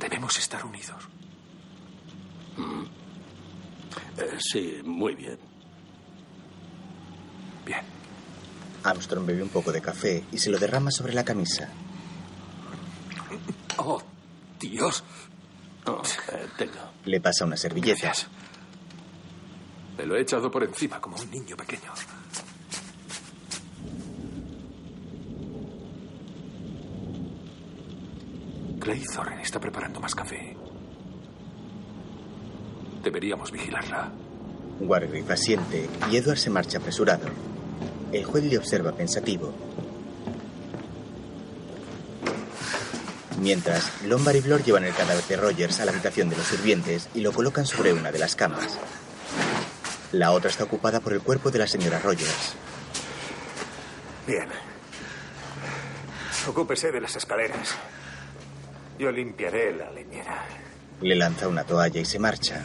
[0.00, 1.06] Debemos estar unidos.
[2.56, 2.97] Mm.
[4.18, 5.38] Eh, sí, muy bien.
[7.64, 7.80] Bien.
[8.84, 11.68] Armstrong bebe un poco de café y se lo derrama sobre la camisa.
[13.78, 14.02] Oh,
[14.58, 15.04] Dios.
[15.86, 16.02] Oh,
[16.32, 16.90] eh, tenga.
[17.04, 18.00] Le pasa una servilleta.
[18.02, 18.28] Gracias.
[19.96, 21.92] Me lo he echado por encima como un niño pequeño.
[28.80, 30.56] Claythorne está preparando más café.
[33.02, 34.10] Deberíamos vigilarla.
[34.80, 37.28] Wargrave asiente y Edward se marcha apresurado.
[38.12, 39.52] El juez le observa pensativo.
[43.40, 47.08] Mientras, Lombard y Blor llevan el cadáver de Rogers a la habitación de los sirvientes
[47.14, 48.78] y lo colocan sobre una de las camas.
[50.12, 52.54] La otra está ocupada por el cuerpo de la señora Rogers.
[54.26, 54.48] Bien.
[56.48, 57.76] Ocúpese de las escaleras.
[58.98, 60.44] Yo limpiaré la leñera.
[61.00, 62.64] Le lanza una toalla y se marcha.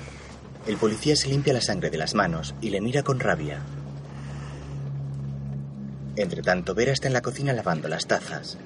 [0.66, 3.62] El policía se limpia la sangre de las manos y le mira con rabia.
[6.16, 8.58] Entre tanto, Vera está en la cocina lavando las tazas.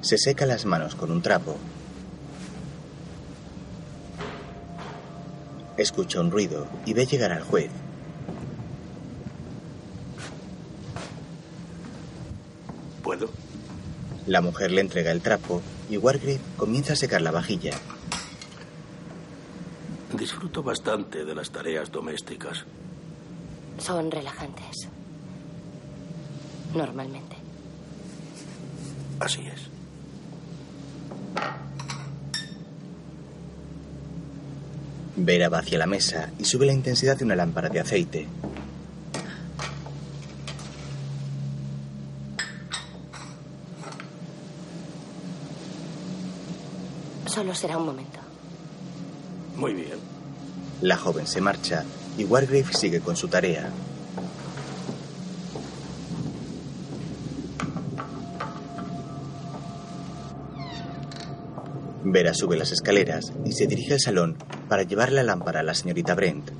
[0.00, 1.56] Se seca las manos con un trapo.
[5.76, 7.70] Escucha un ruido y ve llegar al juez.
[13.02, 13.28] ¿Puedo?
[14.30, 17.72] La mujer le entrega el trapo y Wargrave comienza a secar la vajilla.
[20.16, 22.64] Disfruto bastante de las tareas domésticas.
[23.78, 24.88] Son relajantes.
[26.72, 27.34] Normalmente.
[29.18, 29.62] Así es.
[35.16, 38.28] Vera va hacia la mesa y sube la intensidad de una lámpara de aceite.
[47.40, 48.18] Solo será un momento.
[49.56, 49.96] Muy bien.
[50.82, 51.86] La joven se marcha
[52.18, 53.70] y Wargrave sigue con su tarea.
[62.04, 64.36] Vera sube las escaleras y se dirige al salón
[64.68, 66.50] para llevar la lámpara a la señorita Brent.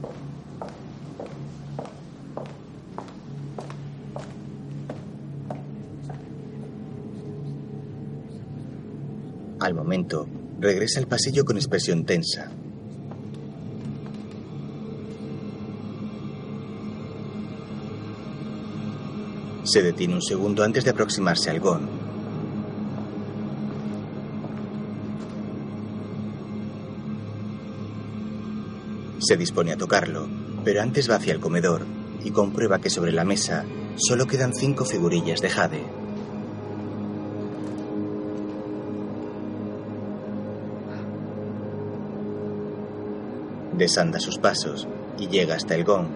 [9.60, 10.26] Al momento,
[10.60, 12.50] regresa al pasillo con expresión tensa.
[19.64, 21.88] Se detiene un segundo antes de aproximarse al Gon.
[29.20, 30.28] Se dispone a tocarlo,
[30.64, 31.86] pero antes va hacia el comedor
[32.24, 33.64] y comprueba que sobre la mesa
[33.96, 35.99] solo quedan cinco figurillas de jade.
[43.80, 44.86] Desanda sus pasos
[45.18, 46.06] y llega hasta el gong.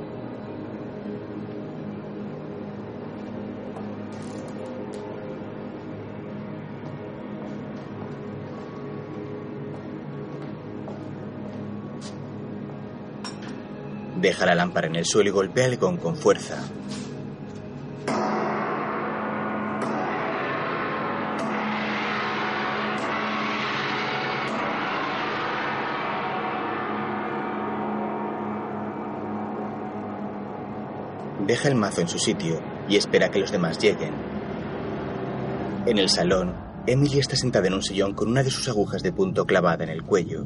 [14.20, 16.62] Deja la lámpara en el suelo y golpea el gong con fuerza.
[31.46, 34.14] Deja el mazo en su sitio y espera que los demás lleguen.
[35.86, 36.54] En el salón,
[36.86, 39.90] Emily está sentada en un sillón con una de sus agujas de punto clavada en
[39.90, 40.44] el cuello.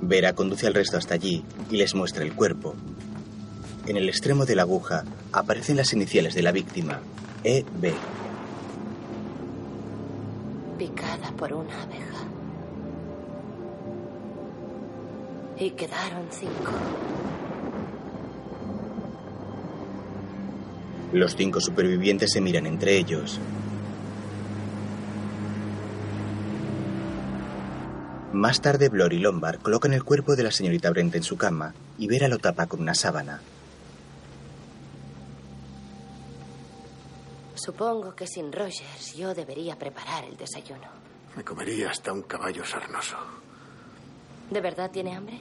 [0.00, 2.74] Vera conduce al resto hasta allí y les muestra el cuerpo.
[3.86, 7.00] En el extremo de la aguja aparecen las iniciales de la víctima,
[7.42, 7.92] EB.
[10.78, 12.24] Picada por una abeja.
[15.58, 16.72] Y quedaron cinco.
[21.14, 23.38] Los cinco supervivientes se miran entre ellos.
[28.32, 31.72] Más tarde, Blor y Lombard colocan el cuerpo de la señorita Brent en su cama
[31.98, 33.40] y Vera lo tapa con una sábana.
[37.54, 40.88] Supongo que sin Rogers yo debería preparar el desayuno.
[41.36, 43.18] Me comería hasta un caballo sarnoso.
[44.50, 45.40] ¿De verdad tiene hambre?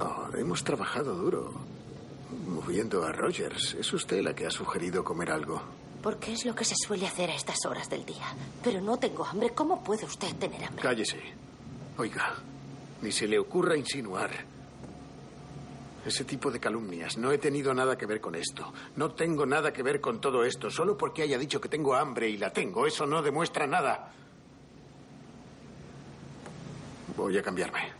[0.00, 1.65] Oh, hemos trabajado duro.
[2.48, 3.74] Moviendo a Rogers.
[3.78, 5.62] Es usted la que ha sugerido comer algo.
[6.02, 8.26] Porque es lo que se suele hacer a estas horas del día.
[8.62, 9.50] Pero no tengo hambre.
[9.50, 10.82] ¿Cómo puede usted tener hambre?
[10.82, 11.20] Cállese.
[11.98, 12.34] Oiga,
[13.02, 14.30] ni se le ocurra insinuar.
[16.04, 17.16] Ese tipo de calumnias.
[17.16, 18.72] No he tenido nada que ver con esto.
[18.96, 20.70] No tengo nada que ver con todo esto.
[20.70, 24.12] Solo porque haya dicho que tengo hambre y la tengo, eso no demuestra nada.
[27.16, 27.92] Voy a cambiarme.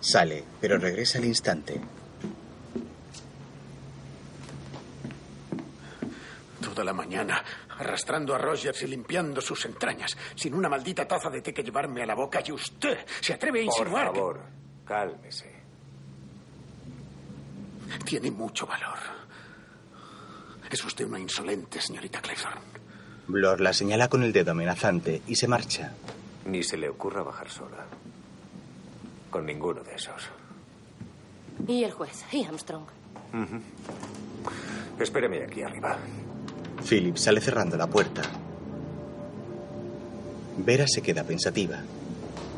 [0.00, 1.80] Sale, pero regresa al instante.
[6.74, 7.40] Toda la mañana,
[7.78, 12.02] arrastrando a Rogers y limpiando sus entrañas, sin una maldita taza de té que llevarme
[12.02, 14.06] a la boca, y usted se atreve a insinuar.
[14.08, 14.40] Por favor,
[14.84, 15.54] cálmese.
[18.04, 18.98] Tiene mucho valor.
[20.68, 22.60] Es usted una insolente, señorita Claythorne.
[23.28, 25.92] Blor la señala con el dedo amenazante y se marcha.
[26.46, 27.86] Ni se le ocurra bajar sola.
[29.30, 30.28] Con ninguno de esos.
[31.68, 32.24] ¿Y el juez?
[32.32, 32.84] ¿Y Armstrong?
[33.32, 33.60] Uh -huh.
[34.98, 35.96] Espéreme aquí arriba.
[36.88, 38.22] Philip sale cerrando la puerta.
[40.58, 41.78] Vera se queda pensativa.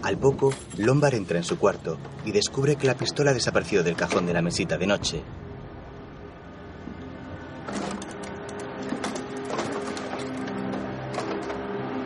[0.03, 4.27] Al poco, Lombard entra en su cuarto y descubre que la pistola desapareció del cajón
[4.27, 5.23] de la mesita de noche.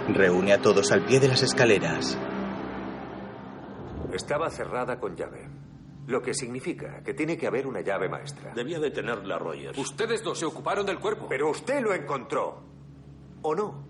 [0.08, 2.18] Reúne a todos al pie de las escaleras.
[4.12, 5.48] Estaba cerrada con llave.
[6.10, 8.52] Lo que significa que tiene que haber una llave maestra.
[8.52, 9.78] Debía detenerla, Rogers.
[9.78, 11.26] Ustedes dos se ocuparon del cuerpo.
[11.28, 12.64] Pero usted lo encontró.
[13.42, 13.84] ¿O no?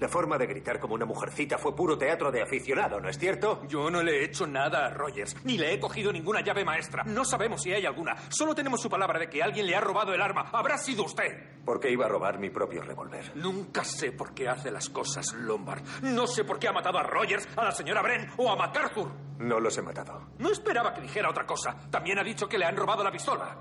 [0.00, 3.62] La forma de gritar como una mujercita fue puro teatro de aficionado, ¿no es cierto?
[3.66, 7.02] Yo no le he hecho nada a Rogers, ni le he cogido ninguna llave maestra.
[7.04, 8.14] No sabemos si hay alguna.
[8.28, 10.50] Solo tenemos su palabra de que alguien le ha robado el arma.
[10.52, 11.62] Habrá sido usted.
[11.64, 13.32] ¿Por qué iba a robar mi propio revólver?
[13.34, 15.82] Nunca sé por qué hace las cosas, Lombard.
[16.02, 19.10] No sé por qué ha matado a Rogers, a la señora Bren o a MacArthur.
[19.38, 20.28] No los he matado.
[20.38, 21.74] No esperaba que dijera otra cosa.
[21.90, 23.56] También ha dicho que le han robado la pistola.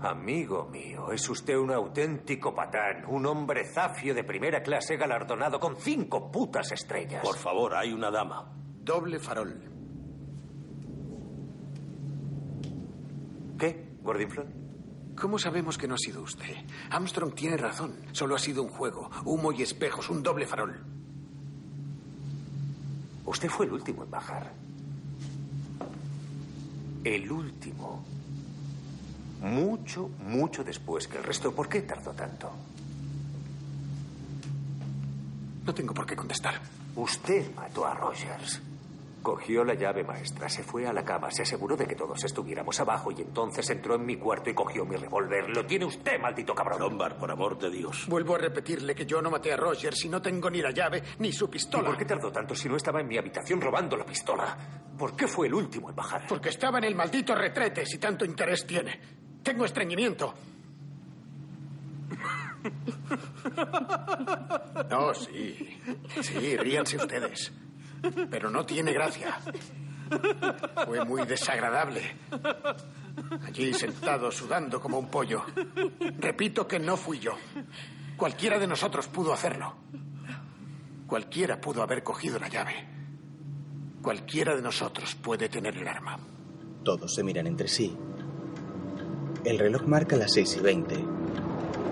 [0.00, 5.76] Amigo mío, es usted un auténtico patán, un hombre zafio de primera clase galardonado con
[5.76, 7.22] cinco putas estrellas.
[7.22, 8.52] Por favor, hay una dama.
[8.84, 9.68] Doble farol.
[14.08, 14.46] ¿Gordinflon?
[15.20, 16.56] ¿Cómo sabemos que no ha sido usted?
[16.90, 17.94] Armstrong tiene razón.
[18.12, 19.10] Solo ha sido un juego.
[19.26, 20.82] Humo y espejos, un doble farol.
[23.26, 24.54] Usted fue el último en bajar.
[27.04, 28.02] El último.
[29.40, 31.52] Mucho, mucho después que el resto.
[31.52, 32.50] ¿Por qué tardó tanto?
[35.64, 36.54] No tengo por qué contestar.
[36.96, 38.62] Usted mató a Rogers.
[39.22, 42.80] Cogió la llave maestra, se fue a la cama, se aseguró de que todos estuviéramos
[42.80, 45.50] abajo y entonces entró en mi cuarto y cogió mi revólver.
[45.50, 46.78] Lo tiene usted, maldito cabrón.
[46.80, 48.06] Lombard, por amor de Dios.
[48.08, 51.02] Vuelvo a repetirle que yo no maté a Rogers y no tengo ni la llave
[51.18, 51.88] ni su ¿Y pistola.
[51.88, 54.56] por qué tardó tanto si no estaba en mi habitación robando la pistola?
[54.96, 56.24] ¿Por qué fue el último en bajar?
[56.26, 59.17] Porque estaba en el maldito retrete, si tanto interés tiene.
[59.48, 60.34] Tengo estreñimiento.
[64.90, 65.80] No, sí.
[66.20, 67.50] Sí, ríanse ustedes.
[68.30, 69.40] Pero no tiene gracia.
[70.84, 72.14] Fue muy desagradable.
[73.46, 75.46] Allí sentado, sudando como un pollo.
[76.18, 77.32] Repito que no fui yo.
[78.18, 79.76] Cualquiera de nosotros pudo hacerlo.
[81.06, 82.86] Cualquiera pudo haber cogido la llave.
[84.02, 86.18] Cualquiera de nosotros puede tener el arma.
[86.84, 87.96] Todos se miran entre sí.
[89.44, 91.04] El reloj marca las 6 y 20.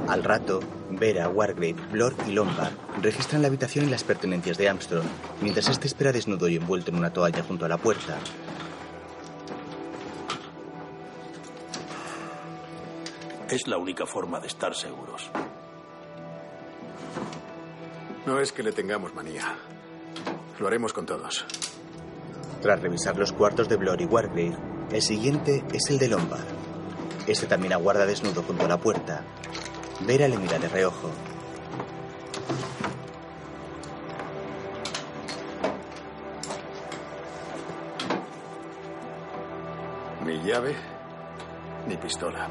[0.08, 0.60] Al rato,
[0.90, 2.72] Vera, Wargrave, Blor y Lombard
[3.02, 5.06] registran la habitación y las pertenencias de Armstrong,
[5.40, 8.18] mientras este espera desnudo y envuelto en una toalla junto a la puerta.
[13.50, 15.30] Es la única forma de estar seguros.
[18.26, 19.56] No es que le tengamos manía.
[20.58, 21.44] Lo haremos con todos.
[22.60, 24.56] Tras revisar los cuartos de Blor y Wargrave,
[24.90, 26.65] el siguiente es el de Lombard.
[27.26, 29.22] Este también aguarda desnudo junto a la puerta.
[30.00, 31.10] Vera le mira de reojo.
[40.24, 40.76] Ni llave,
[41.88, 42.48] ni pistola.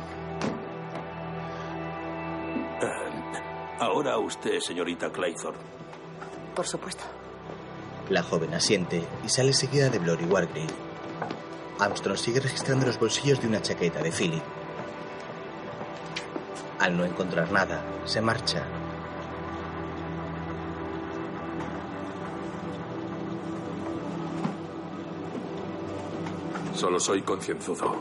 [2.82, 5.60] Eh, ahora usted, señorita Claythorne.
[6.54, 7.04] Por supuesto.
[8.10, 10.68] La joven asiente y sale seguida de Blor y Wargrave.
[11.80, 14.44] Armstrong sigue registrando los bolsillos de una chaqueta de Philip.
[16.80, 18.64] Al no encontrar nada, se marcha.
[26.76, 27.96] Solo soy concienzudo.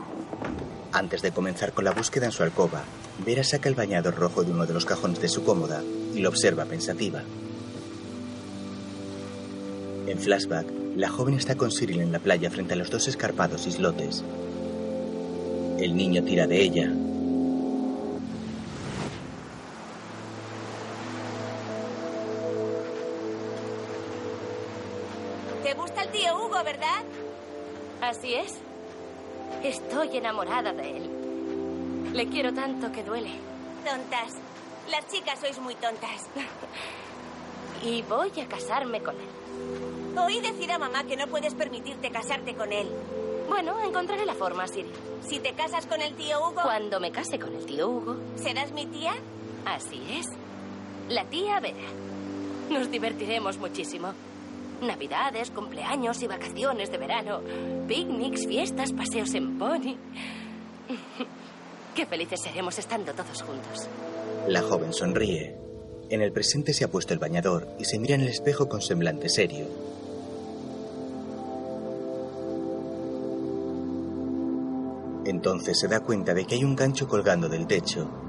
[0.91, 2.83] Antes de comenzar con la búsqueda en su alcoba,
[3.25, 5.81] Vera saca el bañador rojo de uno de los cajones de su cómoda
[6.13, 7.23] y lo observa pensativa.
[10.07, 13.65] En flashback, la joven está con Cyril en la playa frente a los dos escarpados
[13.67, 14.23] islotes.
[15.79, 16.93] El niño tira de ella.
[28.25, 28.55] Así es.
[29.63, 32.11] Estoy enamorada de él.
[32.11, 33.29] Le quiero tanto que duele.
[33.85, 34.33] Tontas.
[34.89, 36.25] Las chicas sois muy tontas.
[37.83, 40.17] Y voy a casarme con él.
[40.17, 42.89] Oí decir a mamá que no puedes permitirte casarte con él.
[43.47, 44.89] Bueno, encontraré la forma, Siri.
[45.21, 46.63] Si te casas con el tío Hugo...
[46.63, 48.15] Cuando me case con el tío Hugo.
[48.37, 49.13] ¿Serás mi tía?
[49.65, 50.25] Así es.
[51.09, 51.77] La tía Vera.
[52.71, 54.15] Nos divertiremos muchísimo.
[54.81, 57.41] Navidades, cumpleaños y vacaciones de verano.
[57.87, 59.95] Picnics, fiestas, paseos en pony.
[61.95, 63.87] Qué felices seremos estando todos juntos.
[64.47, 65.55] La joven sonríe.
[66.09, 68.81] En el presente se ha puesto el bañador y se mira en el espejo con
[68.81, 69.65] semblante serio.
[75.25, 78.24] Entonces se da cuenta de que hay un gancho colgando del techo.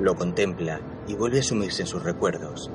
[0.00, 2.70] Lo contempla y vuelve a sumirse en sus recuerdos.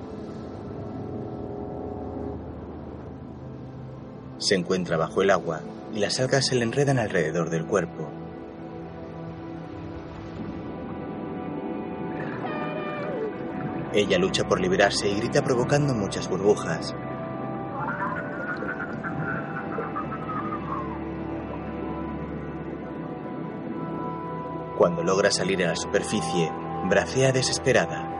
[4.38, 5.62] Se encuentra bajo el agua
[5.92, 8.08] y las algas se le enredan alrededor del cuerpo.
[13.92, 16.94] Ella lucha por liberarse y grita provocando muchas burbujas.
[24.78, 26.52] Cuando logra salir a la superficie,
[26.90, 28.12] bracea desesperada.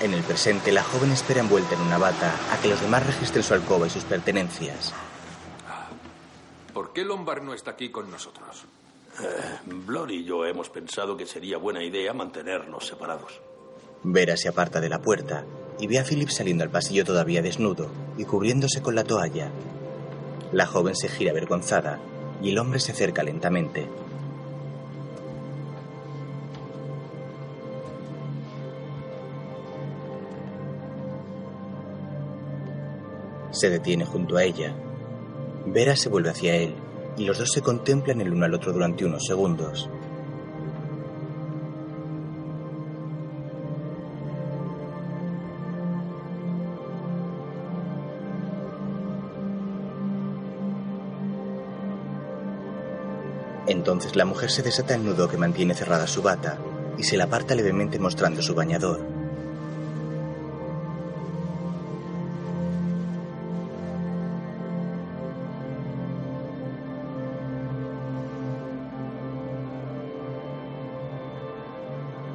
[0.00, 3.44] En el presente, la joven espera envuelta en una bata a que los demás registren
[3.44, 4.94] su alcoba y sus pertenencias.
[6.72, 8.64] ¿Por qué Lombard no está aquí con nosotros?
[9.20, 13.40] Eh, Blor y yo hemos pensado que sería buena idea mantenernos separados.
[14.02, 15.44] Vera se aparta de la puerta
[15.78, 19.50] y ve a Philip saliendo al pasillo todavía desnudo y cubriéndose con la toalla.
[20.52, 22.00] La joven se gira avergonzada
[22.42, 23.86] y el hombre se acerca lentamente.
[33.50, 34.74] Se detiene junto a ella.
[35.66, 36.74] Vera se vuelve hacia él
[37.16, 39.90] y los dos se contemplan el uno al otro durante unos segundos.
[53.70, 56.58] Entonces la mujer se desata el nudo que mantiene cerrada su bata
[56.98, 59.00] y se la aparta levemente mostrando su bañador.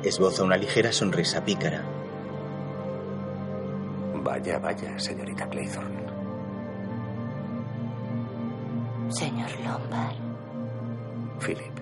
[0.03, 1.83] Esboza una ligera sonrisa pícara.
[4.23, 6.05] Vaya, vaya, señorita Claythorne.
[9.09, 10.24] Señor Lombard.
[11.39, 11.73] Philip.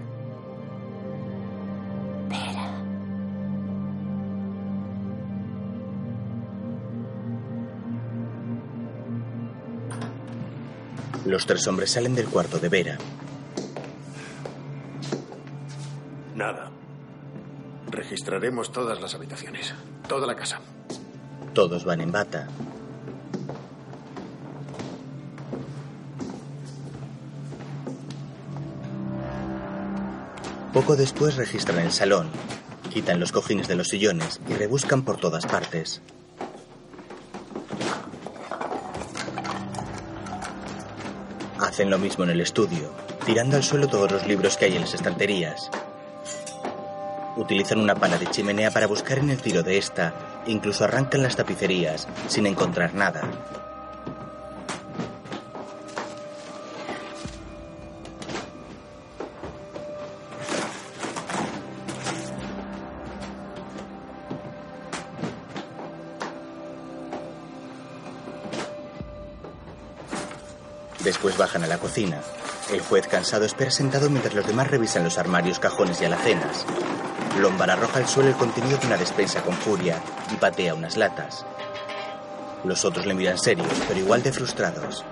[2.30, 2.84] Vera.
[11.25, 12.97] Los tres hombres salen del cuarto de Vera.
[16.35, 16.71] Nada.
[17.89, 19.73] Registraremos todas las habitaciones.
[20.07, 20.59] Toda la casa.
[21.53, 22.47] Todos van en bata.
[30.74, 32.30] Poco después registran el salón,
[32.91, 36.02] quitan los cojines de los sillones y rebuscan por todas partes.
[41.60, 42.91] Hacen lo mismo en el estudio,
[43.26, 45.70] tirando al suelo todos los libros que hay en las estanterías.
[47.38, 50.14] Utilizan una pala de chimenea para buscar en el tiro de esta
[50.48, 53.22] incluso arrancan las tapicerías sin encontrar nada.
[71.38, 72.22] Bajan a la cocina.
[72.72, 76.65] El juez cansado espera sentado mientras los demás revisan los armarios, cajones y alacenas.
[77.39, 79.99] Lombard arroja al suelo el contenido de una despensa con furia
[80.31, 81.45] y patea unas latas.
[82.64, 85.03] Los otros le miran serios, pero igual de frustrados.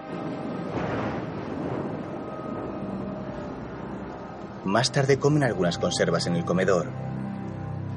[4.63, 6.87] Más tarde comen algunas conservas en el comedor.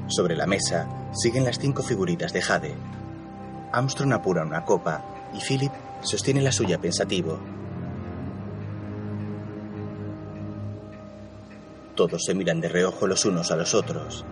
[0.07, 2.75] Sobre la mesa siguen las cinco figuritas de Jade.
[3.71, 5.71] Armstrong apura una copa y Philip
[6.01, 7.39] sostiene la suya pensativo.
[11.95, 14.25] Todos se miran de reojo los unos a los otros.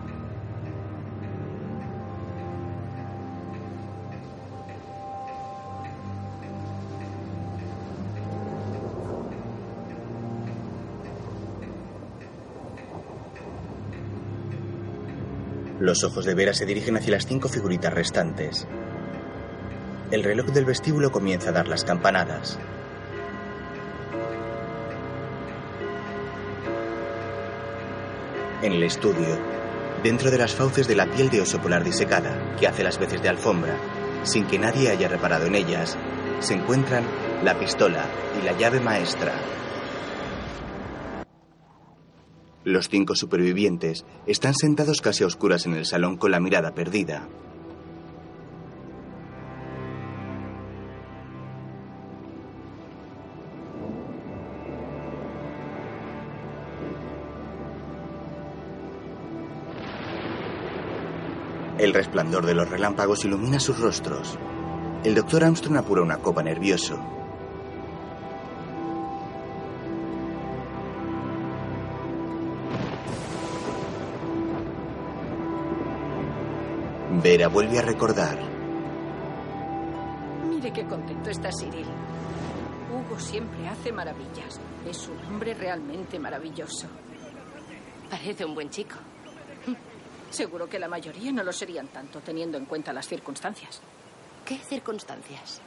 [15.79, 18.67] Los ojos de Vera se dirigen hacia las cinco figuritas restantes.
[20.11, 22.59] El reloj del vestíbulo comienza a dar las campanadas.
[28.63, 29.37] En el estudio,
[30.03, 33.21] dentro de las fauces de la piel de oso polar disecada, que hace las veces
[33.21, 33.77] de alfombra,
[34.23, 35.97] sin que nadie haya reparado en ellas,
[36.39, 37.03] se encuentran
[37.43, 38.05] la pistola
[38.41, 39.33] y la llave maestra.
[42.63, 47.27] Los cinco supervivientes están sentados casi a oscuras en el salón con la mirada perdida.
[61.83, 64.39] El resplandor de los relámpagos ilumina sus rostros.
[65.03, 66.97] El doctor Armstrong apura una copa nervioso.
[77.21, 78.39] Vera vuelve a recordar.
[80.49, 81.87] Mire qué contento está Cyril.
[82.93, 84.57] Hugo siempre hace maravillas.
[84.89, 86.87] Es un hombre realmente maravilloso.
[88.09, 88.95] Parece un buen chico.
[90.33, 93.79] Seguro que la mayoría no lo serían tanto, teniendo en cuenta las circunstancias.
[94.43, 95.61] ¿Qué circunstancias?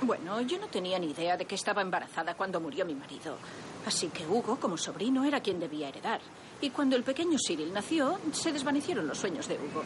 [0.00, 3.36] Bueno, yo no tenía ni idea de que estaba embarazada cuando murió mi marido.
[3.84, 6.22] Así que Hugo, como sobrino, era quien debía heredar.
[6.62, 9.82] Y cuando el pequeño Cyril nació, se desvanecieron los sueños de Hugo.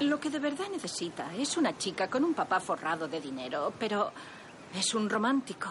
[0.00, 4.12] Lo que de verdad necesita es una chica con un papá forrado de dinero, pero
[4.74, 5.70] es un romántico.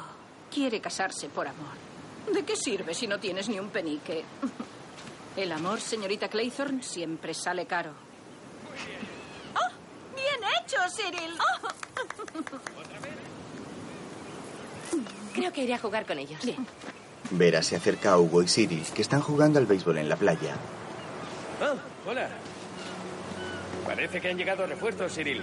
[0.49, 1.75] Quiere casarse por amor.
[2.33, 4.25] ¿De qué sirve si no tienes ni un penique?
[5.37, 7.91] El amor, señorita Claythorne, siempre sale caro.
[9.55, 9.69] ¡Oh!
[10.15, 11.33] ¡Bien hecho, Cyril!
[11.39, 11.67] ¡Oh!
[15.33, 16.43] Creo que iré a jugar con ellos.
[16.43, 16.67] Bien.
[17.31, 20.55] Vera se acerca a Hugo y Cyril, que están jugando al béisbol en la playa.
[21.61, 21.75] Ah,
[22.05, 22.29] hola.
[23.85, 25.41] Parece que han llegado refuerzos, Cyril.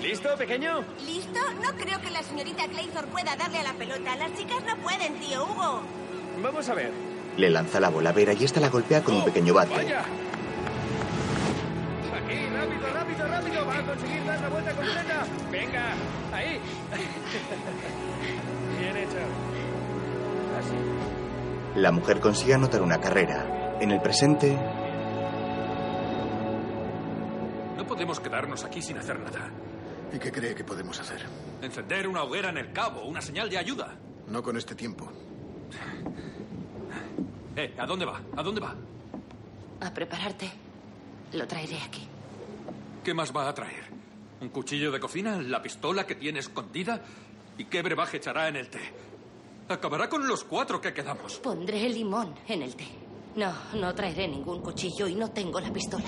[0.00, 0.82] ¿Listo, pequeño?
[1.04, 1.40] ¿Listo?
[1.62, 4.16] No creo que la señorita Claythorne pueda darle a la pelota.
[4.16, 5.82] Las chicas no pueden, tío Hugo.
[6.42, 7.13] Vamos a ver.
[7.36, 9.74] Le lanza la bola a Vera y esta la golpea con un pequeño bate.
[9.74, 10.00] ¡Vaya!
[12.24, 13.66] Aquí, rápido, rápido, rápido.
[13.66, 15.26] Va a conseguir dar la vuelta completa.
[15.50, 15.94] Venga,
[16.32, 16.60] ahí.
[18.80, 19.18] Bien hecho.
[20.58, 21.80] Así.
[21.80, 23.76] La mujer consigue anotar una carrera.
[23.80, 24.56] En el presente,
[27.76, 29.50] No podemos quedarnos aquí sin hacer nada.
[30.12, 31.26] ¿Y qué cree que podemos hacer?
[31.60, 33.94] Encender una hoguera en el cabo, una señal de ayuda.
[34.28, 35.10] No con este tiempo.
[37.56, 38.20] Eh, ¿a dónde va?
[38.36, 38.74] ¿A dónde va?
[39.80, 40.50] A prepararte.
[41.32, 42.06] Lo traeré aquí.
[43.02, 43.84] ¿Qué más va a traer?
[44.40, 45.40] ¿Un cuchillo de cocina?
[45.40, 47.00] ¿La pistola que tiene escondida?
[47.58, 48.80] ¿Y qué brebaje echará en el té?
[49.68, 51.38] Acabará con los cuatro que quedamos.
[51.38, 52.86] Pondré limón en el té.
[53.36, 56.06] No, no traeré ningún cuchillo y no tengo la pistola.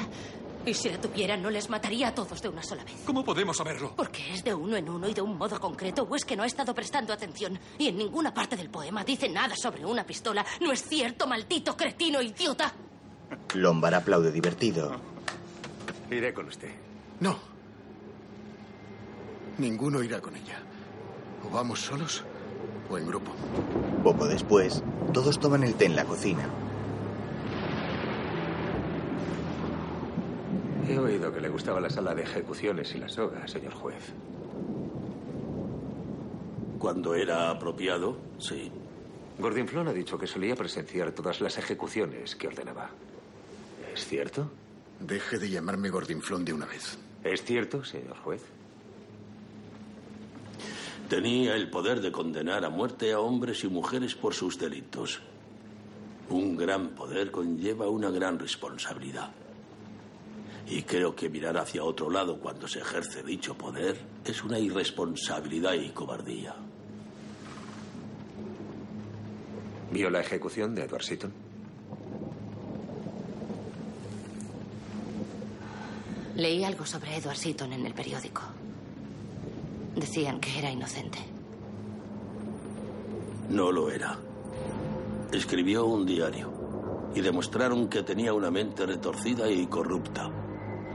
[0.66, 2.96] Y si la tuviera, no les mataría a todos de una sola vez.
[3.06, 3.94] ¿Cómo podemos saberlo?
[3.94, 6.42] Porque es de uno en uno y de un modo concreto, o es que no
[6.42, 7.56] ha estado prestando atención.
[7.78, 10.44] Y en ninguna parte del poema dice nada sobre una pistola.
[10.60, 12.72] ¿No es cierto, maldito cretino idiota?
[13.54, 14.96] Lombard aplaude divertido.
[16.10, 16.70] Iré con usted.
[17.20, 17.38] No.
[19.58, 20.58] Ninguno irá con ella.
[21.44, 22.24] O vamos solos
[22.90, 23.30] o en grupo.
[24.02, 24.82] Poco después,
[25.12, 26.48] todos toman el té en la cocina.
[30.88, 34.12] He oído que le gustaba la sala de ejecuciones y la soga, señor juez.
[36.78, 38.70] Cuando era apropiado, sí.
[39.38, 42.90] Gordinflón ha dicho que solía presenciar todas las ejecuciones que ordenaba.
[43.92, 44.48] ¿Es cierto?
[45.00, 46.96] Deje de llamarme Gordinflón de una vez.
[47.24, 48.42] ¿Es cierto, señor juez?
[51.08, 55.20] Tenía el poder de condenar a muerte a hombres y mujeres por sus delitos.
[56.30, 59.32] Un gran poder conlleva una gran responsabilidad.
[60.68, 65.74] Y creo que mirar hacia otro lado cuando se ejerce dicho poder es una irresponsabilidad
[65.74, 66.56] y cobardía.
[69.92, 71.32] ¿Vio la ejecución de Edward Seaton?
[76.34, 78.42] Leí algo sobre Edward Seaton en el periódico.
[79.94, 81.18] Decían que era inocente.
[83.48, 84.18] No lo era.
[85.32, 86.52] Escribió un diario
[87.14, 90.30] y demostraron que tenía una mente retorcida y corrupta.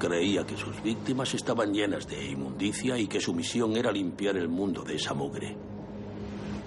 [0.02, 4.50] Creía que sus víctimas estaban llenas de inmundicia y que su misión era limpiar el
[4.50, 5.56] mundo de esa mugre.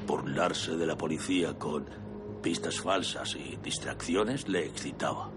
[0.07, 1.85] Burlarse de la policía con
[2.41, 5.33] pistas falsas y distracciones le excitaba.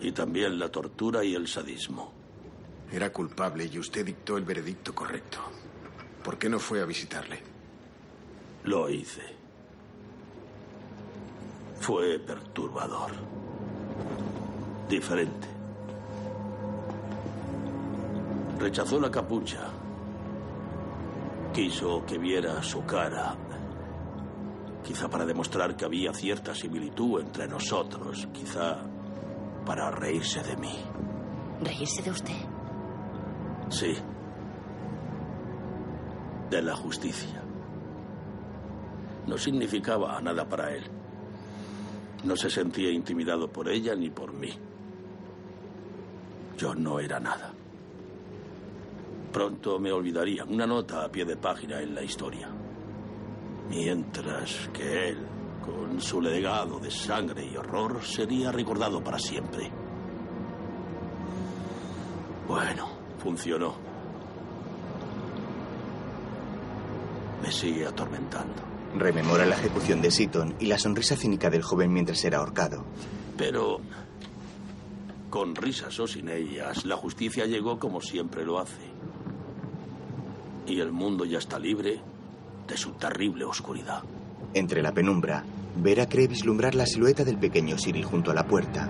[0.00, 2.12] Y también la tortura y el sadismo.
[2.90, 5.38] Era culpable y usted dictó el veredicto correcto.
[6.24, 7.38] ¿Por qué no fue a visitarle?
[8.64, 9.22] Lo hice.
[11.78, 13.12] Fue perturbador.
[14.88, 15.54] Diferente.
[18.58, 19.68] Rechazó la capucha.
[21.52, 23.36] Quiso que viera su cara.
[24.82, 28.28] Quizá para demostrar que había cierta similitud entre nosotros.
[28.32, 28.78] Quizá
[29.64, 30.76] para reírse de mí.
[31.62, 32.34] ¿Reírse de usted?
[33.70, 33.94] Sí.
[36.50, 37.42] De la justicia.
[39.26, 40.84] No significaba nada para él.
[42.24, 44.50] No se sentía intimidado por ella ni por mí.
[46.56, 47.52] Yo no era nada.
[49.34, 50.48] Pronto me olvidarían.
[50.48, 52.48] Una nota a pie de página en la historia.
[53.68, 55.26] Mientras que él,
[55.60, 59.72] con su legado de sangre y horror, sería recordado para siempre.
[62.46, 62.88] Bueno,
[63.18, 63.74] funcionó.
[67.42, 68.62] Me sigue atormentando.
[68.94, 72.84] Rememora la ejecución de Seaton y la sonrisa cínica del joven mientras era ahorcado.
[73.36, 73.80] Pero,
[75.28, 78.93] con risas o sin ellas, la justicia llegó como siempre lo hace.
[80.66, 82.00] Y el mundo ya está libre
[82.66, 84.02] de su terrible oscuridad.
[84.54, 85.44] Entre la penumbra,
[85.76, 88.88] Vera cree vislumbrar la silueta del pequeño Cyril junto a la puerta.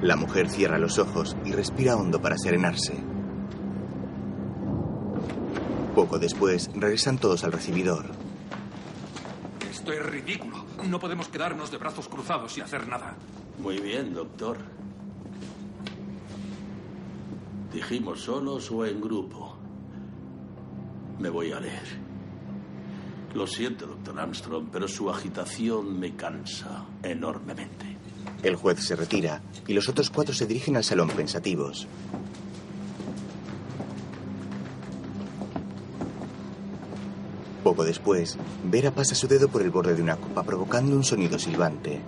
[0.00, 2.94] La mujer cierra los ojos y respira hondo para serenarse.
[5.94, 8.06] Poco después, regresan todos al recibidor.
[9.68, 10.64] Esto es ridículo.
[10.88, 13.16] No podemos quedarnos de brazos cruzados y hacer nada.
[13.58, 14.58] Muy bien, doctor.
[17.72, 19.57] Dijimos solos o en grupo.
[21.18, 22.08] Me voy a leer.
[23.34, 27.96] Lo siento, doctor Armstrong, pero su agitación me cansa enormemente.
[28.42, 31.86] El juez se retira y los otros cuatro se dirigen al salón pensativos.
[37.64, 41.38] Poco después, Vera pasa su dedo por el borde de una copa provocando un sonido
[41.38, 42.00] silbante.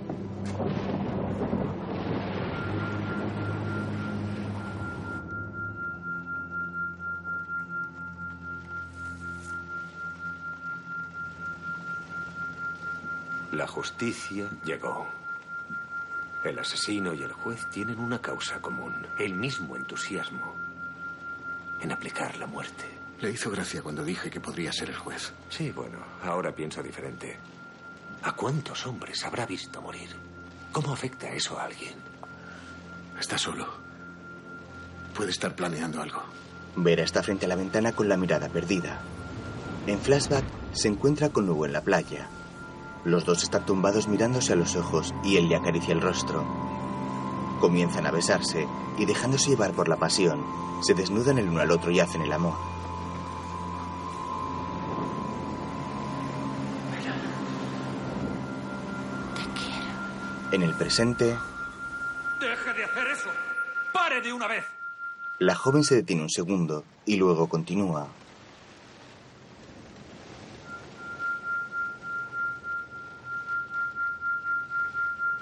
[13.70, 15.08] Justicia llegó.
[16.44, 20.54] El asesino y el juez tienen una causa común, el mismo entusiasmo
[21.80, 22.84] en aplicar la muerte.
[23.20, 25.32] Le hizo gracia cuando dije que podría ser el juez.
[25.48, 27.38] Sí, bueno, ahora pienso diferente.
[28.22, 30.10] ¿A cuántos hombres habrá visto morir?
[30.72, 31.94] ¿Cómo afecta eso a alguien?
[33.18, 33.66] Está solo.
[35.14, 36.22] Puede estar planeando algo.
[36.76, 39.00] Vera está frente a la ventana con la mirada perdida.
[39.86, 42.28] En flashback se encuentra con Hugo en la playa.
[43.04, 46.44] Los dos están tumbados mirándose a los ojos y él le acaricia el rostro.
[47.60, 48.66] Comienzan a besarse
[48.98, 50.44] y dejándose llevar por la pasión,
[50.82, 52.54] se desnudan el uno al otro y hacen el amor.
[60.52, 61.36] En el presente,
[62.40, 63.28] ¡Deje de hacer eso!
[63.92, 64.64] ¡Pare de una vez!
[65.40, 68.06] la joven se detiene un segundo y luego continúa.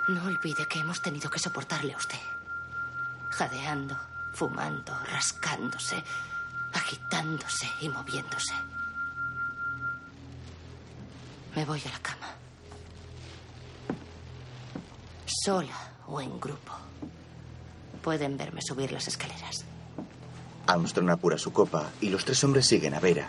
[0.08, 2.18] No olvide que hemos tenido que soportarle a usted.
[3.30, 3.96] Jadeando,
[4.32, 6.02] fumando, rascándose,
[6.72, 8.54] agitándose y moviéndose.
[11.54, 12.26] Me voy a la cama.
[15.44, 15.76] Sola
[16.06, 16.72] o en grupo.
[18.02, 19.64] Pueden verme subir las escaleras.
[20.66, 23.28] Armstrong apura su copa y los tres hombres siguen a Vera.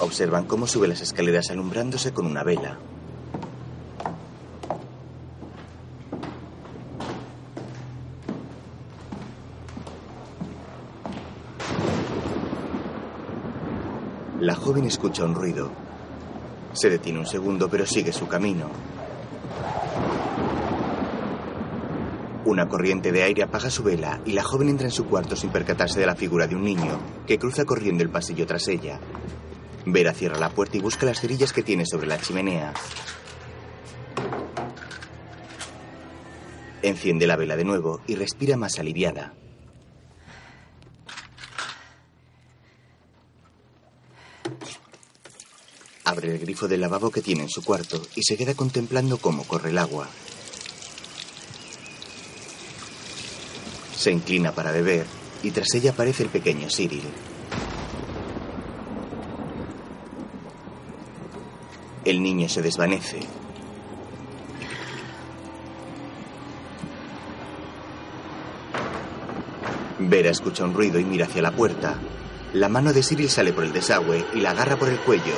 [0.00, 2.78] Observan cómo sube las escaleras alumbrándose con una vela.
[14.40, 15.70] La joven escucha un ruido.
[16.72, 18.70] Se detiene un segundo, pero sigue su camino.
[22.44, 25.50] Una corriente de aire apaga su vela y la joven entra en su cuarto sin
[25.50, 28.98] percatarse de la figura de un niño que cruza corriendo el pasillo tras ella.
[29.84, 32.72] Vera cierra la puerta y busca las cerillas que tiene sobre la chimenea.
[36.82, 39.34] Enciende la vela de nuevo y respira más aliviada.
[46.04, 49.44] Abre el grifo del lavabo que tiene en su cuarto y se queda contemplando cómo
[49.44, 50.08] corre el agua.
[53.96, 55.06] Se inclina para beber
[55.42, 57.04] y tras ella aparece el pequeño Cyril.
[62.04, 63.20] El niño se desvanece.
[70.00, 71.94] Vera escucha un ruido y mira hacia la puerta.
[72.54, 75.36] La mano de Cyril sale por el desagüe y la agarra por el cuello.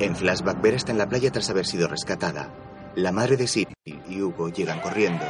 [0.00, 2.54] En flashback, Vera está en la playa tras haber sido rescatada.
[2.94, 5.24] La madre de Cyril y Hugo llegan corriendo.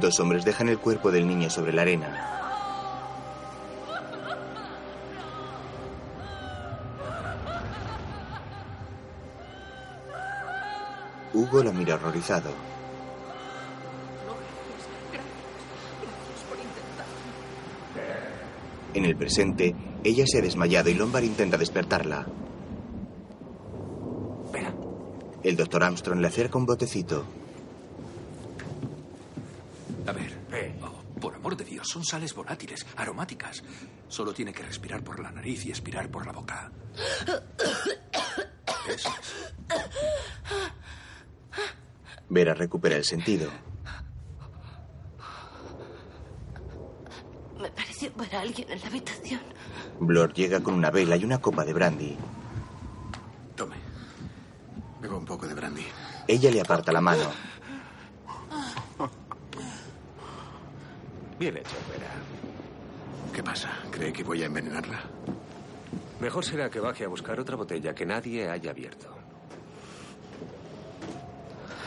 [0.00, 2.32] Dos hombres dejan el cuerpo del niño sobre la arena.
[11.32, 12.50] Hugo la mira horrorizado.
[18.94, 19.74] En el presente,
[20.04, 22.26] ella se ha desmayado y Lombard intenta despertarla.
[25.42, 27.24] El doctor Armstrong le acerca un botecito.
[30.06, 30.32] A ver.
[30.82, 33.62] Oh, por amor de Dios, son sales volátiles, aromáticas.
[34.08, 36.70] Solo tiene que respirar por la nariz y expirar por la boca.
[38.88, 39.76] Eso es.
[42.28, 43.50] Vera recupera el sentido.
[47.58, 49.40] Me pareció ver a alguien en la habitación.
[50.00, 52.16] Blor llega con una vela y una copa de brandy.
[53.54, 53.76] Tome.
[55.00, 55.86] Bebo un poco de brandy.
[56.28, 57.30] Ella le aparta la mano.
[61.38, 62.10] Bien hecho, Vera.
[63.32, 63.70] ¿Qué pasa?
[63.90, 65.00] ¿Cree que voy a envenenarla?
[66.20, 69.14] Mejor será que baje a buscar otra botella que nadie haya abierto.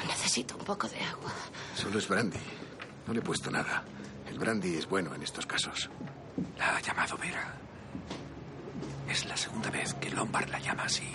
[0.07, 1.31] Necesito un poco de agua.
[1.75, 2.37] Solo es brandy.
[3.07, 3.83] No le he puesto nada.
[4.29, 5.89] El brandy es bueno en estos casos.
[6.57, 7.55] La ha llamado Vera.
[9.09, 11.09] Es la segunda vez que Lombard la llama así.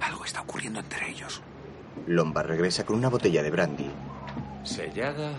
[0.00, 1.42] Algo está ocurriendo entre ellos.
[2.06, 3.90] Lombard regresa con una botella de brandy.
[4.64, 5.32] Sellada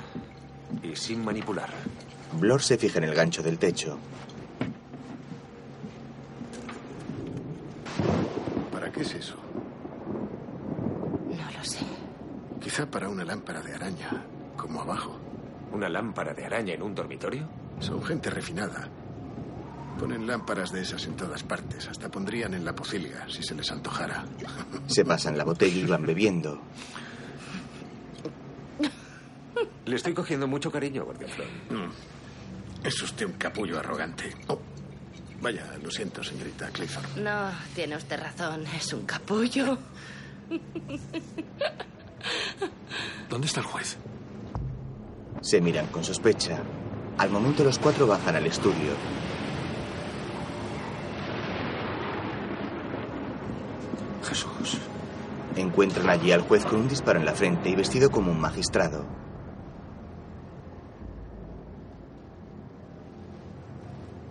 [0.83, 1.69] y sin manipular.
[2.33, 3.97] Blor se fija en el gancho del techo.
[8.71, 9.35] ¿Para qué es eso?
[11.29, 11.85] No lo sé.
[12.61, 14.23] Quizá para una lámpara de araña,
[14.57, 15.17] como abajo.
[15.71, 17.47] ¿Una lámpara de araña en un dormitorio?
[17.79, 18.89] Son gente refinada.
[19.99, 21.87] Ponen lámparas de esas en todas partes.
[21.87, 24.25] Hasta pondrían en la pocilga si se les antojara.
[24.87, 26.59] Se pasan la botella y van bebiendo.
[29.85, 31.27] Le estoy cogiendo mucho cariño, Guardia
[31.69, 32.20] Mm.
[32.83, 34.35] Es usted un capullo arrogante.
[34.47, 34.59] Oh,
[35.41, 37.17] Vaya, lo siento, señorita Clifford.
[37.17, 38.63] No, tiene usted razón.
[38.77, 39.77] Es un capullo.
[43.29, 43.97] ¿Dónde está el juez?
[45.41, 46.59] Se miran con sospecha.
[47.17, 48.93] Al momento los cuatro bajan al estudio.
[54.23, 54.77] Jesús.
[55.55, 59.05] Encuentran allí al juez con un disparo en la frente y vestido como un magistrado.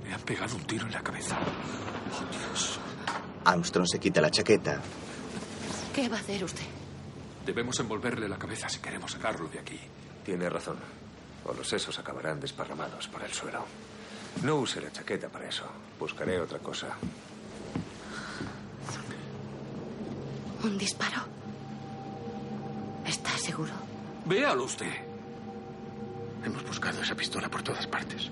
[0.06, 1.36] Me han pegado un tiro en la cabeza.
[1.40, 2.78] Oh, Dios.
[3.44, 4.81] Armstrong se quita la chaqueta.
[5.93, 6.62] ¿Qué va a hacer usted?
[7.44, 9.81] Debemos envolverle la cabeza si queremos sacarlo de aquí.
[10.24, 10.77] Tiene razón.
[11.44, 13.65] O los sesos acabarán desparramados por el suelo.
[14.44, 15.65] No use la chaqueta para eso.
[15.98, 16.86] Buscaré otra cosa.
[20.62, 21.23] ¿Un disparo?
[23.05, 23.73] ¿Está seguro?
[24.27, 24.94] Véalo usted.
[26.44, 28.31] Hemos buscado esa pistola por todas partes.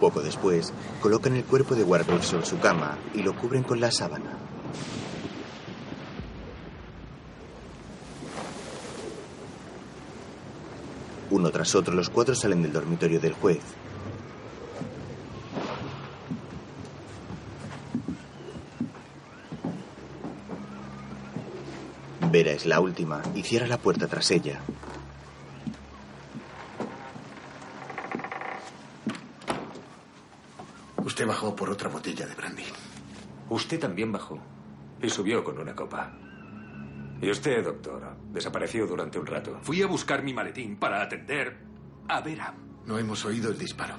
[0.00, 3.90] Poco después, colocan el cuerpo de Wardell sobre su cama y lo cubren con la
[3.90, 4.38] sábana.
[11.30, 13.60] Uno tras otro, los cuatro salen del dormitorio del juez.
[22.30, 24.60] Vera es la última y cierra la puerta tras ella.
[31.08, 32.64] Usted bajó por otra botella de brandy.
[33.48, 34.38] Usted también bajó.
[35.00, 36.12] Y subió con una copa.
[37.22, 39.58] Y usted, doctor, desapareció durante un rato.
[39.62, 41.56] Fui a buscar mi maletín para atender
[42.08, 42.54] a Vera.
[42.84, 43.94] No hemos oído el disparo.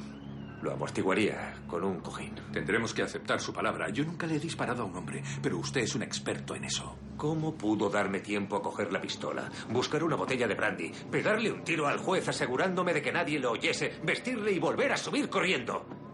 [0.61, 2.35] Lo amortiguaría con un cojín.
[2.53, 3.89] Tendremos que aceptar su palabra.
[3.89, 6.95] Yo nunca le he disparado a un hombre, pero usted es un experto en eso.
[7.17, 11.63] ¿Cómo pudo darme tiempo a coger la pistola, buscar una botella de brandy, pegarle un
[11.63, 16.08] tiro al juez asegurándome de que nadie lo oyese, vestirle y volver a subir corriendo?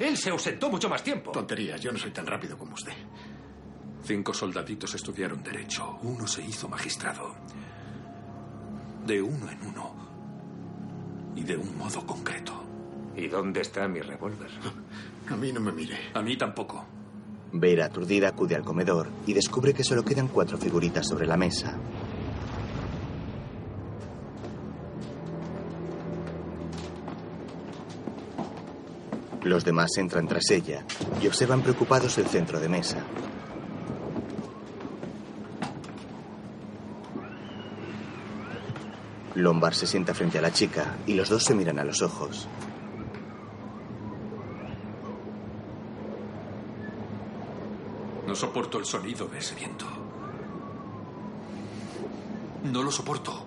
[0.00, 1.30] Él se ausentó mucho más tiempo.
[1.30, 2.94] Tonterías, yo no soy tan rápido como usted.
[4.02, 5.98] Cinco soldaditos estudiaron derecho.
[6.02, 7.34] Uno se hizo magistrado.
[9.06, 9.94] De uno en uno.
[11.36, 12.64] Y de un modo concreto.
[13.14, 14.50] ¿Y dónde está mi revólver?
[15.28, 15.98] A mí no me mire.
[16.14, 16.82] A mí tampoco.
[17.52, 21.78] Vera, aturdida, acude al comedor y descubre que solo quedan cuatro figuritas sobre la mesa.
[29.42, 30.84] Los demás entran tras ella
[31.22, 32.98] y observan preocupados el centro de mesa.
[39.34, 42.48] Lombard se sienta frente a la chica y los dos se miran a los ojos.
[48.26, 49.86] No soporto el sonido de ese viento.
[52.64, 53.46] No lo soporto.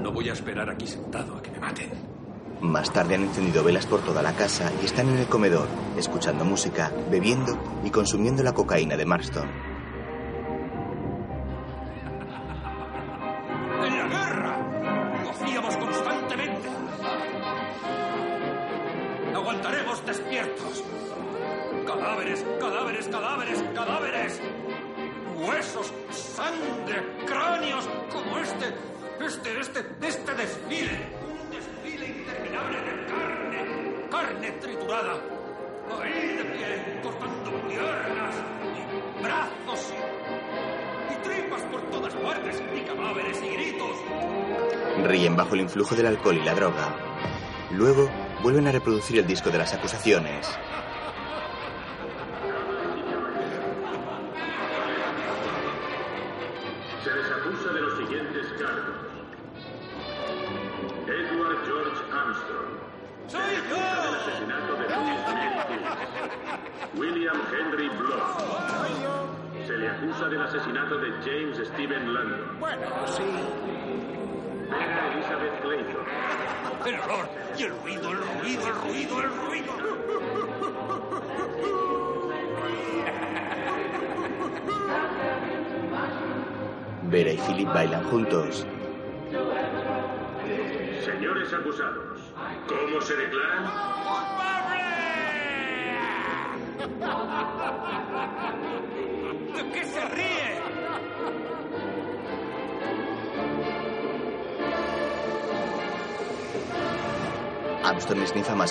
[0.00, 2.11] No voy a esperar aquí sentado a que me maten.
[2.62, 5.66] Más tarde han encendido velas por toda la casa y están en el comedor,
[5.98, 9.71] escuchando música, bebiendo y consumiendo la cocaína de Marston.
[45.82, 46.94] Influjo del alcohol y la droga.
[47.72, 48.08] Luego
[48.40, 50.46] vuelven a reproducir el disco de las acusaciones.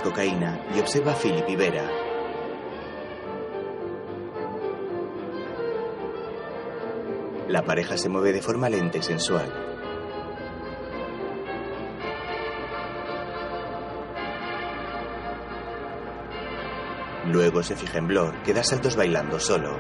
[0.02, 1.90] Cocaína y observa a Philip y Vera.
[7.48, 9.52] La pareja se mueve de forma lenta y sensual.
[17.28, 19.80] Luego se fija en Blor, que da saltos bailando solo.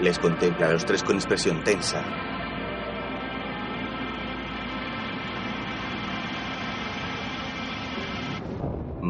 [0.00, 2.02] Les contempla a los tres con expresión tensa.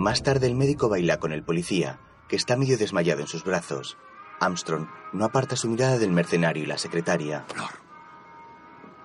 [0.02, 3.96] Más tarde el médico baila con el policía, que está medio desmayado en sus brazos.
[4.40, 7.44] Armstrong no aparta su mirada del mercenario y la secretaria.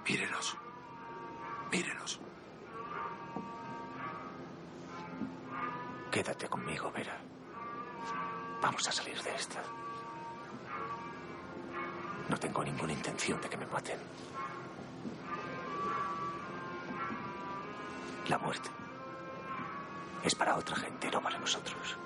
[0.10, 0.58] Mírenos.
[1.72, 2.20] Mírenos.
[6.10, 7.22] Quédate conmigo, Vera.
[8.64, 9.62] Vamos a salir de esta.
[12.28, 14.00] No tengo ninguna intención de que me maten.
[18.30, 18.72] La muerte
[20.24, 21.98] es para otra gente, no para nosotros.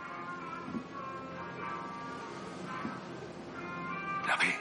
[4.27, 4.59] La ve.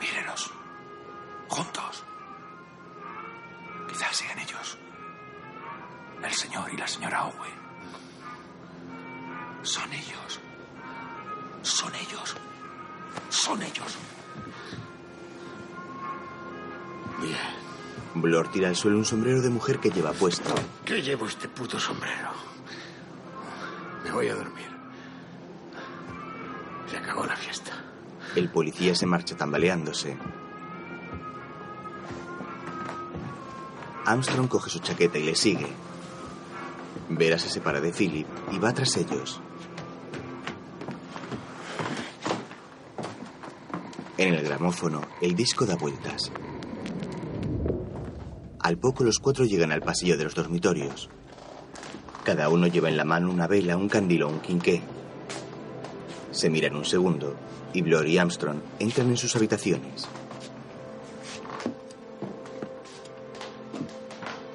[0.00, 0.52] Mírenos.
[1.48, 2.04] Juntos.
[3.88, 4.78] Quizás sean ellos.
[6.22, 7.60] El señor y la señora Owen.
[9.62, 10.40] Son ellos.
[11.62, 12.36] Son ellos.
[13.28, 13.98] Son ellos.
[17.20, 17.59] Bien.
[18.14, 20.52] Blor tira al suelo un sombrero de mujer que lleva puesto.
[20.84, 22.30] ¿Qué llevo este puto sombrero?
[24.04, 24.66] Me voy a dormir.
[26.90, 27.72] Se acabó la fiesta.
[28.34, 30.16] El policía se marcha tambaleándose.
[34.04, 35.68] Armstrong coge su chaqueta y le sigue.
[37.10, 39.40] Vera se separa de Philip y va tras ellos.
[44.16, 46.30] En el gramófono, el disco da vueltas.
[48.70, 51.08] Al poco los cuatro llegan al pasillo de los dormitorios.
[52.22, 54.80] Cada uno lleva en la mano una vela, un candil o un quinqué.
[56.30, 57.34] Se miran un segundo
[57.72, 60.06] y Blor y Armstrong entran en sus habitaciones.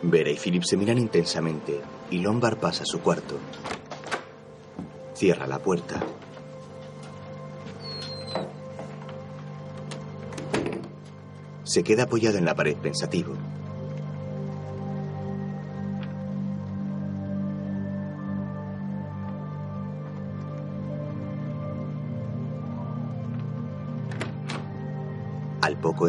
[0.01, 3.37] Vera y Philip se miran intensamente y Lombard pasa a su cuarto.
[5.13, 6.01] Cierra la puerta.
[11.63, 13.35] Se queda apoyado en la pared pensativo.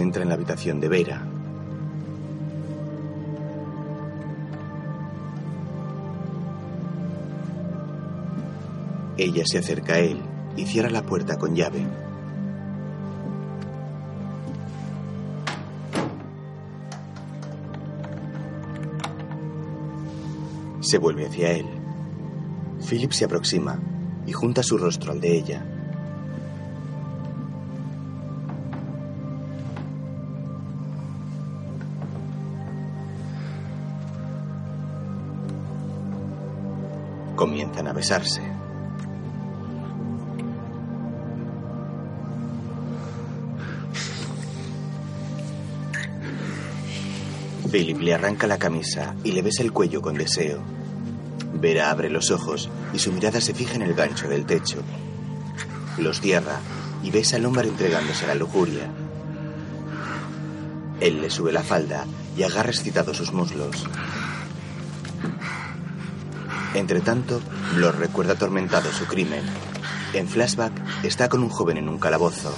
[0.01, 1.23] Entra en la habitación de Vera.
[9.17, 10.21] Ella se acerca a él
[10.57, 11.87] y cierra la puerta con llave.
[20.81, 21.67] Se vuelve hacia él.
[22.89, 23.81] Philip se aproxima
[24.27, 25.76] y junta su rostro al de ella.
[37.77, 38.41] A besarse.
[47.71, 50.59] Philip le arranca la camisa y le besa el cuello con deseo.
[51.55, 54.79] Vera abre los ojos y su mirada se fija en el gancho del techo.
[55.99, 56.59] Los cierra
[57.03, 58.91] y besa al hombre entregándose a la lujuria.
[61.01, 62.05] Él le sube la falda
[62.37, 63.87] y agarra excitado sus muslos.
[66.77, 67.41] Entre tanto,
[67.75, 69.43] Blor recuerda atormentado su crimen.
[70.13, 72.55] En flashback, está con un joven en un calabozo.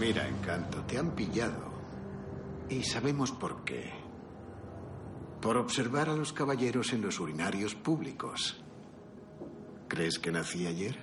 [0.00, 1.72] Mira, Encanto, te han pillado.
[2.68, 3.92] Y sabemos por qué.
[5.40, 8.60] Por observar a los caballeros en los urinarios públicos.
[9.86, 10.98] ¿Crees que nací ayer?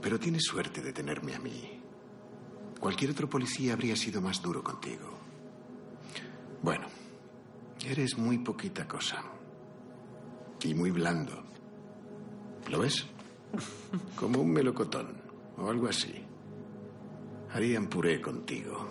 [0.00, 1.82] Pero tienes suerte de tenerme a mí.
[2.78, 5.18] Cualquier otro policía habría sido más duro contigo.
[6.62, 6.86] Bueno,
[7.84, 9.39] eres muy poquita cosa.
[10.62, 11.42] Y muy blando.
[12.68, 13.06] ¿Lo ves?
[14.16, 15.08] Como un melocotón
[15.56, 16.14] o algo así.
[17.52, 18.86] Harían puré contigo.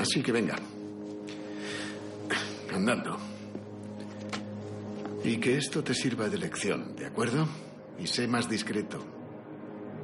[0.00, 0.56] Así que venga.
[2.72, 3.16] Andando.
[5.22, 7.46] Y que esto te sirva de lección, ¿de acuerdo?
[7.98, 8.98] Y sé más discreto.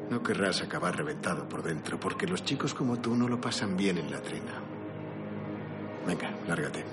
[0.09, 3.98] No querrás acabar reventado por dentro, porque los chicos como tú no lo pasan bien
[3.98, 4.62] en la trena.
[6.06, 6.84] Venga, lárgate.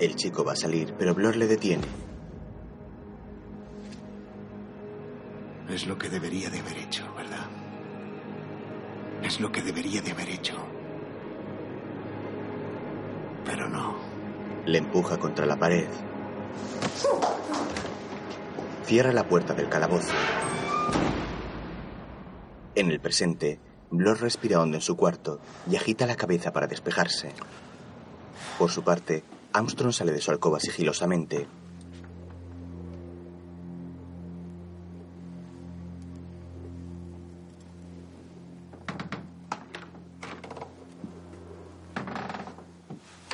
[0.00, 1.84] El chico va a salir, pero Blor le detiene.
[5.68, 7.46] Es lo que debería de haber hecho, ¿verdad?
[9.22, 10.56] Es lo que debería de haber hecho.
[13.44, 13.94] Pero no.
[14.64, 15.88] Le empuja contra la pared.
[18.86, 20.14] Cierra la puerta del calabozo.
[22.74, 23.60] En el presente,
[23.90, 25.40] Blor respira hondo en su cuarto
[25.70, 27.32] y agita la cabeza para despejarse.
[28.58, 31.46] Por su parte, Armstrong sale de su alcoba sigilosamente.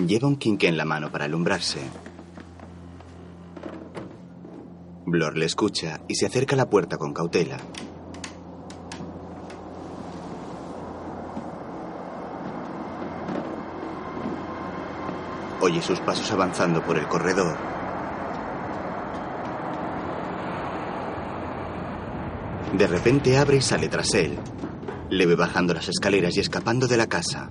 [0.07, 1.81] Lleva un quinqué en la mano para alumbrarse.
[5.07, 7.59] Blor le escucha y se acerca a la puerta con cautela.
[15.67, 17.57] Oye sus pasos avanzando por el corredor.
[22.73, 24.39] De repente abre y sale tras él.
[25.11, 27.51] Le ve bajando las escaleras y escapando de la casa.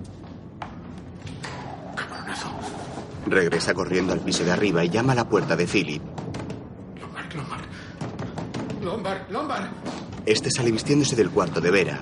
[3.26, 6.02] Regresa corriendo al piso de arriba y llama a la puerta de Philip.
[6.98, 7.64] Lombard, Lombard.
[8.82, 9.66] Lombard, Lombard.
[10.24, 12.00] Este sale vistiéndose del cuarto de Vera.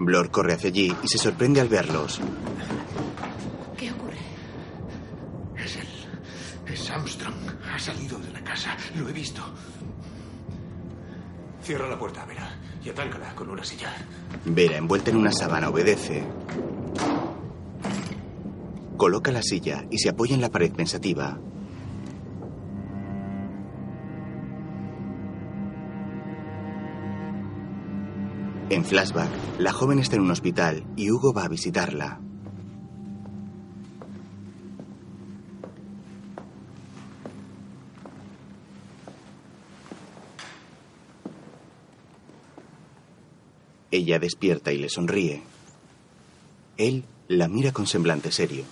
[0.00, 2.20] Blor corre hacia allí y se sorprende al verlos.
[11.66, 12.48] Cierra la puerta, Vera,
[12.84, 13.92] y atáncala con una silla.
[14.44, 16.24] Vera, envuelta en una sábana, obedece.
[18.96, 21.40] Coloca la silla y se apoya en la pared pensativa.
[28.70, 32.20] En flashback, la joven está en un hospital y Hugo va a visitarla.
[43.96, 45.42] Ella despierta y le sonríe.
[46.76, 48.62] Él la mira con semblante serio.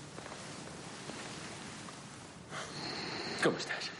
[3.42, 3.90] ¿Cómo estás?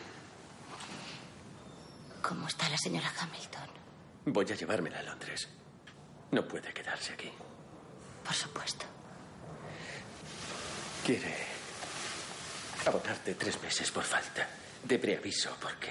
[2.21, 3.71] ¿Cómo está la señora Hamilton?
[4.27, 5.49] Voy a llevármela a Londres.
[6.31, 7.31] No puede quedarse aquí.
[8.23, 8.85] Por supuesto.
[11.07, 11.35] Quiere
[12.85, 14.47] abonarte tres meses por falta
[14.83, 15.89] de preaviso porque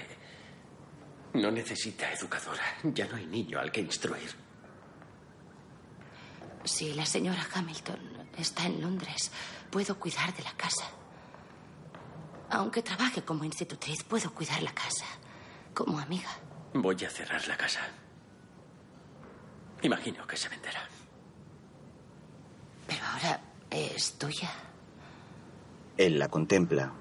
[1.34, 2.62] no necesita educadora.
[2.84, 4.43] Ya no hay niño al que instruir.
[6.64, 8.00] Si la señora Hamilton
[8.38, 9.30] está en Londres,
[9.70, 10.86] puedo cuidar de la casa.
[12.50, 15.04] Aunque trabaje como institutriz, puedo cuidar la casa.
[15.74, 16.30] Como amiga.
[16.72, 17.80] Voy a cerrar la casa.
[19.82, 20.88] Imagino que se venderá.
[22.86, 24.50] Pero ahora es tuya.
[25.98, 26.92] Él la contempla.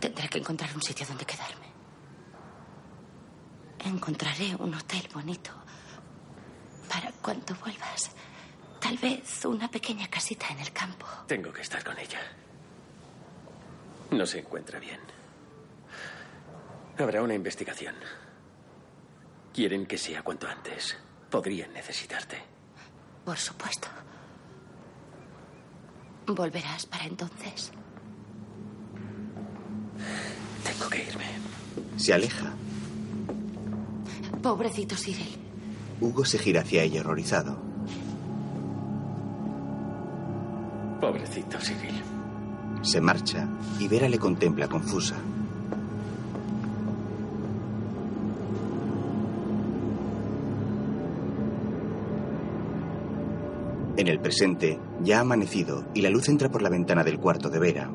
[0.00, 1.70] Tendré que encontrar un sitio donde quedarme.
[3.84, 5.52] Encontraré un hotel bonito
[7.22, 8.10] cuando vuelvas.
[8.80, 11.06] Tal vez una pequeña casita en el campo.
[11.26, 12.20] Tengo que estar con ella.
[14.10, 15.00] No se encuentra bien.
[16.98, 17.94] Habrá una investigación.
[19.54, 20.96] Quieren que sea cuanto antes.
[21.30, 22.42] Podrían necesitarte.
[23.24, 23.88] Por supuesto.
[26.26, 27.72] ¿Volverás para entonces?
[30.64, 31.26] Tengo que irme.
[31.96, 32.52] Se aleja.
[34.42, 35.41] Pobrecito Cyril.
[36.00, 37.56] Hugo se gira hacia ella horrorizado.
[41.00, 42.00] Pobrecito Cyril.
[42.82, 43.48] Se marcha
[43.78, 45.16] y Vera le contempla confusa.
[53.96, 57.50] En el presente, ya ha amanecido y la luz entra por la ventana del cuarto
[57.50, 57.58] de.
[57.60, 57.90] Vera,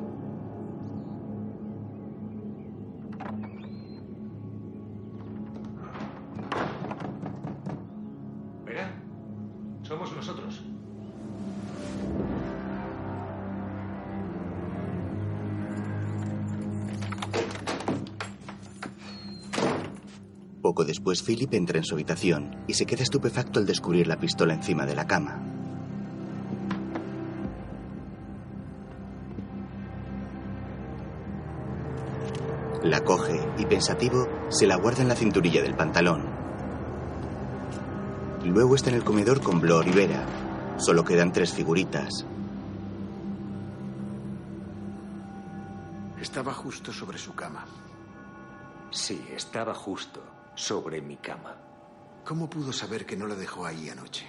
[21.23, 24.95] Philip entra en su habitación y se queda estupefacto al descubrir la pistola encima de
[24.95, 25.41] la cama.
[32.83, 36.23] La coge y, pensativo, se la guarda en la cinturilla del pantalón.
[38.45, 40.23] Luego está en el comedor con Blor y Vera.
[40.77, 42.25] Solo quedan tres figuritas.
[46.21, 47.65] Estaba justo sobre su cama.
[48.91, 51.55] Sí, estaba justo sobre mi cama.
[52.25, 54.27] ¿Cómo pudo saber que no la dejó ahí anoche?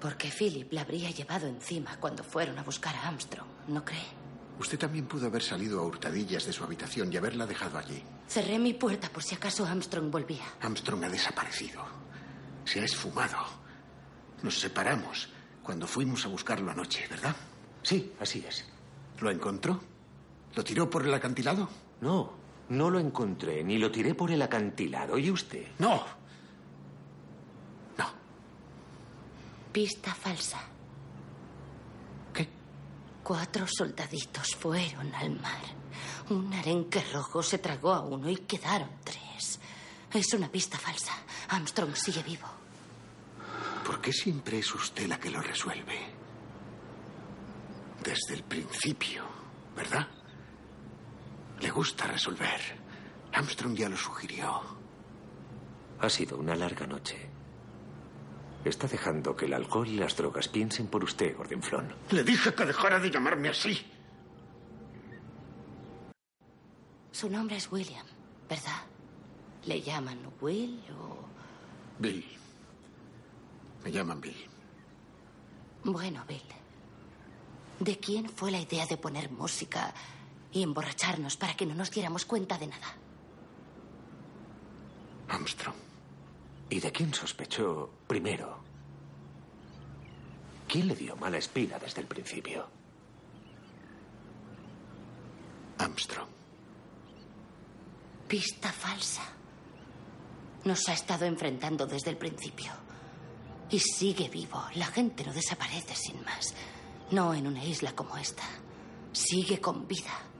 [0.00, 4.04] Porque Philip la habría llevado encima cuando fueron a buscar a Armstrong, ¿no cree?
[4.58, 8.02] Usted también pudo haber salido a hurtadillas de su habitación y haberla dejado allí.
[8.26, 10.44] Cerré mi puerta por si acaso Armstrong volvía.
[10.62, 11.82] Armstrong ha desaparecido.
[12.64, 13.36] Se se ha esfumado.
[14.42, 15.28] Nos separamos
[15.62, 17.36] cuando fuimos a buscarlo anoche, ¿verdad?
[17.82, 18.64] Sí, así es.
[19.20, 19.78] ¿Lo encontró?
[20.54, 21.68] ¿Lo tiró por el acantilado?
[22.00, 22.32] No,
[22.68, 25.18] no lo encontré, ni lo tiré por el acantilado.
[25.18, 25.66] ¿Y usted?
[25.78, 26.16] No.
[29.76, 30.58] Pista falsa.
[32.32, 32.48] ¿Qué?
[33.22, 35.60] Cuatro soldaditos fueron al mar.
[36.30, 39.60] Un arenque rojo se tragó a uno y quedaron tres.
[40.14, 41.12] Es una pista falsa.
[41.50, 42.46] Armstrong sigue vivo.
[43.84, 45.98] ¿Por qué siempre es usted la que lo resuelve?
[48.02, 49.24] Desde el principio,
[49.76, 50.08] ¿verdad?
[51.60, 52.60] Le gusta resolver.
[53.32, 54.60] Armstrong ya lo sugirió.
[56.00, 57.16] Ha sido una larga noche.
[58.64, 61.94] Está dejando que el alcohol y las drogas piensen por usted, Gordonflon.
[62.10, 63.78] Le dije que dejara de llamarme así.
[67.12, 68.06] Su nombre es William,
[68.48, 68.82] ¿verdad?
[69.64, 71.24] ¿Le llaman Will o...?
[71.98, 72.26] Bill.
[73.84, 74.36] Me llaman Bill.
[75.84, 76.42] Bueno, Bill.
[77.80, 79.94] ¿De quién fue la idea de poner música
[80.56, 82.94] y emborracharnos para que no nos diéramos cuenta de nada?
[85.28, 85.76] Armstrong.
[86.70, 88.64] ¿Y de quién sospechó primero?
[90.66, 92.66] ¿Quién le dio mala espina desde el principio?
[95.76, 96.28] Armstrong.
[98.26, 99.24] Pista falsa.
[100.64, 102.72] Nos ha estado enfrentando desde el principio.
[103.68, 104.64] Y sigue vivo.
[104.76, 106.54] La gente no desaparece sin más.
[107.10, 108.44] No en una isla como esta.
[109.12, 110.32] Sigue con vida.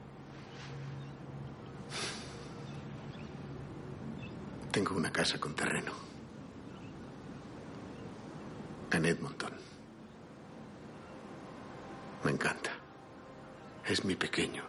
[4.77, 5.91] Tengo una casa con terreno.
[8.91, 9.53] En Edmonton.
[12.23, 12.73] Me encanta.
[13.87, 14.65] Es mi pequeño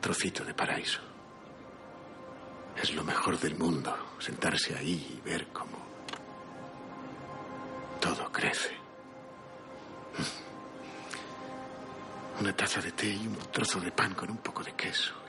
[0.00, 0.98] trocito de paraíso.
[2.74, 5.78] Es lo mejor del mundo, sentarse ahí y ver cómo
[8.00, 8.74] todo crece.
[12.40, 15.21] Una taza de té y un trozo de pan con un poco de queso.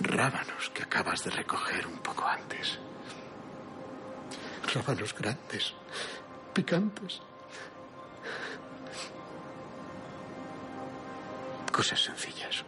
[0.00, 2.78] Rábanos que acabas de recoger un poco antes.
[4.74, 5.74] Rábanos grandes,
[6.52, 7.20] picantes.
[11.72, 12.64] Cosas sencillas.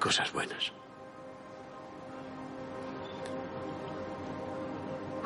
[0.00, 0.72] Cosas buenas.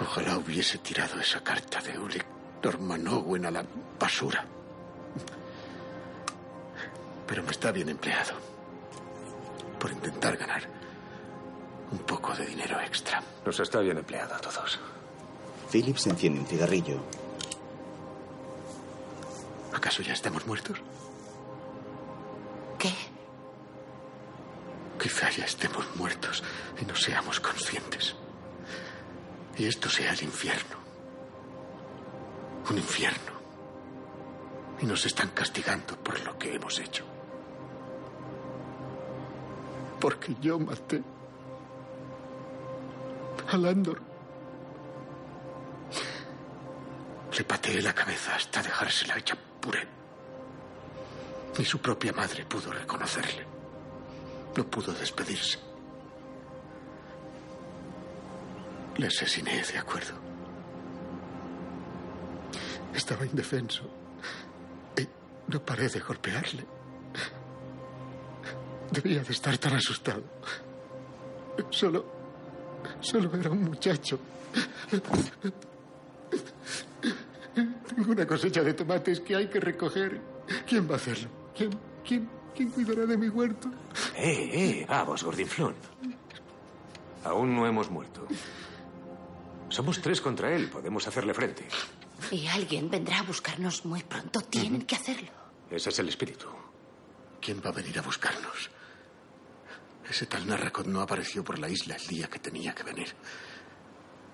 [0.00, 2.26] Ojalá hubiese tirado esa carta de Ulrich
[2.62, 3.64] Norman Owen a la
[3.98, 4.44] basura.
[7.26, 8.51] Pero me está bien empleado.
[9.82, 10.62] Por intentar ganar
[11.90, 13.20] un poco de dinero extra.
[13.44, 14.78] Nos está bien empleado a todos.
[15.72, 17.00] Phillips enciende un cigarrillo.
[19.74, 20.78] ¿Acaso ya estamos muertos?
[22.78, 22.94] ¿Qué?
[25.02, 26.44] Quizá ya estemos muertos
[26.80, 28.14] y no seamos conscientes.
[29.58, 30.76] Y esto sea el infierno.
[32.70, 33.32] Un infierno.
[34.80, 37.11] Y nos están castigando por lo que hemos hecho.
[40.02, 41.00] Porque yo maté
[43.52, 44.00] a Landor.
[47.38, 49.86] Le pateé la cabeza hasta dejársela hecha puré.
[51.56, 53.46] Ni su propia madre pudo reconocerle.
[54.56, 55.60] No pudo despedirse.
[58.96, 60.14] Le asesiné, de acuerdo.
[62.92, 63.84] Estaba indefenso.
[64.98, 65.06] Y
[65.46, 66.81] no paré de golpearle.
[68.92, 70.22] Debía de estar tan asustado.
[71.70, 72.04] Solo.
[73.00, 74.18] Solo era un muchacho.
[77.88, 80.20] Tengo una cosecha de tomates que hay que recoger.
[80.66, 81.28] ¿Quién va a hacerlo?
[81.56, 81.70] ¿Quién,
[82.06, 83.68] quién, quién cuidará de mi huerto?
[84.16, 85.74] Eh, eh, vamos, Gordinflón.
[87.24, 88.26] Aún no hemos muerto.
[89.68, 90.68] Somos tres contra él.
[90.68, 91.66] Podemos hacerle frente.
[92.30, 94.40] Y alguien vendrá a buscarnos muy pronto.
[94.42, 95.30] Tienen que hacerlo.
[95.70, 96.48] Ese es el espíritu.
[97.40, 98.70] ¿Quién va a venir a buscarnos?
[100.12, 103.14] Ese tal Narracot no apareció por la isla el día que tenía que venir.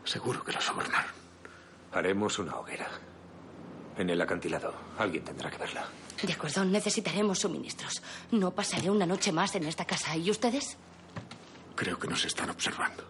[0.03, 1.13] Seguro que lo sobornaron.
[1.93, 2.89] Haremos una hoguera.
[3.97, 4.75] En el acantilado.
[4.99, 5.87] Alguien tendrá que verla.
[6.21, 8.03] De acuerdo, necesitaremos suministros.
[8.33, 10.17] No pasaré una noche más en esta casa.
[10.17, 10.77] ¿Y ustedes?
[11.77, 13.05] Creo que nos están observando.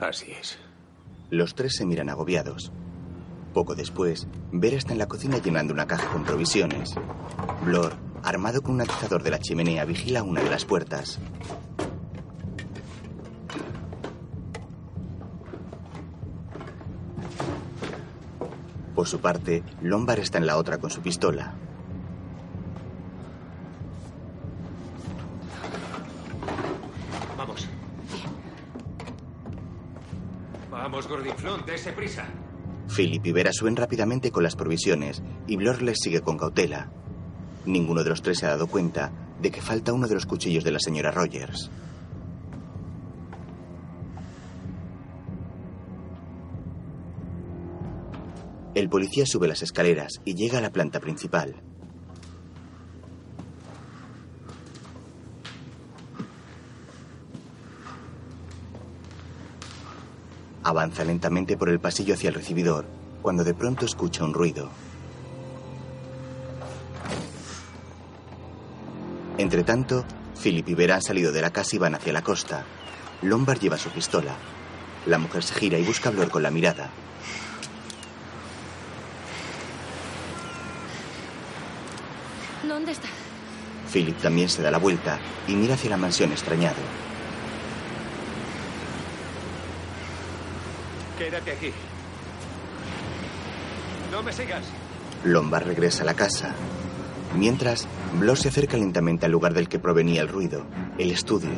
[0.00, 0.58] Así es.
[1.28, 2.72] Los tres se miran agobiados.
[3.54, 6.92] Poco después, Vera está en la cocina llenando una caja con provisiones.
[7.64, 7.92] Blor,
[8.24, 11.20] armado con un atizador de la chimenea, vigila una de las puertas.
[18.96, 21.54] Por su parte, Lombard está en la otra con su pistola.
[27.38, 27.68] Vamos.
[30.72, 32.26] Vamos, Gordinflón, dése prisa.
[32.94, 36.92] Philip y Vera suben rápidamente con las provisiones y Blor les sigue con cautela.
[37.66, 40.64] Ninguno de los tres se ha dado cuenta de que falta uno de los cuchillos
[40.64, 41.70] de la señora Rogers.
[48.74, 51.62] El policía sube las escaleras y llega a la planta principal.
[60.64, 62.86] Avanza lentamente por el pasillo hacia el recibidor,
[63.20, 64.70] cuando de pronto escucha un ruido.
[69.36, 70.06] Entretanto,
[70.42, 72.64] Philip y Vera han salido de la casa y van hacia la costa.
[73.20, 74.34] Lombard lleva su pistola.
[75.04, 76.88] La mujer se gira y busca a Blor con la mirada.
[82.66, 83.08] ¿Dónde está?
[83.92, 87.03] Philip también se da la vuelta y mira hacia la mansión extrañado.
[91.18, 91.72] Quédate aquí.
[94.10, 94.64] No me sigas.
[95.24, 96.54] Lombard regresa a la casa.
[97.36, 97.86] Mientras,
[98.18, 100.64] Blor se acerca lentamente al lugar del que provenía el ruido,
[100.98, 101.50] el estudio.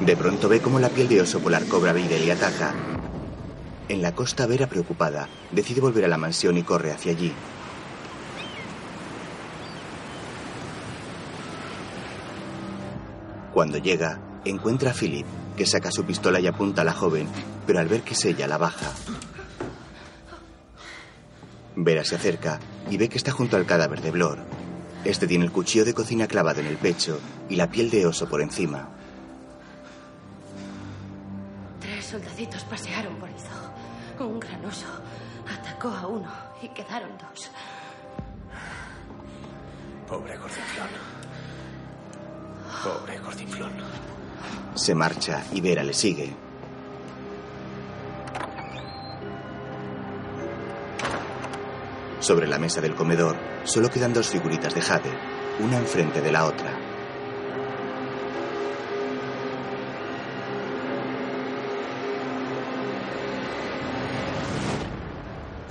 [0.00, 2.74] De pronto ve cómo la piel de oso polar cobra vida y ataca.
[3.88, 7.32] En la costa, Vera, preocupada, decide volver a la mansión y corre hacia allí.
[13.54, 15.24] Cuando llega, encuentra a Philip,
[15.56, 17.28] que saca su pistola y apunta a la joven,
[17.64, 18.90] pero al ver que es ella, la baja.
[21.76, 22.58] Vera se acerca
[22.90, 24.38] y ve que está junto al cadáver de Blor.
[25.04, 28.28] Este tiene el cuchillo de cocina clavado en el pecho y la piel de oso
[28.28, 28.88] por encima.
[31.78, 34.26] Tres soldaditos pasearon por el zoo.
[34.26, 34.86] Un gran oso
[35.48, 37.50] atacó a uno y quedaron dos.
[40.08, 41.13] Pobre Gordinflón.
[42.82, 43.72] Pobre Gordinflón.
[44.74, 46.34] Se marcha y Vera le sigue.
[52.20, 55.10] Sobre la mesa del comedor solo quedan dos figuritas de jade,
[55.60, 56.74] una enfrente de la otra.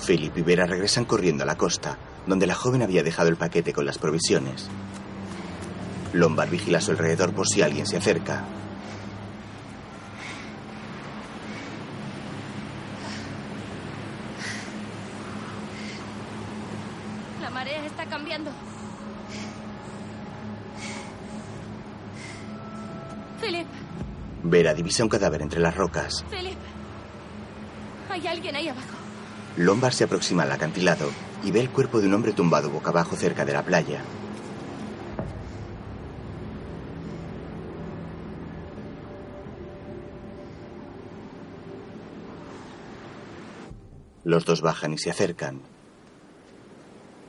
[0.05, 3.73] Philip y Vera regresan corriendo a la costa, donde la joven había dejado el paquete
[3.73, 4.69] con las provisiones.
[6.13, 8.43] Lombard vigila a su alrededor por si alguien se acerca.
[17.41, 18.51] La marea está cambiando.
[23.41, 23.67] Philip,
[24.43, 26.23] Vera divisa un cadáver entre las rocas.
[26.29, 26.57] Philip.
[28.11, 28.87] Hay alguien ahí abajo.
[29.57, 31.09] Lombard se aproxima al acantilado
[31.43, 34.01] y ve el cuerpo de un hombre tumbado boca abajo cerca de la playa.
[44.25, 45.61] Los dos bajan y se acercan.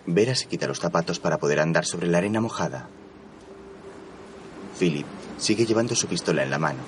[0.06, 2.88] Vera se quita los zapatos para poder andar sobre la arena mojada.
[4.78, 5.06] Philip
[5.38, 6.80] sigue llevando su pistola en la mano.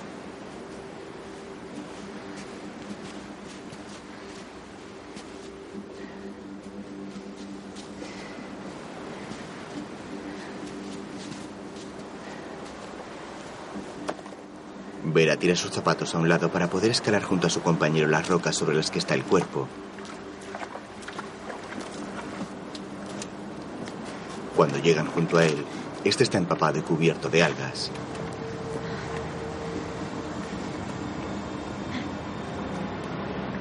[15.03, 18.27] Vera tira sus zapatos a un lado para poder escalar junto a su compañero las
[18.27, 19.67] rocas sobre las que está el cuerpo.
[24.67, 25.63] Cuando llegan junto a él,
[26.03, 27.89] este está empapado y cubierto de algas.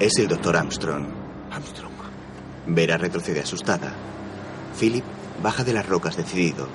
[0.01, 1.07] Es el doctor Armstrong.
[1.52, 1.93] Armstrong.
[2.67, 3.94] Vera retrocede asustada.
[4.81, 5.05] Philip
[5.41, 6.67] baja de las rocas decidido.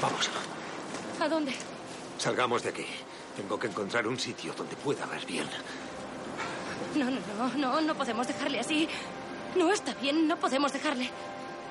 [0.00, 0.30] Vamos.
[1.20, 1.52] ¿A dónde?
[2.16, 2.86] Salgamos de aquí.
[3.36, 5.46] Tengo que encontrar un sitio donde pueda ver bien.
[6.96, 8.88] No, no, no, no, no podemos dejarle así.
[9.54, 11.10] No está bien, no podemos dejarle.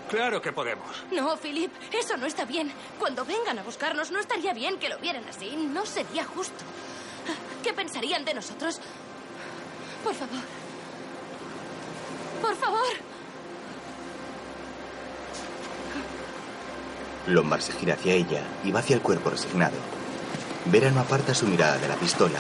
[0.10, 0.88] Claro que podemos.
[1.12, 2.72] No, Philip, eso no está bien.
[2.98, 5.56] Cuando vengan a buscarnos, no estaría bien que lo vieran así.
[5.56, 6.64] No sería justo.
[7.64, 8.80] ¿Qué pensarían de nosotros?
[10.04, 10.40] Por favor.
[12.42, 12.88] Por favor.
[17.28, 19.76] Lombard se gira hacia ella y va hacia el cuerpo resignado.
[20.66, 22.40] Vera no aparta su mirada de la pistola.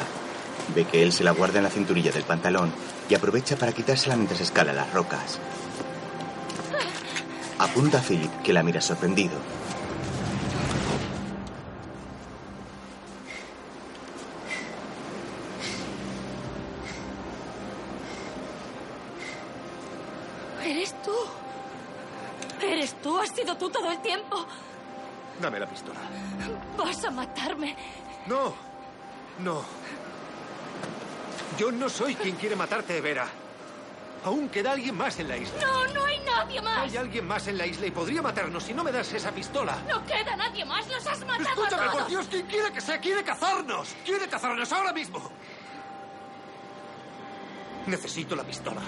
[0.76, 2.72] Ve que él se la guarda en la cinturilla del pantalón
[3.10, 5.40] y aprovecha para quitársela mientras escala las rocas.
[7.58, 9.38] Apunta a Philip, que la mira sorprendido.
[28.30, 28.54] No,
[29.40, 29.66] no.
[31.58, 33.28] Yo no soy quien quiere matarte, Vera.
[34.24, 35.60] Aún queda alguien más en la isla.
[35.60, 36.78] No, no hay nadie más.
[36.78, 39.78] Hay alguien más en la isla y podría matarnos si no me das esa pistola.
[39.88, 40.88] No queda nadie más.
[40.88, 42.08] Los has matado a Escúchame, por.
[42.08, 43.00] Dios, ¿quién quiere que sea?
[43.00, 43.96] Quiere cazarnos.
[44.06, 45.20] Quiere cazarnos ahora mismo.
[47.88, 48.82] Necesito la pistola.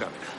[0.00, 0.32] Dámela.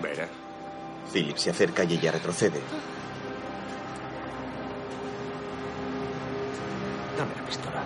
[0.00, 0.49] Vera.
[1.12, 2.60] Philip se acerca y ella retrocede.
[7.18, 7.82] Dame la pistola.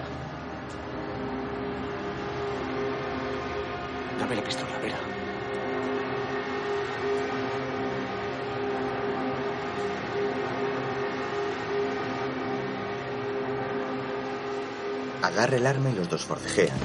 [4.19, 4.99] Dame la pistola, Vera.
[15.23, 16.77] Agarra el arma y los dos forcejean.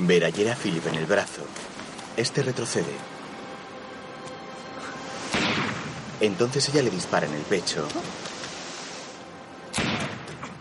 [0.00, 1.42] Vera hiere a Philip en el brazo.
[2.16, 3.15] Este retrocede.
[6.20, 7.86] Entonces ella le dispara en el pecho.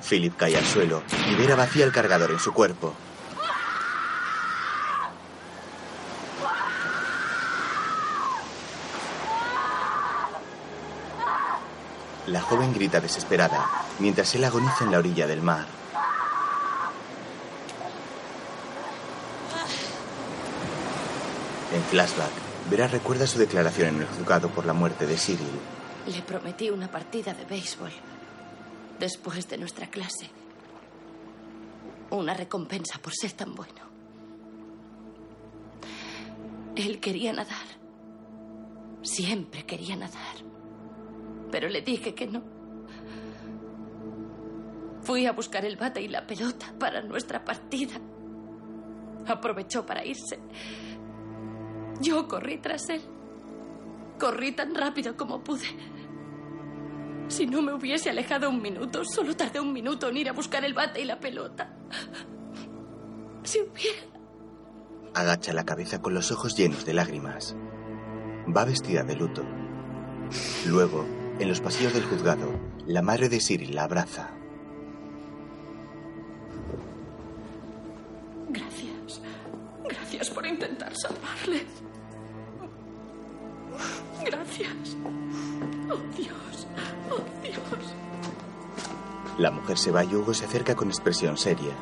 [0.07, 2.93] Philip cae al suelo y Vera vacía el cargador en su cuerpo.
[12.27, 13.69] La joven grita desesperada
[13.99, 15.65] mientras él agoniza en la orilla del mar.
[21.73, 25.47] En flashback, Vera recuerda su declaración en el juzgado por la muerte de Cyril.
[26.07, 27.91] Le prometí una partida de béisbol
[28.99, 30.29] después de nuestra clase.
[32.09, 33.85] Una recompensa por ser tan bueno.
[36.75, 37.65] Él quería nadar.
[39.01, 40.35] Siempre quería nadar.
[41.51, 42.41] Pero le dije que no.
[45.03, 47.93] Fui a buscar el bate y la pelota para nuestra partida.
[49.27, 50.39] Aprovechó para irse.
[52.01, 53.01] Yo corrí tras él.
[54.19, 55.67] Corrí tan rápido como pude.
[57.27, 60.63] Si no me hubiese alejado un minuto, solo tardé un minuto en ir a buscar
[60.63, 61.73] el bate y la pelota.
[63.43, 64.15] Si hubiera...
[65.13, 67.55] Agacha la cabeza con los ojos llenos de lágrimas.
[68.55, 69.43] Va vestida de luto.
[70.67, 71.05] Luego,
[71.39, 72.51] en los pasillos del juzgado,
[72.85, 74.31] la madre de Cyril la abraza.
[78.49, 79.21] Gracias.
[79.87, 81.65] Gracias por intentar salvarle.
[84.25, 84.97] Gracias.
[85.89, 86.67] Oh, Dios.
[87.11, 87.93] Oh, Dios.
[89.37, 91.73] La mujer se va y Hugo se acerca con expresión seria.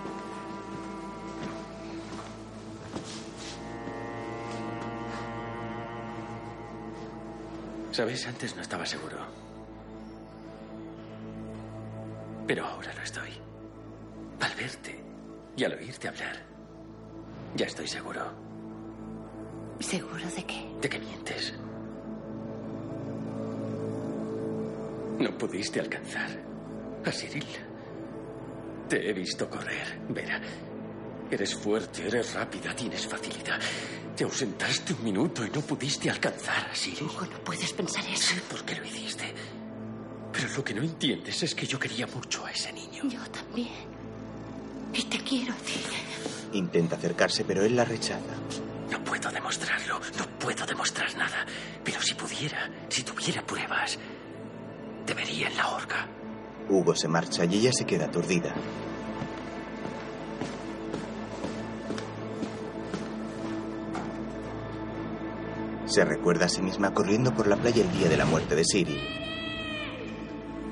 [7.92, 9.18] Sabes, antes no estaba seguro.
[12.48, 13.30] Pero ahora lo estoy.
[14.42, 15.00] Al verte
[15.56, 16.36] y al oírte hablar,
[17.56, 18.22] ya estoy seguro
[19.80, 20.76] ¿Seguro de qué?
[20.82, 21.54] de que mientes.
[25.24, 26.30] No pudiste alcanzar
[27.06, 27.46] a Cyril.
[28.90, 30.42] Te he visto correr, Vera.
[31.32, 33.58] Eres fuerte, eres rápida, tienes facilidad.
[34.18, 37.08] Te ausentaste un minuto y no pudiste alcanzar a Cyril.
[37.08, 38.36] no puedes pensar eso.
[38.36, 39.34] Sé por qué lo hiciste.
[40.34, 43.04] Pero lo que no entiendes es que yo quería mucho a ese niño.
[43.08, 43.70] Yo también.
[44.94, 46.58] Y te quiero ti.
[46.58, 48.36] Intenta acercarse, pero él la rechaza.
[48.92, 51.46] No puedo demostrarlo, no puedo demostrar nada.
[51.82, 53.98] Pero si pudiera, si tuviera pruebas,
[55.06, 56.08] te vería en la horca.
[56.70, 58.54] Hugo se marcha y ella se queda aturdida.
[65.86, 68.64] Se recuerda a sí misma corriendo por la playa el día de la muerte de
[68.64, 69.00] Siri.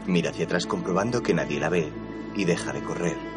[0.08, 1.92] Mira hacia atrás comprobando que nadie la ve
[2.36, 3.31] y deja de correr.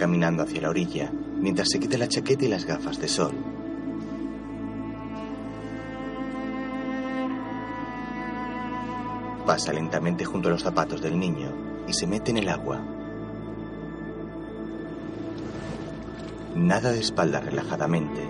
[0.00, 3.34] Caminando hacia la orilla mientras se quita la chaqueta y las gafas de sol.
[9.44, 11.52] Pasa lentamente junto a los zapatos del niño
[11.86, 12.80] y se mete en el agua.
[16.54, 18.29] Nada de espalda relajadamente.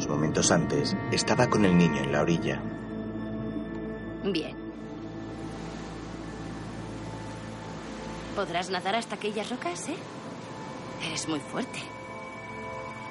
[0.00, 2.62] Unos momentos antes estaba con el niño en la orilla.
[4.24, 4.56] Bien.
[8.34, 9.96] ¿Podrás nadar hasta aquellas rocas, eh?
[11.06, 11.80] Eres muy fuerte.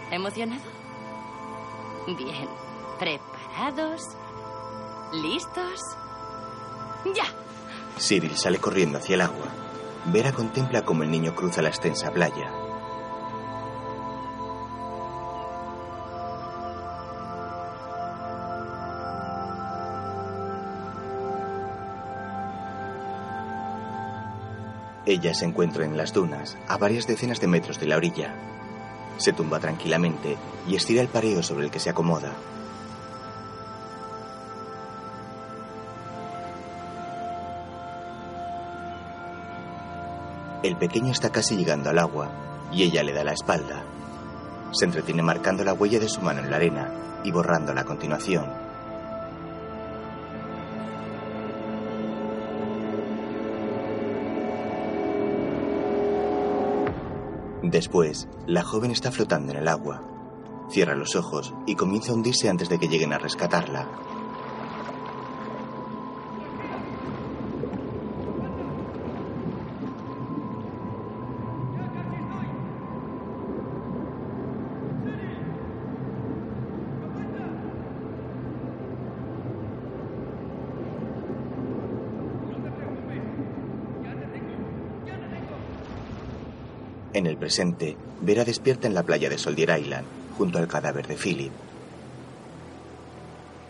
[0.09, 0.63] ¿Emocionado?
[2.07, 2.49] Bien.
[2.97, 3.29] Preparado.
[3.49, 4.01] ¿Preparados?
[5.13, 5.79] ¿Listos?
[7.15, 7.25] ¡Ya!
[7.99, 9.45] Cyril sale corriendo hacia el agua.
[10.05, 12.51] Vera contempla cómo el niño cruza la extensa playa.
[25.09, 28.35] Ella se encuentra en las dunas, a varias decenas de metros de la orilla.
[29.17, 32.31] Se tumba tranquilamente y estira el pareo sobre el que se acomoda.
[40.61, 42.29] El pequeño está casi llegando al agua
[42.71, 43.81] y ella le da la espalda.
[44.73, 46.87] Se entretiene marcando la huella de su mano en la arena
[47.23, 48.58] y borrándola a continuación.
[57.71, 60.01] Después, la joven está flotando en el agua.
[60.71, 63.87] Cierra los ojos y comienza a hundirse antes de que lleguen a rescatarla.
[87.39, 90.05] Presente, Vera despierta en la playa de Soldier Island,
[90.37, 91.51] junto al cadáver de Philip.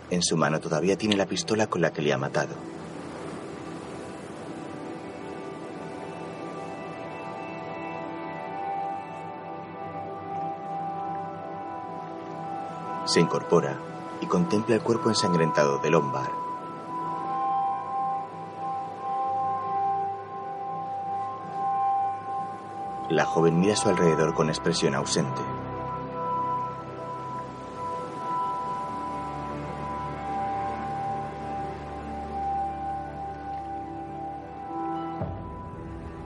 [0.10, 2.56] En su mano todavía tiene la pistola con la que le ha matado.
[13.06, 13.80] Se incorpora
[14.22, 16.49] y contempla el cuerpo ensangrentado de Lombard.
[23.10, 25.42] La joven mira a su alrededor con expresión ausente.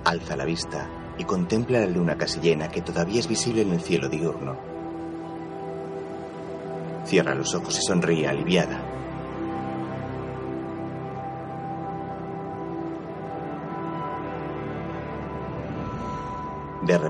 [0.03, 3.79] Alza la vista y contempla la luna casi llena que todavía es visible en el
[3.79, 4.57] cielo diurno.
[7.05, 8.82] Cierra los ojos y sonríe aliviada.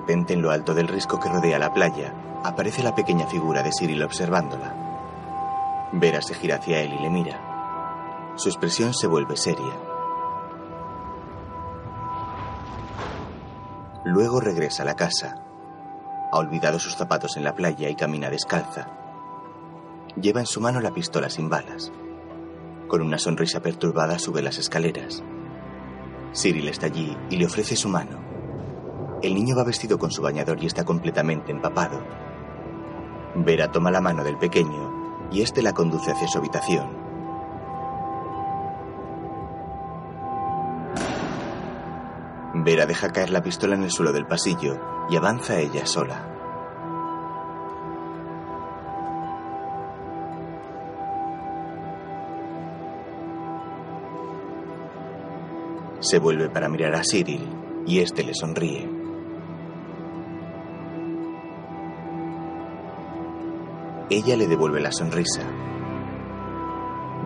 [0.04, 3.72] Repente, en lo alto del risco que rodea la playa, aparece la pequeña figura de
[3.72, 4.76] Cyril observándola.
[5.94, 8.34] Vera se gira hacia él y le mira.
[8.36, 9.74] Su expresión se vuelve seria.
[14.04, 15.42] Luego regresa a la casa.
[16.34, 18.90] Ha olvidado sus zapatos en la playa y camina descalza.
[20.20, 21.94] Lleva en su mano la pistola sin balas.
[22.90, 25.24] Con una sonrisa perturbada sube las escaleras.
[26.34, 28.33] Cyril está allí y le ofrece su mano.
[29.24, 32.04] El niño va vestido con su bañador y está completamente empapado.
[33.36, 36.90] Vera toma la mano del pequeño y este la conduce hacia su habitación.
[42.66, 44.78] Vera deja caer la pistola en el suelo del pasillo
[45.10, 46.30] y avanza ella sola.
[56.02, 57.48] Se vuelve para mirar a Cyril
[57.88, 58.93] y este le sonríe.
[64.10, 65.44] Ella le devuelve la sonrisa.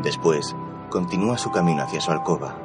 [0.03, 0.55] Después,
[0.89, 2.55] continúa su camino hacia su alcoba.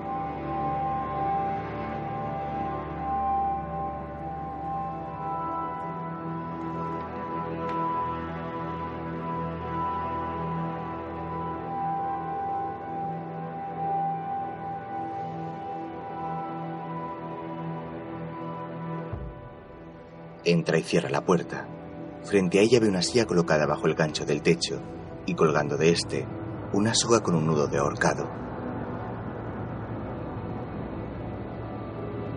[20.45, 21.67] Entra y cierra la puerta.
[22.25, 24.81] Frente a ella ve una silla colocada bajo el gancho del techo
[25.27, 26.27] y colgando de este
[26.73, 28.31] una soga con un nudo de ahorcado.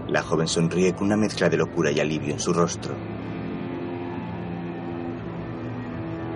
[0.07, 2.95] La joven sonríe con una mezcla de locura y alivio en su rostro.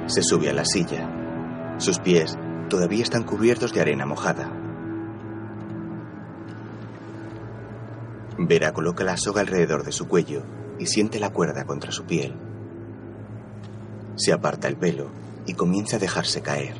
[0.08, 1.76] Se sube a la silla.
[1.78, 2.38] Sus pies
[2.70, 4.52] todavía están cubiertos de arena mojada.
[8.38, 10.44] Vera coloca la soga alrededor de su cuello
[10.80, 12.49] y siente la cuerda contra su piel.
[14.20, 15.10] Se aparta el pelo
[15.48, 16.74] y comienza a dejarse caer.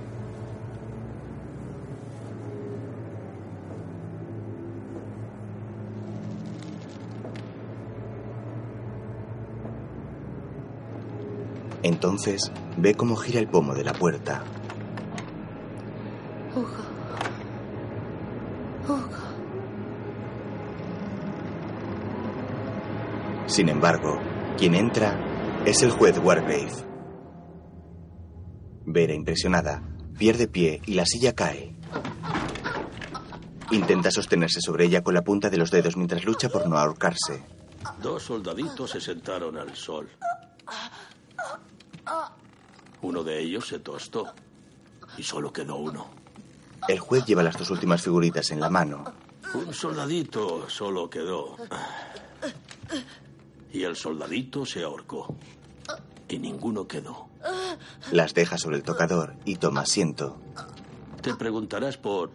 [11.82, 14.44] Entonces ve cómo gira el pomo de la puerta.
[16.54, 16.68] Hugo.
[18.86, 19.10] Hugo.
[23.48, 24.20] Sin embargo,
[24.58, 25.18] quien entra
[25.66, 26.89] es el juez Wargrave.
[28.92, 29.84] Vera, impresionada,
[30.18, 31.74] Pierde pie y la silla cae.
[33.72, 37.42] Intenta sostenerse sobre ella con la punta de los dedos mientras lucha por no ahorcarse.
[38.02, 40.10] Dos soldaditos se sentaron al sol.
[43.02, 44.34] Uno de ellos se tostó
[45.18, 46.10] y solo quedó uno.
[46.88, 49.06] El juez lleva las dos últimas figuritas en la mano.
[49.54, 51.56] Un soldadito solo quedó.
[53.72, 55.34] Y el soldadito se ahorcó.
[56.28, 57.29] Y ninguno quedó.
[58.12, 60.40] Las deja sobre el tocador y toma asiento.
[61.22, 62.32] Te preguntarás por...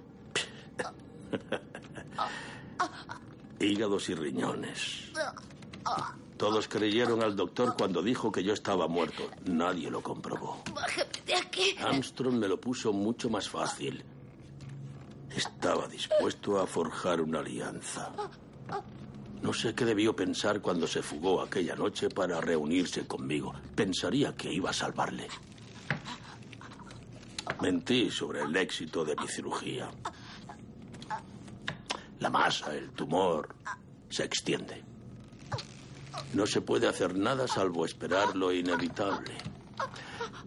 [3.61, 5.11] Hígados y riñones.
[6.37, 9.31] Todos creyeron al doctor cuando dijo que yo estaba muerto.
[9.47, 10.63] Nadie lo comprobó.
[10.75, 11.77] Bájame de aquí.
[11.81, 14.05] Armstrong me lo puso mucho más fácil.
[15.35, 18.13] Estaba dispuesto a forjar una alianza.
[19.45, 23.53] No sé qué debió pensar cuando se fugó aquella noche para reunirse conmigo.
[23.75, 25.29] Pensaría que iba a salvarle.
[27.61, 29.91] Mentí sobre el éxito de mi cirugía.
[32.21, 33.55] La masa, el tumor,
[34.09, 34.83] se extiende.
[36.33, 39.35] No se puede hacer nada salvo esperar lo inevitable.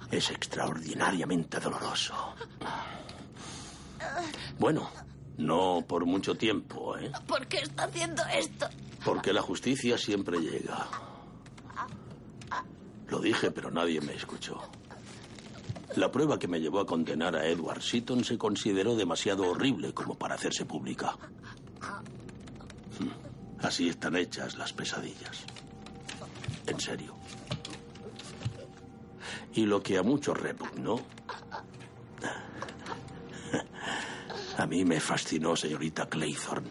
[0.09, 2.33] Es extraordinariamente doloroso.
[4.57, 4.89] Bueno,
[5.37, 7.11] no por mucho tiempo, ¿eh?
[7.27, 8.67] ¿Por qué está haciendo esto?
[9.05, 10.87] Porque la justicia siempre llega.
[13.09, 14.61] Lo dije, pero nadie me escuchó.
[15.95, 20.15] La prueba que me llevó a condenar a Edward Seaton se consideró demasiado horrible como
[20.15, 21.17] para hacerse pública.
[23.59, 25.45] Así están hechas las pesadillas.
[26.67, 27.15] En serio.
[29.53, 30.99] Y lo que a muchos repugnó,
[34.57, 36.69] a mí me fascinó, señorita Claythorne.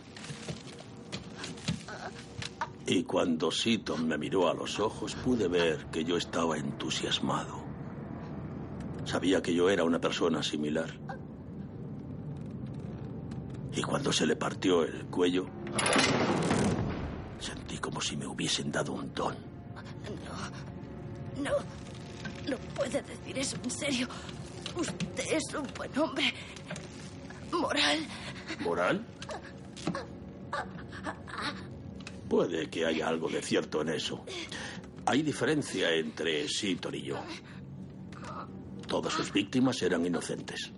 [2.89, 7.65] Y cuando Seaton me miró a los ojos, pude ver que yo estaba entusiasmado.
[9.05, 10.93] Sabía que yo era una persona similar.
[13.75, 15.47] Y cuando se le partió el cuello,
[17.39, 19.35] sentí como si me hubiesen dado un don.
[21.37, 21.57] No, no,
[22.49, 24.09] no puede decir eso en serio.
[24.77, 26.33] Usted es un buen hombre.
[27.53, 28.07] Moral.
[28.61, 29.07] ¿Moral?
[32.29, 34.25] Puede que haya algo de cierto en eso.
[35.07, 37.17] Hay diferencia entre Seaton y yo.
[38.89, 40.73] Todas sus víctimas eran inocentes.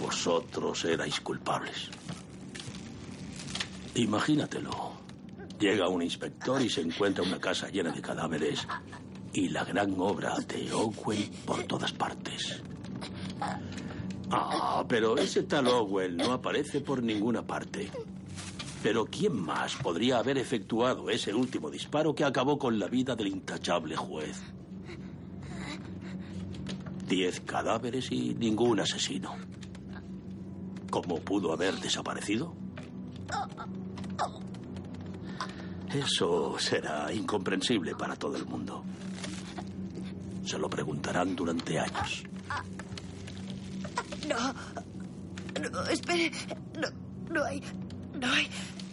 [0.00, 1.90] Vosotros erais culpables.
[3.94, 4.92] Imagínatelo.
[5.58, 8.66] Llega un inspector y se encuentra una casa llena de cadáveres
[9.32, 12.62] y la gran obra de Owen por todas partes.
[14.36, 17.90] Ah, pero ese tal Owen no aparece por ninguna parte.
[18.82, 23.28] Pero ¿quién más podría haber efectuado ese último disparo que acabó con la vida del
[23.28, 24.42] intachable juez?
[27.06, 29.34] Diez cadáveres y ningún asesino.
[30.90, 32.54] ¿Cómo pudo haber desaparecido?
[35.94, 38.84] Eso será incomprensible para todo el mundo.
[40.44, 42.24] Se lo preguntarán durante años.
[44.28, 44.54] No.
[45.70, 46.30] No, espere.
[46.78, 46.88] No,
[47.30, 47.62] no hay.
[48.14, 48.48] No hay.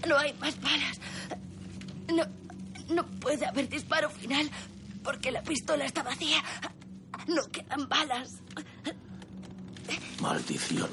[0.07, 0.99] No hay más balas.
[2.13, 2.23] No.
[2.93, 4.49] No puede haber disparo final
[5.03, 6.43] porque la pistola está vacía.
[7.27, 8.29] No quedan balas.
[10.21, 10.89] Maldición.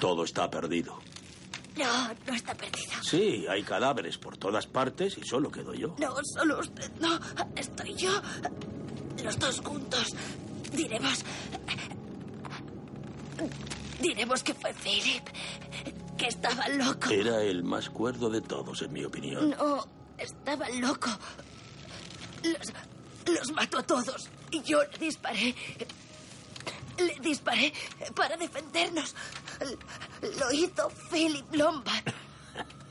[0.00, 0.98] Todo está perdido.
[1.76, 2.92] No, no está perdido.
[3.02, 5.94] Sí, hay cadáveres por todas partes y solo quedo yo.
[5.98, 6.90] No, solo usted.
[7.00, 7.18] No,
[7.56, 8.20] estoy yo.
[9.22, 10.08] Los dos juntos.
[10.72, 11.24] Diremos.
[14.00, 15.22] Diremos que fue Philip.
[16.16, 17.10] Que estaba loco.
[17.10, 19.50] Era el más cuerdo de todos, en mi opinión.
[19.50, 19.86] No,
[20.18, 21.10] estaba loco.
[22.44, 22.72] Los,
[23.38, 24.28] los mató a todos.
[24.50, 25.54] Y yo le disparé.
[26.98, 27.72] Le disparé
[28.14, 29.14] para defendernos.
[30.38, 32.04] Lo hizo Philip Lombard.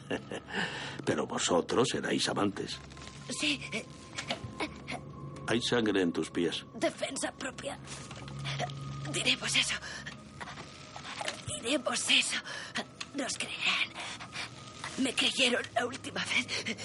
[1.06, 2.78] Pero vosotros erais amantes.
[3.30, 3.62] Sí,
[5.48, 6.66] Hay sangre en tus pies.
[6.76, 7.78] defensa propia.
[9.14, 9.76] Diremos eso.
[11.62, 12.38] Diremos eso.
[13.16, 13.90] Nos creerán.
[14.98, 16.78] Me creyeron la última vez.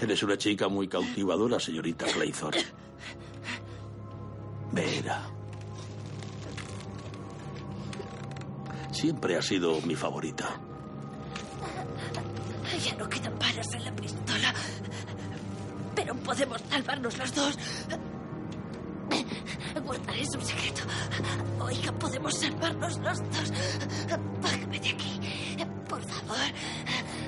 [0.00, 2.64] Eres una chica muy cautivadora, señorita Claythorne.
[4.72, 5.30] Vera.
[8.92, 10.60] Siempre ha sido mi favorita.
[12.84, 14.54] Ya no quedan balas en la pistola.
[15.94, 17.58] Pero podemos salvarnos los dos.
[19.84, 20.82] Guardaré su secreto.
[21.60, 23.52] Oiga, podemos salvarnos los dos.
[24.42, 25.20] Bájame de aquí.
[25.88, 26.36] Por favor.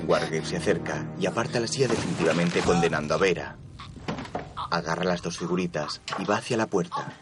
[0.06, 3.56] Wargrave se acerca y aparta la silla definitivamente condenando a Vera.
[4.70, 7.12] Agarra las dos figuritas y va hacia la puerta.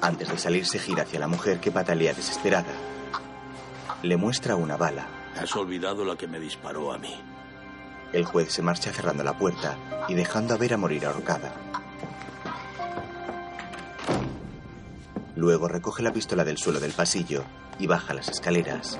[0.00, 2.72] Antes de salir se gira hacia la mujer que patalea desesperada.
[4.02, 5.06] Le muestra una bala.
[5.40, 7.14] Has olvidado la que me disparó a mí.
[8.12, 9.76] El juez se marcha cerrando la puerta
[10.08, 11.52] y dejando a Vera morir ahorcada.
[15.34, 17.44] Luego recoge la pistola del suelo del pasillo
[17.78, 18.98] y baja las escaleras.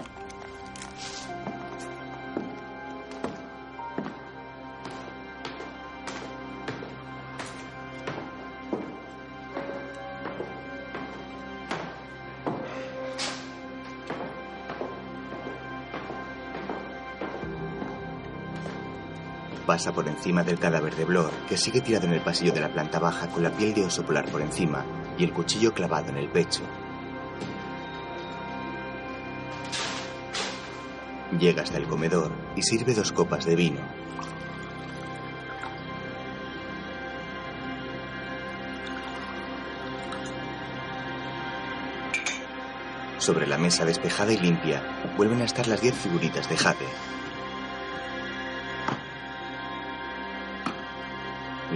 [19.91, 23.01] Por encima del cadáver de Blor, que sigue tirado en el pasillo de la planta
[23.01, 24.85] baja con la piel de oso polar por encima
[25.19, 26.63] y el cuchillo clavado en el pecho.
[31.37, 33.81] Llega hasta el comedor y sirve dos copas de vino.
[43.19, 44.83] Sobre la mesa despejada y limpia
[45.17, 46.87] vuelven a estar las diez figuritas de Jade.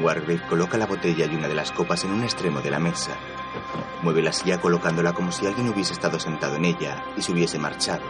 [0.02, 3.16] Wargrave coloca la botella y una de las copas en un extremo de la mesa.
[4.02, 7.58] Mueve la silla colocándola como si alguien hubiese estado sentado en ella y se hubiese
[7.58, 8.04] marchado.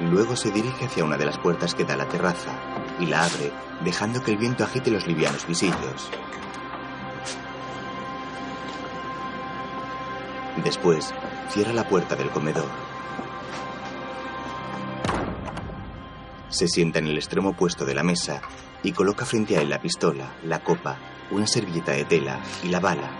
[0.00, 2.52] Luego se dirige hacia una de las puertas que da a la terraza
[2.98, 3.52] y la abre,
[3.84, 6.10] dejando que el viento agite los livianos visillos.
[10.64, 11.12] Después,
[11.50, 12.68] cierra la puerta del comedor.
[16.48, 18.40] Se sienta en el extremo opuesto de la mesa
[18.82, 20.96] y coloca frente a él la pistola, la copa,
[21.30, 23.10] una servilleta de tela y la bala.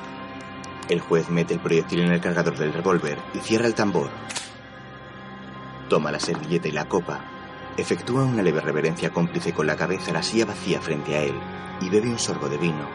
[0.88, 4.10] El juez mete el proyectil en el cargador del revólver y cierra el tambor.
[5.88, 7.20] Toma la servilleta y la copa.
[7.76, 11.34] Efectúa una leve reverencia cómplice con la cabeza la silla vacía frente a él
[11.80, 12.88] y bebe un sorbo de vino.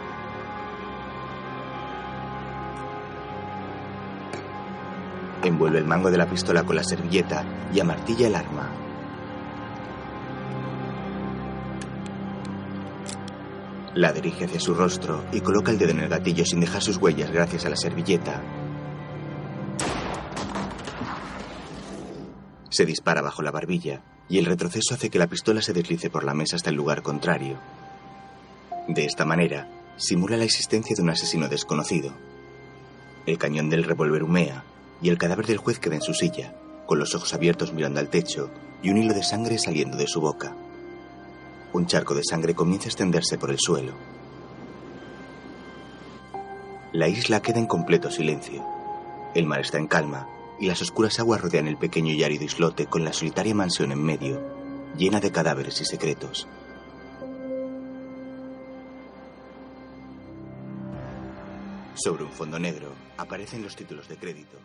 [5.43, 8.84] Envuelve el mango de la pistola con la servilleta y amartilla el arma.
[13.95, 16.97] La dirige hacia su rostro y coloca el dedo en el gatillo sin dejar sus
[16.97, 18.43] huellas gracias a la servilleta.
[22.69, 26.25] Se dispara bajo la barbilla y el retroceso hace que la pistola se deslice por
[26.25, 27.57] la mesa hasta el lugar contrario.
[28.89, 32.11] De esta manera, simula la existencia de un asesino desconocido.
[33.25, 34.65] El cañón del revólver humea
[35.01, 36.53] y el cadáver del juez queda en su silla,
[36.85, 38.51] con los ojos abiertos mirando al techo
[38.83, 40.53] y un hilo de sangre saliendo de su boca.
[41.75, 43.95] Un charco de sangre comienza a extenderse por el suelo.
[46.93, 48.65] La isla queda en completo silencio.
[49.35, 50.25] El mar está en calma
[50.57, 54.01] y las oscuras aguas rodean el pequeño y árido islote con la solitaria mansión en
[54.01, 54.41] medio,
[54.97, 56.47] llena de cadáveres y secretos.
[61.95, 64.57] Sobre un fondo negro aparecen los títulos de crédito.